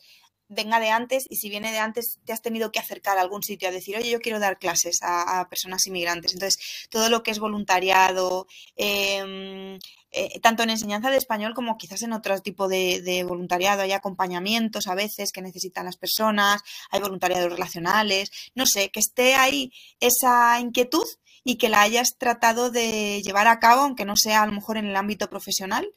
venga 0.47 0.79
de 0.79 0.89
antes 0.89 1.25
y 1.29 1.37
si 1.37 1.49
viene 1.49 1.71
de 1.71 1.79
antes 1.79 2.19
te 2.25 2.33
has 2.33 2.41
tenido 2.41 2.71
que 2.71 2.79
acercar 2.79 3.17
a 3.17 3.21
algún 3.21 3.43
sitio 3.43 3.69
a 3.69 3.71
decir, 3.71 3.97
oye, 3.97 4.09
yo 4.09 4.19
quiero 4.19 4.39
dar 4.39 4.57
clases 4.59 4.99
a, 5.01 5.47
personas 5.49 5.85
inmigrantes. 5.87 6.33
Entonces, 6.33 6.87
todo 6.89 7.09
lo 7.09 7.23
que 7.23 7.31
es 7.31 7.39
voluntariado, 7.39 8.47
em, 8.75 9.77
eh, 10.11 10.39
tanto 10.41 10.63
en 10.63 10.69
enseñanza 10.69 11.09
de 11.09 11.17
español 11.17 11.53
como 11.53 11.77
quizás 11.77 12.01
en 12.03 12.13
otro 12.13 12.39
tipo 12.39 12.67
de, 12.67 13.01
de, 13.01 13.23
voluntariado, 13.23 13.81
hay 13.81 13.91
acompañamientos 13.91 14.87
a 14.87 14.95
veces 14.95 15.31
que 15.31 15.41
necesitan 15.41 15.85
las 15.85 15.97
personas, 15.97 16.61
hay 16.91 17.01
voluntariados 17.01 17.51
relacionales, 17.51 18.31
no 18.55 18.65
sé, 18.65 18.89
que 18.91 18.99
esté 18.99 19.35
ahí 19.35 19.71
esa 19.99 20.59
inquietud 20.59 21.05
y 21.47 21.57
que 21.57 21.69
la 21.69 21.81
hayas 21.81 22.17
tratado 22.17 22.71
de 22.71 23.21
llevar 23.21 23.47
a 23.47 23.59
cabo, 23.59 23.81
aunque 23.81 24.03
no 24.03 24.15
sea 24.17 24.41
a 24.41 24.47
lo 24.47 24.51
mejor 24.51 24.77
en 24.77 24.87
el 24.87 24.95
ámbito 24.95 25.29
profesional. 25.29 25.87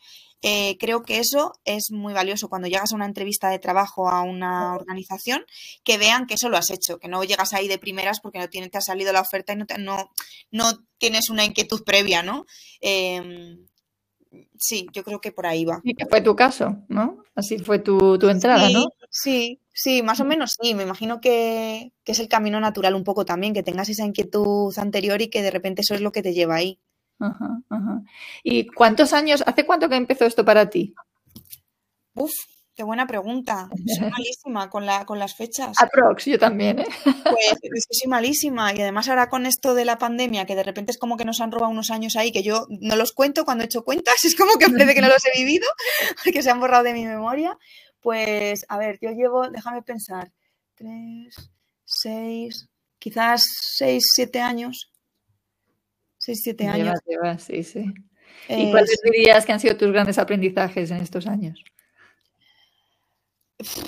Eh, 0.43 0.77
creo 0.79 1.03
que 1.03 1.19
eso 1.19 1.53
es 1.65 1.91
muy 1.91 2.13
valioso 2.13 2.49
cuando 2.49 2.69
llegas 2.69 2.93
a 2.93 2.97
una 2.97 3.07
entrevista 3.07 3.51
de 3.51 3.59
trabajo 3.59 4.09
a 4.09 4.23
una 4.23 4.75
organización, 4.75 5.45
que 5.85 5.99
vean 5.99 6.27
que 6.27 6.35
eso 6.35 6.49
lo 6.49 6.57
has 6.57 6.71
hecho, 6.71 6.99
que 6.99 7.09
no 7.09 7.25
llegas 7.25 7.53
ahí 7.55 7.69
de 7.69 7.79
primeras 7.79 8.21
porque 8.21 8.39
no 8.39 8.49
tiene, 8.49 8.69
te 8.69 8.79
ha 8.79 8.83
salido 8.83 9.13
la 9.13 9.21
oferta 9.21 9.53
y 9.53 9.57
no, 9.57 9.67
no, 9.79 10.11
no 10.51 10.65
tienes 10.99 11.31
una 11.31 11.45
inquietud 11.45 11.83
previa, 11.85 12.23
¿no? 12.23 12.47
Em, 12.81 13.67
sí, 14.59 14.87
yo 14.93 15.05
creo 15.05 15.21
que 15.21 15.33
por 15.33 15.47
ahí 15.47 15.65
va. 15.65 15.81
Y 15.83 15.95
que 15.95 16.07
fue 16.07 16.21
tu 16.21 16.37
caso, 16.37 16.77
¿no? 16.89 17.23
Así 17.35 17.59
fue 17.59 17.79
tu, 17.79 18.19
tu 18.19 18.29
entrada, 18.29 18.69
¿no? 18.71 18.87
Sí, 19.11 19.61
sí, 19.73 20.03
más 20.03 20.21
o 20.21 20.25
menos 20.25 20.57
sí. 20.61 20.75
Me 20.75 20.83
imagino 20.83 21.21
que, 21.21 21.93
es 22.05 22.19
el 22.19 22.29
camino 22.29 22.61
natural 22.61 22.95
un 22.95 23.05
poco 23.05 23.25
también, 23.25 23.55
que 23.55 23.63
tengas 23.63 23.89
esa 23.89 24.05
inquietud 24.05 24.77
anterior 24.79 25.21
y 25.23 25.29
que 25.29 25.43
de 25.43 25.51
repente 25.51 25.83
eso 25.83 25.95
es 25.95 26.01
lo 26.01 26.13
que 26.13 26.23
te 26.23 26.35
lleva 26.35 26.57
ahí. 26.57 26.81
Ajá, 27.21 27.61
ajá. 27.69 28.03
¿Y 28.43 28.67
cuántos 28.69 29.13
años, 29.13 29.43
hace 29.47 29.67
cuánto 29.67 29.89
que 29.89 29.97
empezó 29.97 30.25
esto 30.25 30.45
para 30.45 30.71
ti? 30.71 30.95
Uf, 32.15 32.33
qué 32.75 32.85
buena 32.85 33.07
pregunta. 33.07 33.69
Soy 33.99 34.11
malísima 34.11 34.71
con, 34.71 34.87
la, 34.87 35.05
con 35.05 35.19
las 35.19 35.35
fechas. 35.35 35.77
Aprox, 35.81 36.27
yo 36.27 36.39
también, 36.39 36.79
¿eh? 36.79 36.87
Pues 37.05 37.87
soy 37.91 38.09
malísima. 38.09 38.73
Y 38.73 38.81
además 38.81 39.09
ahora 39.09 39.29
con 39.29 39.47
esto 39.47 39.75
de 39.75 39.85
la 39.85 39.99
pandemia, 39.99 40.47
que 40.47 40.55
de 40.55 40.63
repente 40.63 40.93
es 40.93 40.99
como 40.99 41.17
que 41.17 41.25
nos 41.25 41.41
han 41.41 41.51
robado 41.51 41.73
unos 41.73 41.91
años 41.91 42.15
ahí, 42.17 42.31
que 42.31 42.43
yo 42.43 42.67
no 42.69 42.95
los 42.97 43.13
cuento 43.13 43.45
cuando 43.45 43.65
he 43.65 43.67
hecho 43.67 43.83
cuentas, 43.83 44.15
es 44.25 44.37
como 44.37 44.53
que 44.59 44.69
parece 44.69 44.95
que 44.95 45.01
no 45.01 45.09
los 45.09 45.25
he 45.27 45.39
vivido, 45.39 45.67
porque 46.25 46.43
se 46.43 46.51
han 46.51 46.61
borrado 46.61 46.85
de 46.85 46.95
mi 46.95 47.05
memoria. 47.05 47.57
Pues, 48.01 48.65
a 48.69 48.79
ver, 48.79 48.99
yo 49.03 49.11
llevo, 49.11 49.51
déjame 49.51 49.83
pensar, 49.83 50.31
tres, 50.77 51.51
seis, 51.85 52.69
quizás 53.01 53.45
seis, 53.77 54.05
siete 54.15 54.41
años. 54.41 54.91
Seis, 56.19 56.41
siete 56.43 56.67
años. 56.67 56.99
sí, 57.39 57.63
sí. 57.63 57.85
¿Y 58.49 58.71
cuáles 58.71 59.01
dirías 59.03 59.45
que 59.45 59.53
han 59.53 59.61
sido 59.61 59.77
tus 59.77 59.93
grandes 59.93 60.19
aprendizajes 60.19 60.91
en 60.91 60.99
estos 60.99 61.27
años? 61.27 61.63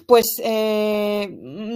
Pues 0.07 0.41
eh, 0.43 1.29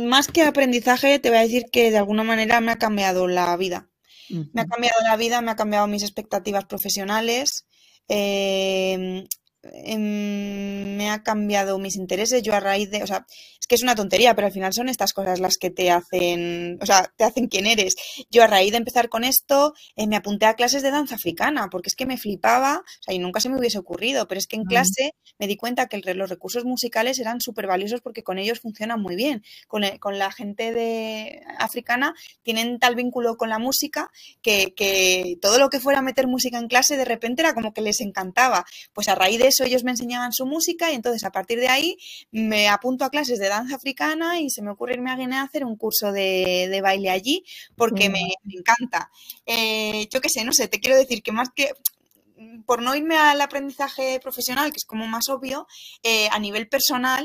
más 0.08 0.28
que 0.28 0.42
aprendizaje, 0.42 1.18
te 1.18 1.28
voy 1.28 1.38
a 1.38 1.42
decir 1.42 1.64
que 1.70 1.90
de 1.90 1.98
alguna 1.98 2.24
manera 2.24 2.60
me 2.60 2.72
ha 2.72 2.76
cambiado 2.76 3.28
la 3.28 3.56
vida. 3.56 3.88
Me 4.28 4.62
ha 4.62 4.66
cambiado 4.66 4.96
la 5.02 5.16
vida, 5.16 5.42
me 5.42 5.50
ha 5.50 5.56
cambiado 5.56 5.86
mis 5.86 6.02
expectativas 6.02 6.64
profesionales. 6.64 7.66
Eh, 8.08 9.26
Em, 9.72 10.96
me 10.96 11.10
ha 11.10 11.22
cambiado 11.22 11.78
mis 11.78 11.96
intereses. 11.96 12.42
Yo 12.42 12.54
a 12.54 12.60
raíz 12.60 12.90
de, 12.90 13.02
o 13.02 13.06
sea, 13.06 13.26
es 13.64 13.66
que 13.66 13.76
es 13.76 13.82
una 13.82 13.94
tontería, 13.94 14.34
pero 14.34 14.46
al 14.46 14.52
final 14.52 14.72
son 14.74 14.88
estas 14.88 15.12
cosas 15.12 15.40
las 15.40 15.56
que 15.56 15.70
te 15.70 15.90
hacen, 15.90 16.78
o 16.82 16.86
sea, 16.86 17.10
te 17.16 17.24
hacen 17.24 17.48
quién 17.48 17.66
eres. 17.66 17.94
Yo 18.30 18.42
a 18.42 18.46
raíz 18.46 18.72
de 18.72 18.78
empezar 18.78 19.08
con 19.08 19.24
esto, 19.24 19.72
eh, 19.96 20.06
me 20.06 20.16
apunté 20.16 20.46
a 20.46 20.54
clases 20.54 20.82
de 20.82 20.90
danza 20.90 21.14
africana, 21.14 21.68
porque 21.70 21.88
es 21.88 21.94
que 21.94 22.04
me 22.04 22.18
flipaba, 22.18 22.82
o 22.84 23.02
sea, 23.02 23.14
y 23.14 23.18
nunca 23.18 23.40
se 23.40 23.48
me 23.48 23.58
hubiese 23.58 23.78
ocurrido, 23.78 24.28
pero 24.28 24.38
es 24.38 24.46
que 24.46 24.56
en 24.56 24.64
clase 24.64 25.14
me 25.38 25.46
di 25.46 25.56
cuenta 25.56 25.86
que 25.86 25.98
los 26.14 26.28
recursos 26.28 26.64
musicales 26.64 27.18
eran 27.18 27.40
súper 27.40 27.66
valiosos 27.66 28.02
porque 28.02 28.22
con 28.22 28.38
ellos 28.38 28.60
funcionan 28.60 29.00
muy 29.00 29.16
bien. 29.16 29.42
Con, 29.66 29.84
eh, 29.84 29.98
con, 29.98 30.18
la 30.18 30.30
gente 30.30 30.72
de 30.72 31.40
africana 31.58 32.14
tienen 32.42 32.78
tal 32.78 32.94
vínculo 32.94 33.36
con 33.36 33.48
la 33.48 33.58
música 33.58 34.10
que, 34.42 34.74
que 34.76 35.36
todo 35.40 35.58
lo 35.58 35.70
que 35.70 35.80
fuera 35.80 36.02
meter 36.02 36.26
música 36.28 36.58
en 36.58 36.68
clase 36.68 36.96
de 36.96 37.04
repente 37.04 37.42
era 37.42 37.54
como 37.54 37.72
que 37.72 37.80
les 37.80 38.00
encantaba. 38.00 38.64
Pues 38.92 39.08
a 39.08 39.14
raíz 39.14 39.38
de 39.38 39.48
ellos 39.62 39.84
me 39.84 39.92
enseñaban 39.92 40.32
su 40.32 40.46
música 40.46 40.90
y 40.90 40.94
entonces 40.94 41.22
a 41.24 41.30
partir 41.30 41.60
de 41.60 41.68
ahí 41.68 41.96
me 42.32 42.68
apunto 42.68 43.04
a 43.04 43.10
clases 43.10 43.38
de 43.38 43.48
danza 43.48 43.76
africana 43.76 44.40
y 44.40 44.50
se 44.50 44.62
me 44.62 44.70
ocurre 44.70 44.94
irme 44.94 45.10
a 45.10 45.16
Guinea 45.16 45.42
a 45.42 45.44
hacer 45.44 45.64
un 45.64 45.76
curso 45.76 46.10
de, 46.10 46.80
baile 46.82 47.10
allí 47.10 47.44
porque 47.76 48.08
me, 48.10 48.34
encanta. 48.50 49.10
Eh, 49.46 50.08
yo 50.12 50.20
qué 50.20 50.28
sé, 50.28 50.44
no 50.44 50.52
sé, 50.52 50.68
te 50.68 50.80
quiero 50.80 50.96
decir 50.96 51.22
que 51.22 51.32
más 51.32 51.48
que 51.54 51.70
por 52.66 52.82
no 52.82 52.94
irme 52.94 53.16
al 53.16 53.40
aprendizaje 53.40 54.18
profesional, 54.20 54.70
que 54.70 54.78
es 54.78 54.84
como 54.84 55.06
más 55.06 55.28
obvio, 55.28 55.66
eh, 56.02 56.28
a 56.30 56.38
nivel 56.38 56.68
personal, 56.68 57.24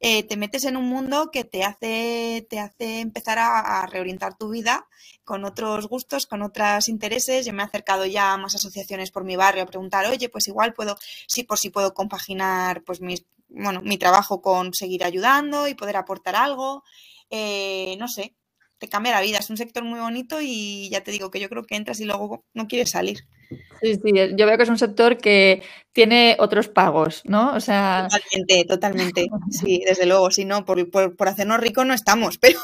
eh, 0.00 0.22
te 0.22 0.36
metes 0.36 0.64
en 0.64 0.76
un 0.76 0.84
mundo 0.84 1.30
que 1.32 1.44
te 1.44 1.64
hace, 1.64 2.46
te 2.48 2.60
hace 2.60 3.00
empezar 3.00 3.38
a, 3.40 3.86
reorientar 3.86 4.36
tu 4.36 4.50
vida 4.50 4.86
con 5.24 5.44
otros 5.44 5.88
gustos, 5.88 6.26
con 6.26 6.42
otros 6.42 6.88
intereses. 6.88 7.46
Yo 7.46 7.52
me 7.52 7.62
he 7.62 7.66
acercado 7.66 8.06
ya 8.06 8.32
a 8.32 8.36
más 8.36 8.54
asociaciones 8.54 9.10
por 9.10 9.24
mi 9.24 9.36
barrio 9.36 9.62
a 9.64 9.66
preguntar, 9.66 10.06
oye, 10.06 10.28
pues 10.28 10.48
igual 10.48 10.74
puedo, 10.74 10.96
sí, 11.26 11.42
por 11.44 11.58
si 11.58 11.70
puedo 11.70 11.94
compaginar 11.94 12.82
pues 12.84 13.00
mis, 13.00 13.24
bueno, 13.48 13.80
mi 13.82 13.98
trabajo 13.98 14.40
con 14.42 14.72
seguir 14.74 15.04
ayudando 15.04 15.68
y 15.68 15.74
poder 15.74 15.96
aportar 15.96 16.36
algo. 16.36 16.84
Eh, 17.30 17.96
no 17.98 18.08
sé, 18.08 18.34
te 18.78 18.88
cambia 18.88 19.12
la 19.12 19.20
vida. 19.20 19.38
Es 19.38 19.50
un 19.50 19.56
sector 19.56 19.84
muy 19.84 20.00
bonito 20.00 20.38
y 20.40 20.88
ya 20.90 21.02
te 21.02 21.10
digo 21.10 21.30
que 21.30 21.40
yo 21.40 21.48
creo 21.48 21.64
que 21.64 21.76
entras 21.76 22.00
y 22.00 22.04
luego 22.04 22.44
no 22.54 22.66
quieres 22.66 22.90
salir. 22.90 23.18
Sí, 23.80 23.94
sí, 23.94 24.12
yo 24.36 24.46
veo 24.46 24.56
que 24.56 24.62
es 24.62 24.68
un 24.68 24.78
sector 24.78 25.16
que 25.16 25.62
tiene 25.92 26.36
otros 26.38 26.68
pagos, 26.68 27.22
¿no? 27.24 27.54
O 27.54 27.60
sea... 27.60 28.08
Totalmente, 28.10 28.64
totalmente. 28.64 29.26
Sí, 29.50 29.82
desde 29.86 30.06
luego, 30.06 30.30
si 30.30 30.44
no, 30.44 30.64
por, 30.64 30.90
por, 30.90 31.28
hacernos 31.28 31.60
ricos 31.60 31.86
no 31.86 31.94
estamos, 31.94 32.38
pero 32.40 32.58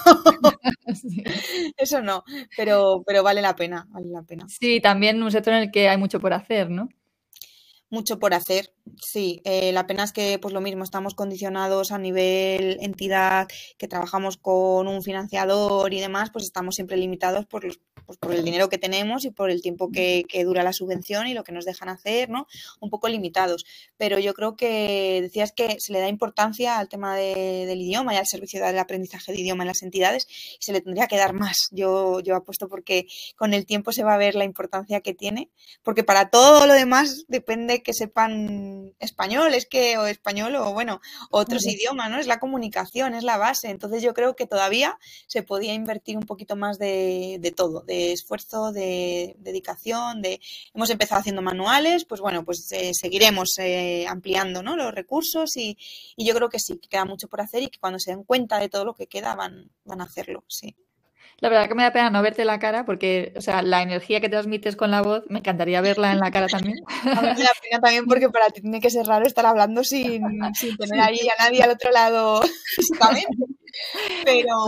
eso 1.76 2.02
no, 2.02 2.24
pero, 2.56 3.02
pero 3.06 3.22
vale 3.22 3.40
la 3.40 3.56
pena, 3.56 3.86
vale 3.90 4.08
la 4.08 4.22
pena. 4.22 4.46
Sí, 4.48 4.80
también 4.80 5.22
un 5.22 5.30
sector 5.30 5.54
en 5.54 5.62
el 5.62 5.70
que 5.70 5.88
hay 5.88 5.96
mucho 5.96 6.20
por 6.20 6.34
hacer, 6.34 6.70
¿no? 6.70 6.88
Mucho 7.94 8.18
por 8.18 8.34
hacer. 8.34 8.74
Sí, 9.00 9.40
eh, 9.44 9.72
la 9.72 9.86
pena 9.86 10.04
es 10.04 10.12
que, 10.12 10.38
pues 10.38 10.52
lo 10.52 10.60
mismo, 10.60 10.84
estamos 10.84 11.14
condicionados 11.14 11.92
a 11.92 11.98
nivel 11.98 12.76
entidad, 12.80 13.48
que 13.78 13.88
trabajamos 13.88 14.36
con 14.36 14.86
un 14.88 15.02
financiador 15.02 15.94
y 15.94 16.00
demás, 16.00 16.30
pues 16.30 16.44
estamos 16.44 16.74
siempre 16.74 16.98
limitados 16.98 17.46
por, 17.46 17.64
los, 17.64 17.80
pues, 18.06 18.18
por 18.18 18.34
el 18.34 18.44
dinero 18.44 18.68
que 18.68 18.78
tenemos 18.78 19.24
y 19.24 19.30
por 19.30 19.50
el 19.50 19.62
tiempo 19.62 19.90
que, 19.90 20.24
dura 20.44 20.62
la 20.62 20.72
subvención 20.72 21.26
y 21.26 21.34
lo 21.34 21.42
que 21.42 21.52
nos 21.52 21.64
dejan 21.64 21.88
hacer, 21.88 22.28
¿no? 22.28 22.46
Un 22.80 22.90
poco 22.90 23.08
limitados. 23.08 23.64
Pero 23.96 24.18
yo 24.18 24.34
creo 24.34 24.56
que 24.56 25.20
decías 25.22 25.52
que 25.52 25.80
se 25.80 25.92
le 25.92 26.00
da 26.00 26.08
importancia 26.08 26.78
al 26.78 26.88
tema 26.88 27.16
del 27.16 27.80
idioma 27.80 28.12
y 28.12 28.16
al 28.16 28.26
servicio 28.26 28.62
del 28.62 28.78
aprendizaje 28.78 29.32
de 29.32 29.40
idioma 29.40 29.62
en 29.64 29.68
las 29.68 29.82
entidades 29.82 30.26
y 30.58 30.62
se 30.62 30.72
le 30.72 30.80
tendría 30.80 31.06
que 31.06 31.16
dar 31.16 31.32
más. 31.32 31.68
Yo, 31.70 32.20
yo 32.20 32.36
apuesto 32.36 32.68
porque 32.68 33.06
con 33.36 33.54
el 33.54 33.64
tiempo 33.64 33.92
se 33.92 34.04
va 34.04 34.14
a 34.14 34.18
ver 34.18 34.34
la 34.34 34.44
importancia 34.44 35.00
que 35.00 35.14
tiene, 35.14 35.50
porque 35.82 36.04
para 36.04 36.30
todo 36.30 36.66
lo 36.66 36.74
demás 36.74 37.24
depende 37.28 37.82
que 37.82 37.94
sepan 37.94 38.92
español, 38.98 39.54
es 39.54 39.66
que, 39.66 39.96
o 39.98 40.06
español, 40.06 40.56
o 40.56 40.72
bueno, 40.72 41.00
otros 41.30 41.66
idiomas, 41.66 42.10
¿no? 42.10 42.18
Es 42.18 42.26
la 42.26 42.40
comunicación, 42.40 43.14
es 43.14 43.24
la 43.24 43.38
base. 43.38 43.70
Entonces 43.70 44.02
yo 44.02 44.14
creo 44.14 44.36
que 44.36 44.46
todavía 44.46 44.98
se 45.26 45.42
podía 45.42 45.74
invertir 45.74 46.16
un 46.16 46.24
poquito 46.24 46.56
más 46.56 46.78
de, 46.78 47.38
de 47.40 47.50
todo, 47.50 47.80
de 47.80 47.93
esfuerzo, 48.12 48.72
de 48.72 49.36
dedicación, 49.38 50.22
de 50.22 50.40
hemos 50.74 50.90
empezado 50.90 51.20
haciendo 51.20 51.42
manuales, 51.42 52.04
pues 52.04 52.20
bueno, 52.20 52.44
pues 52.44 52.70
eh, 52.72 52.92
seguiremos 52.94 53.58
eh, 53.58 54.06
ampliando 54.08 54.62
¿no? 54.62 54.76
los 54.76 54.94
recursos 54.94 55.56
y, 55.56 55.76
y, 56.16 56.26
yo 56.26 56.34
creo 56.34 56.48
que 56.48 56.58
sí, 56.58 56.78
que 56.78 56.88
queda 56.88 57.04
mucho 57.04 57.28
por 57.28 57.40
hacer 57.40 57.62
y 57.62 57.68
que 57.68 57.78
cuando 57.78 57.98
se 57.98 58.10
den 58.10 58.24
cuenta 58.24 58.58
de 58.58 58.68
todo 58.68 58.84
lo 58.84 58.94
que 58.94 59.06
queda 59.06 59.34
van, 59.34 59.70
van 59.84 60.00
a 60.00 60.04
hacerlo, 60.04 60.44
sí. 60.48 60.74
La 61.40 61.48
verdad 61.48 61.68
que 61.68 61.74
me 61.74 61.82
da 61.82 61.92
pena 61.92 62.10
no 62.10 62.22
verte 62.22 62.44
la 62.44 62.58
cara 62.58 62.86
porque, 62.86 63.32
o 63.36 63.40
sea, 63.40 63.60
la 63.62 63.82
energía 63.82 64.20
que 64.20 64.28
transmites 64.28 64.76
con 64.76 64.90
la 64.90 65.02
voz, 65.02 65.24
me 65.28 65.40
encantaría 65.40 65.80
verla 65.80 66.12
en 66.12 66.20
la 66.20 66.30
cara 66.30 66.46
también. 66.46 66.78
A 67.04 67.20
mí 67.20 67.28
me 67.36 67.42
da 67.42 67.52
pena 67.60 67.80
también 67.82 68.06
porque 68.06 68.30
para 68.30 68.46
ti 68.46 68.60
tiene 68.60 68.80
que 68.80 68.90
ser 68.90 69.06
raro 69.06 69.26
estar 69.26 69.44
hablando 69.44 69.82
sin, 69.84 70.22
sin 70.54 70.76
tener 70.76 71.00
ahí 71.00 71.18
a 71.36 71.42
nadie 71.42 71.62
al 71.62 71.70
otro 71.70 71.90
lado 71.90 72.40
Pero, 74.24 74.66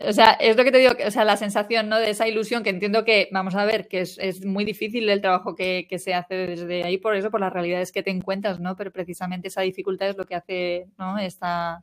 O 0.00 0.12
sea, 0.12 0.32
es 0.32 0.56
lo 0.56 0.64
que 0.64 0.72
te 0.72 0.78
digo, 0.78 0.92
o 1.06 1.10
sea, 1.10 1.24
la 1.24 1.36
sensación 1.36 1.88
¿no? 1.88 1.98
de 1.98 2.10
esa 2.10 2.26
ilusión 2.26 2.62
que 2.62 2.70
entiendo 2.70 3.04
que, 3.04 3.28
vamos 3.32 3.54
a 3.54 3.64
ver, 3.64 3.88
que 3.88 4.00
es, 4.00 4.18
es 4.18 4.44
muy 4.44 4.64
difícil 4.64 5.08
el 5.08 5.20
trabajo 5.20 5.54
que, 5.54 5.86
que, 5.88 5.98
se 5.98 6.14
hace 6.14 6.34
desde 6.34 6.84
ahí, 6.84 6.98
por 6.98 7.16
eso, 7.16 7.30
por 7.30 7.40
las 7.40 7.52
realidades 7.52 7.92
que 7.92 8.02
te 8.02 8.10
encuentras, 8.10 8.60
¿no? 8.60 8.76
Pero 8.76 8.92
precisamente 8.92 9.48
esa 9.48 9.62
dificultad 9.62 10.08
es 10.08 10.16
lo 10.16 10.24
que 10.24 10.34
hace, 10.34 10.86
¿no? 10.98 11.18
Esta, 11.18 11.80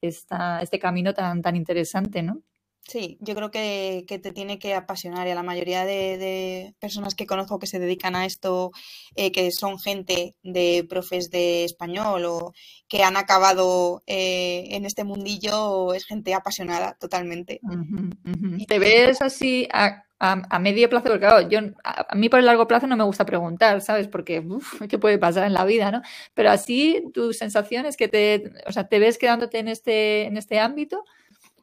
esta, 0.00 0.60
este 0.60 0.78
camino 0.78 1.14
tan, 1.14 1.42
tan 1.42 1.56
interesante, 1.56 2.22
¿no? 2.22 2.42
Sí, 2.88 3.16
yo 3.20 3.34
creo 3.36 3.50
que, 3.50 4.04
que, 4.08 4.18
te 4.18 4.32
tiene 4.32 4.58
que 4.58 4.74
apasionar 4.74 5.28
y 5.28 5.30
a 5.30 5.36
la 5.36 5.44
mayoría 5.44 5.84
de, 5.84 6.18
de 6.18 6.74
personas 6.80 7.14
que 7.14 7.26
conozco 7.26 7.60
que 7.60 7.68
se 7.68 7.78
dedican 7.78 8.16
a 8.16 8.26
esto, 8.26 8.72
eh, 9.14 9.30
que 9.30 9.52
son 9.52 9.78
gente 9.78 10.34
de 10.42 10.84
profes 10.88 11.30
de 11.30 11.64
español 11.64 12.24
o 12.24 12.52
que 12.88 13.04
han 13.04 13.16
acabado 13.16 14.02
eh, 14.06 14.66
en 14.70 14.84
este 14.84 15.04
mundillo, 15.04 15.94
es 15.94 16.04
gente 16.06 16.34
apasionada 16.34 16.94
totalmente. 16.98 17.60
Uh 17.62 17.68
-huh, 17.70 18.14
uh 18.24 18.30
-huh. 18.30 18.66
¿Te 18.66 18.78
ves 18.80 19.22
así 19.22 19.68
a, 19.72 20.04
a, 20.18 20.42
a, 20.50 20.58
medio 20.58 20.90
plazo? 20.90 21.04
Porque 21.04 21.20
claro, 21.20 21.48
yo, 21.48 21.60
a, 21.84 22.14
mí 22.16 22.28
por 22.28 22.40
el 22.40 22.46
largo 22.46 22.66
plazo 22.66 22.88
no 22.88 22.96
me 22.96 23.04
gusta 23.04 23.24
preguntar, 23.24 23.80
¿sabes? 23.80 24.08
Porque, 24.08 24.40
uff, 24.40 24.82
¿qué 24.88 24.98
puede 24.98 25.18
pasar 25.18 25.46
en 25.46 25.54
la 25.54 25.64
vida, 25.64 25.92
no? 25.92 26.02
Pero 26.34 26.50
así, 26.50 27.04
tu 27.14 27.32
sensación 27.32 27.86
es 27.86 27.96
que 27.96 28.08
te, 28.08 28.52
o 28.66 28.72
sea, 28.72 28.88
¿te 28.88 28.98
ves 28.98 29.18
quedándote 29.18 29.60
en 29.60 29.68
este, 29.68 30.24
en 30.24 30.36
este 30.36 30.58
ámbito? 30.58 31.04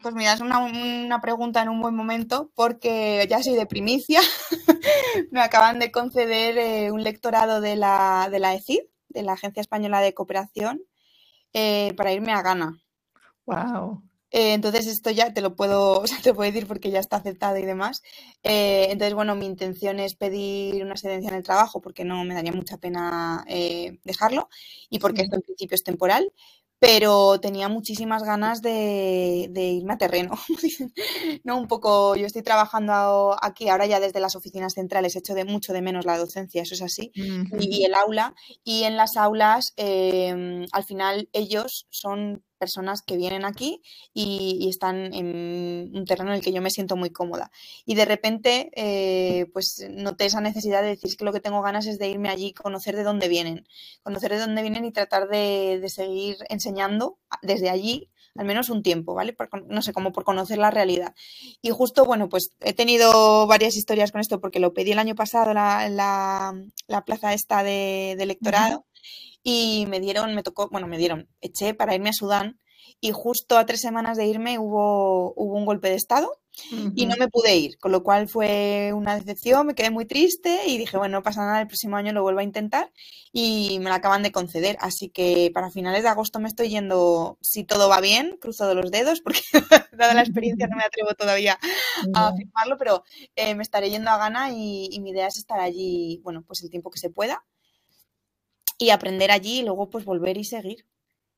Pues 0.01 0.15
mira, 0.15 0.33
es 0.33 0.39
una, 0.39 0.59
una, 0.59 1.19
pregunta 1.19 1.61
en 1.61 1.67
un 1.67 1.81
buen 1.81 1.93
momento 1.93 2.51
porque 2.55 3.25
ya 3.29 3.43
soy 3.43 3.55
de 3.55 3.65
primicia. 3.65 4.21
Me 5.31 5.41
acaban 5.41 5.77
de 5.79 5.91
conceder 5.91 6.57
eh, 6.57 6.91
un 6.91 7.03
lectorado 7.03 7.59
de 7.59 7.75
la, 7.75 8.29
de 8.31 8.39
la 8.39 8.53
ECID, 8.53 8.79
de 9.09 9.23
la 9.23 9.33
Agencia 9.33 9.59
Española 9.59 9.99
de 9.99 10.13
Cooperación, 10.13 10.81
eh, 11.53 11.93
para 11.97 12.13
irme 12.13 12.31
a 12.31 12.41
Ghana. 12.41 12.79
Wow. 13.45 14.03
Eh, 14.31 14.53
entonces 14.53 14.85
esto 14.85 15.09
ya 15.09 15.33
te 15.33 15.41
lo 15.41 15.55
puedo, 15.55 15.99
o 16.01 16.07
sea, 16.07 16.19
te 16.21 16.33
puedo 16.33 16.51
decir 16.51 16.67
porque 16.67 16.91
ya 16.91 16.99
está 16.99 17.17
aceptado 17.17 17.57
y 17.57 17.65
demás. 17.65 18.03
Eh, 18.43 18.87
entonces, 18.91 19.13
bueno, 19.13 19.35
mi 19.35 19.45
intención 19.45 19.99
es 19.99 20.15
pedir 20.15 20.83
una 20.83 20.93
excedencia 20.93 21.29
en 21.29 21.35
el 21.35 21.43
trabajo 21.43 21.81
porque 21.81 22.05
no 22.05 22.23
me 22.23 22.35
daría 22.35 22.51
mucha 22.51 22.77
pena 22.77 23.43
eh, 23.47 23.99
dejarlo 24.03 24.49
y 24.89 24.99
porque 24.99 25.23
esto 25.23 25.35
en 25.35 25.41
principio 25.41 25.75
es 25.75 25.83
temporal 25.83 26.31
pero 26.79 27.39
tenía 27.39 27.67
muchísimas 27.67 28.23
ganas 28.23 28.61
de, 28.61 29.47
de 29.51 29.63
irme 29.63 29.93
a 29.93 29.97
terreno. 29.97 30.31
no, 31.43 31.57
un 31.57 31.67
poco, 31.67 32.15
yo 32.15 32.25
estoy 32.25 32.41
trabajando 32.41 33.35
aquí 33.41 33.67
ahora 33.69 33.85
ya 33.85 33.99
desde 33.99 34.21
las 34.21 34.35
oficinas 34.35 34.73
centrales, 34.73 35.15
echo 35.15 35.33
de 35.33 35.45
mucho 35.45 35.73
de 35.73 35.81
menos 35.81 36.05
la 36.05 36.17
docencia, 36.17 36.61
eso 36.61 36.75
es 36.75 36.81
así, 36.81 37.11
uh 37.17 37.19
-huh. 37.21 37.57
y, 37.59 37.81
y, 37.81 37.85
el 37.85 37.93
aula, 37.93 38.33
y 38.63 38.83
en 38.83 38.95
las 38.95 39.17
aulas, 39.17 39.73
eh, 39.77 40.65
al 40.71 40.83
final 40.83 41.29
ellos 41.33 41.87
son 41.89 42.43
personas 42.59 43.01
que 43.01 43.17
vienen 43.17 43.45
aquí 43.45 43.81
y, 44.13 44.57
y, 44.61 44.69
están 44.69 45.13
en 45.13 45.91
un 45.95 46.05
terreno 46.05 46.31
en 46.31 46.37
el 46.37 46.43
que 46.43 46.51
yo 46.51 46.61
me 46.61 46.69
siento 46.69 46.95
muy 46.95 47.09
cómoda. 47.09 47.51
Y 47.85 47.95
de 47.95 48.05
repente, 48.05 48.69
eh, 48.75 49.47
pues 49.53 49.83
noté 49.89 50.25
esa 50.25 50.41
necesidad 50.41 50.83
de 50.83 50.89
decir 50.89 51.17
que 51.17 51.25
lo 51.25 51.33
que 51.33 51.39
tengo 51.39 51.61
ganas 51.61 51.87
es 51.87 51.97
de 51.97 52.09
irme 52.09 52.29
allí, 52.29 52.53
conocer 52.53 52.95
de 52.95 53.03
dónde 53.03 53.27
vienen, 53.27 53.67
conocer 54.03 54.31
de 54.31 54.39
dónde 54.39 54.61
vienen 54.61 54.85
y 54.85 54.91
tratar 54.91 55.27
de, 55.29 55.79
de 55.81 55.89
seguir 55.89 56.37
enseñando 56.49 57.17
desde 57.41 57.69
allí 57.69 58.09
al 58.35 58.45
menos 58.45 58.69
un 58.69 58.83
tiempo, 58.83 59.15
¿vale? 59.15 59.33
Por, 59.33 59.49
no 59.67 59.81
sé, 59.81 59.91
como 59.91 60.13
por 60.13 60.23
conocer 60.23 60.59
la 60.59 60.71
realidad. 60.71 61.13
Y 61.61 61.71
justo, 61.71 62.05
bueno, 62.05 62.29
pues 62.29 62.51
he 62.61 62.73
tenido 62.73 63.47
varias 63.47 63.75
historias 63.75 64.11
con 64.11 64.21
esto 64.21 64.39
porque 64.39 64.59
lo 64.59 64.73
pedí 64.73 64.91
el 64.91 64.99
año 64.99 65.15
pasado 65.15 65.53
la, 65.53 65.89
la, 65.89 66.53
la 66.87 67.03
plaza 67.03 67.33
esta 67.33 67.63
de, 67.63 68.15
de 68.17 68.23
electorado. 68.23 68.77
Uh 68.77 68.81
-huh 68.81 68.88
y 69.43 69.85
me 69.87 69.99
dieron, 69.99 70.35
me 70.35 70.43
tocó, 70.43 70.69
bueno, 70.69 70.87
me 70.87 70.97
dieron, 70.97 71.29
eché 71.41 71.73
para 71.73 71.95
irme 71.95 72.09
a 72.09 72.13
Sudán 72.13 72.59
y 73.01 73.11
justo 73.11 73.57
a 73.57 73.65
tres 73.65 73.81
semanas 73.81 74.17
de 74.17 74.25
irme 74.25 74.59
hubo, 74.59 75.33
hubo 75.35 75.55
un 75.55 75.65
golpe 75.65 75.89
de 75.89 75.95
estado 75.95 76.29
uh 76.71 76.75
-huh. 76.75 76.93
y 76.95 77.05
no 77.05 77.15
me 77.17 77.29
pude 77.29 77.55
ir, 77.55 77.77
con 77.77 77.91
lo 77.91 78.03
cual 78.03 78.27
fue 78.27 78.91
una 78.93 79.15
decepción, 79.15 79.67
me 79.67 79.75
quedé 79.75 79.89
muy 79.89 80.05
triste 80.05 80.67
y 80.67 80.77
dije, 80.77 80.97
bueno, 80.97 81.17
no 81.17 81.23
pasa 81.23 81.45
nada, 81.45 81.61
el 81.61 81.67
próximo 81.67 81.95
año 81.95 82.11
lo 82.13 82.23
vuelvo 82.23 82.39
a 82.39 82.43
intentar 82.43 82.91
y 83.31 83.79
me 83.79 83.89
la 83.89 83.95
acaban 83.95 84.23
de 84.23 84.31
conceder, 84.31 84.77
así 84.81 85.09
que 85.09 85.51
para 85.53 85.71
finales 85.71 86.03
de 86.03 86.09
agosto 86.09 86.39
me 86.39 86.47
estoy 86.49 86.69
yendo, 86.69 87.37
si 87.41 87.63
todo 87.63 87.87
va 87.89 88.01
bien, 88.01 88.37
cruzo 88.41 88.73
los 88.73 88.91
dedos 88.91 89.21
porque 89.21 89.41
dada 89.93 90.13
la 90.13 90.21
experiencia 90.21 90.67
no 90.67 90.75
me 90.75 90.83
atrevo 90.83 91.13
todavía 91.15 91.57
a 92.13 92.29
afirmarlo, 92.29 92.77
pero 92.77 93.03
eh, 93.35 93.55
me 93.55 93.63
estaré 93.63 93.89
yendo 93.89 94.09
a 94.09 94.17
Ghana 94.17 94.51
y, 94.51 94.89
y 94.91 94.99
mi 94.99 95.11
idea 95.11 95.27
es 95.27 95.37
estar 95.37 95.59
allí, 95.59 96.19
bueno, 96.23 96.43
pues 96.45 96.63
el 96.63 96.69
tiempo 96.69 96.89
que 96.89 96.99
se 96.99 97.09
pueda 97.09 97.43
y 98.79 98.89
aprender 98.89 99.29
allí 99.29 99.59
y 99.59 99.63
luego 99.63 99.89
pues 99.89 100.05
volver 100.05 100.37
y 100.37 100.45
seguir. 100.45 100.87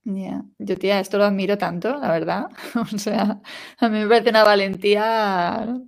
Yeah. 0.04 0.46
yo 0.58 0.78
tía, 0.78 1.00
esto 1.00 1.18
lo 1.18 1.26
admiro 1.26 1.58
tanto, 1.58 1.96
la 1.98 2.12
verdad. 2.12 2.46
o 2.94 2.98
sea, 2.98 3.42
a 3.78 3.90
mí 3.90 4.00
me 4.00 4.08
parece 4.08 4.30
una 4.30 4.44
valentía 4.44 5.80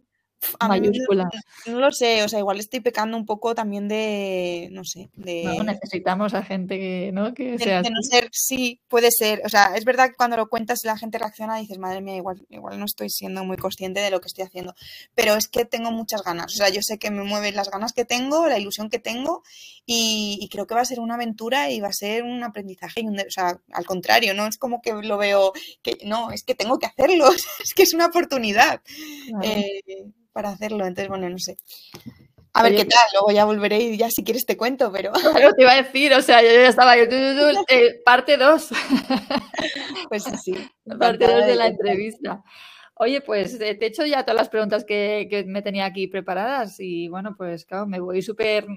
a 0.60 0.68
mayúscula. 0.68 1.30
No, 1.66 1.74
no, 1.74 1.80
lo 1.80 1.92
sé, 1.92 2.24
o 2.24 2.30
sea, 2.30 2.40
igual 2.40 2.60
estoy 2.60 2.80
pecando 2.80 3.18
un 3.18 3.26
poco 3.26 3.56
también 3.56 3.88
de, 3.88 4.70
no 4.72 4.84
sé, 4.84 5.10
de... 5.16 5.44
No, 5.44 5.64
necesitamos 5.64 6.34
a 6.34 6.44
gente 6.44 6.78
que, 6.78 7.12
¿no? 7.14 7.34
Que 7.34 7.54
de, 7.54 7.60
sea 7.60 7.82
de 7.82 7.90
no 7.90 8.02
ser, 8.02 8.30
sí, 8.32 8.82
puede 8.88 9.10
ser. 9.12 9.42
O 9.46 9.50
sea, 9.50 9.76
es 9.76 9.86
verdad 9.86 10.10
que 10.10 10.16
cuando 10.16 10.38
lo 10.38 10.50
cuentas 10.50 10.84
la 10.84 10.98
gente 10.98 11.18
reacciona 11.18 11.60
y 11.60 11.64
dices, 11.64 11.80
madre 11.80 12.02
mía, 12.02 12.16
igual, 12.16 12.46
igual 12.50 12.80
no 12.80 12.86
estoy 12.86 13.10
siendo 13.10 13.44
muy 13.44 13.58
consciente 13.58 14.00
de 14.00 14.12
lo 14.12 14.22
que 14.22 14.28
estoy 14.28 14.46
haciendo. 14.46 14.74
Pero 15.16 15.36
es 15.36 15.48
que 15.48 15.66
tengo 15.66 15.92
muchas 15.92 16.24
ganas. 16.24 16.54
O 16.54 16.58
sea, 16.58 16.70
yo 16.70 16.82
sé 16.82 16.98
que 16.98 17.12
me 17.12 17.24
mueven 17.24 17.56
las 17.56 17.70
ganas 17.70 17.94
que 17.94 18.06
tengo, 18.06 18.48
la 18.48 18.60
ilusión 18.60 18.90
que 18.90 19.00
tengo 19.00 19.44
y, 19.86 20.38
y 20.42 20.50
creo 20.50 20.68
que 20.68 20.76
va 20.76 20.82
a 20.82 20.86
ser 20.86 21.00
una 21.00 21.16
aventura 21.16 21.72
y 21.72 21.82
va 21.82 21.90
a 21.90 21.94
ser 21.94 22.24
un 22.24 22.44
aprendizaje. 22.44 23.02
Y 23.02 23.08
un, 23.08 23.20
o 23.20 23.30
sea, 23.30 23.60
al 23.72 23.86
contrario, 23.86 24.34
no 24.34 24.48
es 24.48 24.58
como 24.58 24.82
que 24.82 24.94
lo 24.94 25.18
veo, 25.18 25.54
que 25.82 25.98
no, 26.06 26.32
es 26.32 26.44
que 26.44 26.56
tengo 26.56 26.80
que 26.80 26.88
hacerlo. 26.88 27.30
es 27.64 27.74
que 27.74 27.84
es 27.84 27.94
una 27.94 28.08
oportunidad. 28.08 28.82
Eh, 29.42 29.82
para 30.34 30.50
hacerlo. 30.50 30.86
Entonces, 30.86 31.08
bueno, 31.08 31.30
no 31.30 31.38
sé. 31.38 31.58
A 32.56 32.62
ver 32.62 32.74
Oye, 32.74 32.84
qué 32.84 32.90
tal, 32.90 33.00
luego 33.14 33.32
ya 33.32 33.46
volveré 33.46 33.80
y 33.80 33.98
ya 33.98 34.10
si 34.12 34.24
quieres 34.24 34.46
te 34.46 34.58
cuento, 34.58 34.92
pero. 34.92 35.12
Claro, 35.34 35.54
te 35.54 35.62
iba 35.64 35.72
a 35.72 35.82
decir, 35.82 36.14
o 36.14 36.22
sea, 36.22 36.42
yo 36.42 36.50
ya 36.50 36.68
estaba 36.68 36.96
yo, 36.98 37.04
eh, 37.70 38.02
parte 38.06 38.38
2. 38.38 38.70
Pues 40.10 40.24
sí. 40.44 40.54
Parte 41.00 41.26
2 41.26 41.48
de 41.48 41.56
la 41.56 41.68
entrevista. 41.68 42.44
Oye, 42.96 43.22
pues 43.22 43.58
te 43.58 43.72
he 43.72 43.86
hecho 43.86 44.06
ya 44.06 44.24
todas 44.24 44.36
las 44.36 44.50
preguntas 44.50 44.86
que, 44.86 45.28
que, 45.28 45.44
me 45.46 45.64
tenía 45.64 45.86
aquí 45.86 46.08
preparadas 46.08 46.80
y 46.80 47.08
bueno, 47.08 47.36
pues 47.36 47.66
claro, 47.66 47.88
me 47.88 48.00
voy 48.00 48.22
súper 48.22 48.68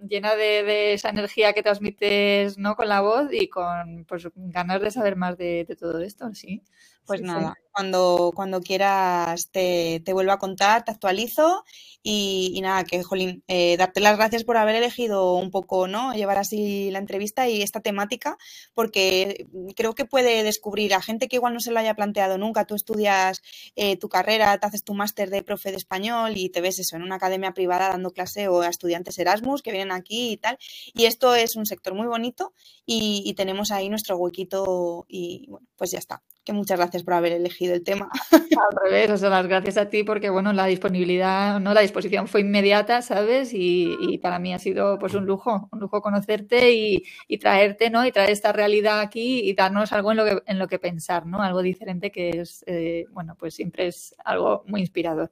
llena 0.00 0.34
de, 0.34 0.64
de, 0.64 0.94
esa 0.94 1.10
energía 1.10 1.52
que 1.52 1.62
transmites 1.62 2.58
¿no? 2.58 2.74
con 2.74 2.88
la 2.88 3.00
voz 3.00 3.28
y 3.32 3.48
con 3.48 4.04
pues, 4.08 4.28
ganas 4.34 4.80
de 4.80 4.90
saber 4.90 5.14
más 5.14 5.38
de, 5.38 5.64
de 5.68 5.76
todo 5.76 6.00
esto, 6.00 6.28
sí. 6.34 6.62
Pues 7.04 7.20
sí, 7.20 7.26
nada, 7.26 7.54
sí. 7.56 7.62
cuando, 7.72 8.30
cuando 8.34 8.60
quieras 8.60 9.50
te, 9.50 10.00
te, 10.04 10.12
vuelvo 10.12 10.32
a 10.32 10.38
contar, 10.38 10.84
te 10.84 10.92
actualizo 10.92 11.64
y, 12.02 12.52
y 12.54 12.60
nada, 12.60 12.84
que 12.84 13.02
jolín, 13.02 13.42
eh, 13.48 13.76
darte 13.76 14.00
las 14.00 14.16
gracias 14.16 14.44
por 14.44 14.56
haber 14.56 14.76
elegido 14.76 15.34
un 15.34 15.50
poco, 15.50 15.88
¿no? 15.88 16.14
Llevar 16.14 16.38
así 16.38 16.90
la 16.92 16.98
entrevista 17.00 17.48
y 17.48 17.60
esta 17.62 17.80
temática, 17.80 18.38
porque 18.72 19.46
creo 19.76 19.94
que 19.94 20.04
puede 20.04 20.44
descubrir 20.44 20.94
a 20.94 21.02
gente 21.02 21.28
que 21.28 21.36
igual 21.36 21.54
no 21.54 21.60
se 21.60 21.72
lo 21.72 21.80
haya 21.80 21.94
planteado 21.94 22.38
nunca. 22.38 22.66
Tú 22.66 22.76
estudias 22.76 23.42
eh, 23.76 23.96
tu 23.96 24.08
carrera, 24.08 24.56
te 24.58 24.66
haces 24.66 24.84
tu 24.84 24.94
máster 24.94 25.30
de 25.30 25.42
profe 25.42 25.70
de 25.72 25.76
español 25.78 26.32
y 26.36 26.50
te 26.50 26.60
ves 26.60 26.78
eso 26.78 26.96
en 26.96 27.02
una 27.02 27.16
academia 27.16 27.52
privada 27.52 27.88
dando 27.88 28.12
clase 28.12 28.48
o 28.48 28.62
a 28.62 28.68
estudiantes 28.68 29.18
Erasmus 29.18 29.62
que 29.62 29.72
vienen 29.72 29.92
aquí 29.92 30.32
y 30.32 30.36
tal. 30.36 30.56
Y 30.94 31.06
esto 31.06 31.34
es 31.34 31.56
un 31.56 31.66
sector 31.66 31.94
muy 31.94 32.06
bonito 32.06 32.54
y, 32.86 33.22
y 33.26 33.34
tenemos 33.34 33.70
ahí 33.72 33.88
nuestro 33.88 34.16
huequito 34.16 35.04
y 35.08 35.46
bueno, 35.48 35.66
pues 35.76 35.90
ya 35.90 35.98
está 35.98 36.22
que 36.44 36.52
muchas 36.52 36.78
gracias 36.78 37.02
por 37.02 37.14
haber 37.14 37.32
elegido 37.32 37.74
el 37.74 37.84
tema. 37.84 38.08
Al 38.32 38.76
revés, 38.84 39.10
o 39.10 39.16
sea, 39.16 39.30
las 39.30 39.46
gracias 39.46 39.76
a 39.76 39.88
ti 39.88 40.02
porque, 40.02 40.30
bueno, 40.30 40.52
la 40.52 40.66
disponibilidad, 40.66 41.60
no, 41.60 41.72
la 41.74 41.80
disposición 41.80 42.26
fue 42.28 42.40
inmediata, 42.40 43.02
¿sabes? 43.02 43.54
Y, 43.54 43.96
y 44.00 44.18
para 44.18 44.38
mí 44.38 44.52
ha 44.52 44.58
sido, 44.58 44.98
pues, 44.98 45.14
un 45.14 45.24
lujo, 45.24 45.68
un 45.72 45.80
lujo 45.80 46.02
conocerte 46.02 46.72
y, 46.72 47.04
y, 47.28 47.38
traerte, 47.38 47.90
¿no? 47.90 48.04
Y 48.04 48.12
traer 48.12 48.30
esta 48.30 48.52
realidad 48.52 49.00
aquí 49.00 49.40
y 49.48 49.54
darnos 49.54 49.92
algo 49.92 50.10
en 50.10 50.16
lo 50.16 50.24
que, 50.24 50.42
en 50.46 50.58
lo 50.58 50.68
que 50.68 50.78
pensar, 50.78 51.26
¿no? 51.26 51.42
Algo 51.42 51.62
diferente 51.62 52.10
que 52.10 52.30
es, 52.30 52.64
eh, 52.66 53.06
bueno, 53.10 53.36
pues 53.38 53.54
siempre 53.54 53.86
es 53.86 54.14
algo 54.24 54.64
muy 54.66 54.80
inspirador. 54.80 55.30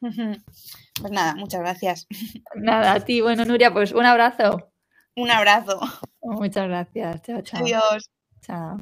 Pues 0.00 1.12
nada, 1.12 1.34
muchas 1.36 1.60
gracias. 1.60 2.06
Nada, 2.56 2.94
a 2.94 3.00
ti. 3.00 3.20
Bueno, 3.20 3.44
Nuria, 3.44 3.72
pues 3.72 3.92
un 3.92 4.04
abrazo. 4.04 4.72
Un 5.14 5.30
abrazo. 5.30 5.80
Muchas 6.22 6.66
gracias. 6.66 7.22
Chao, 7.22 7.42
chao. 7.42 7.62
Adiós. 7.62 8.10
Chao. 8.40 8.78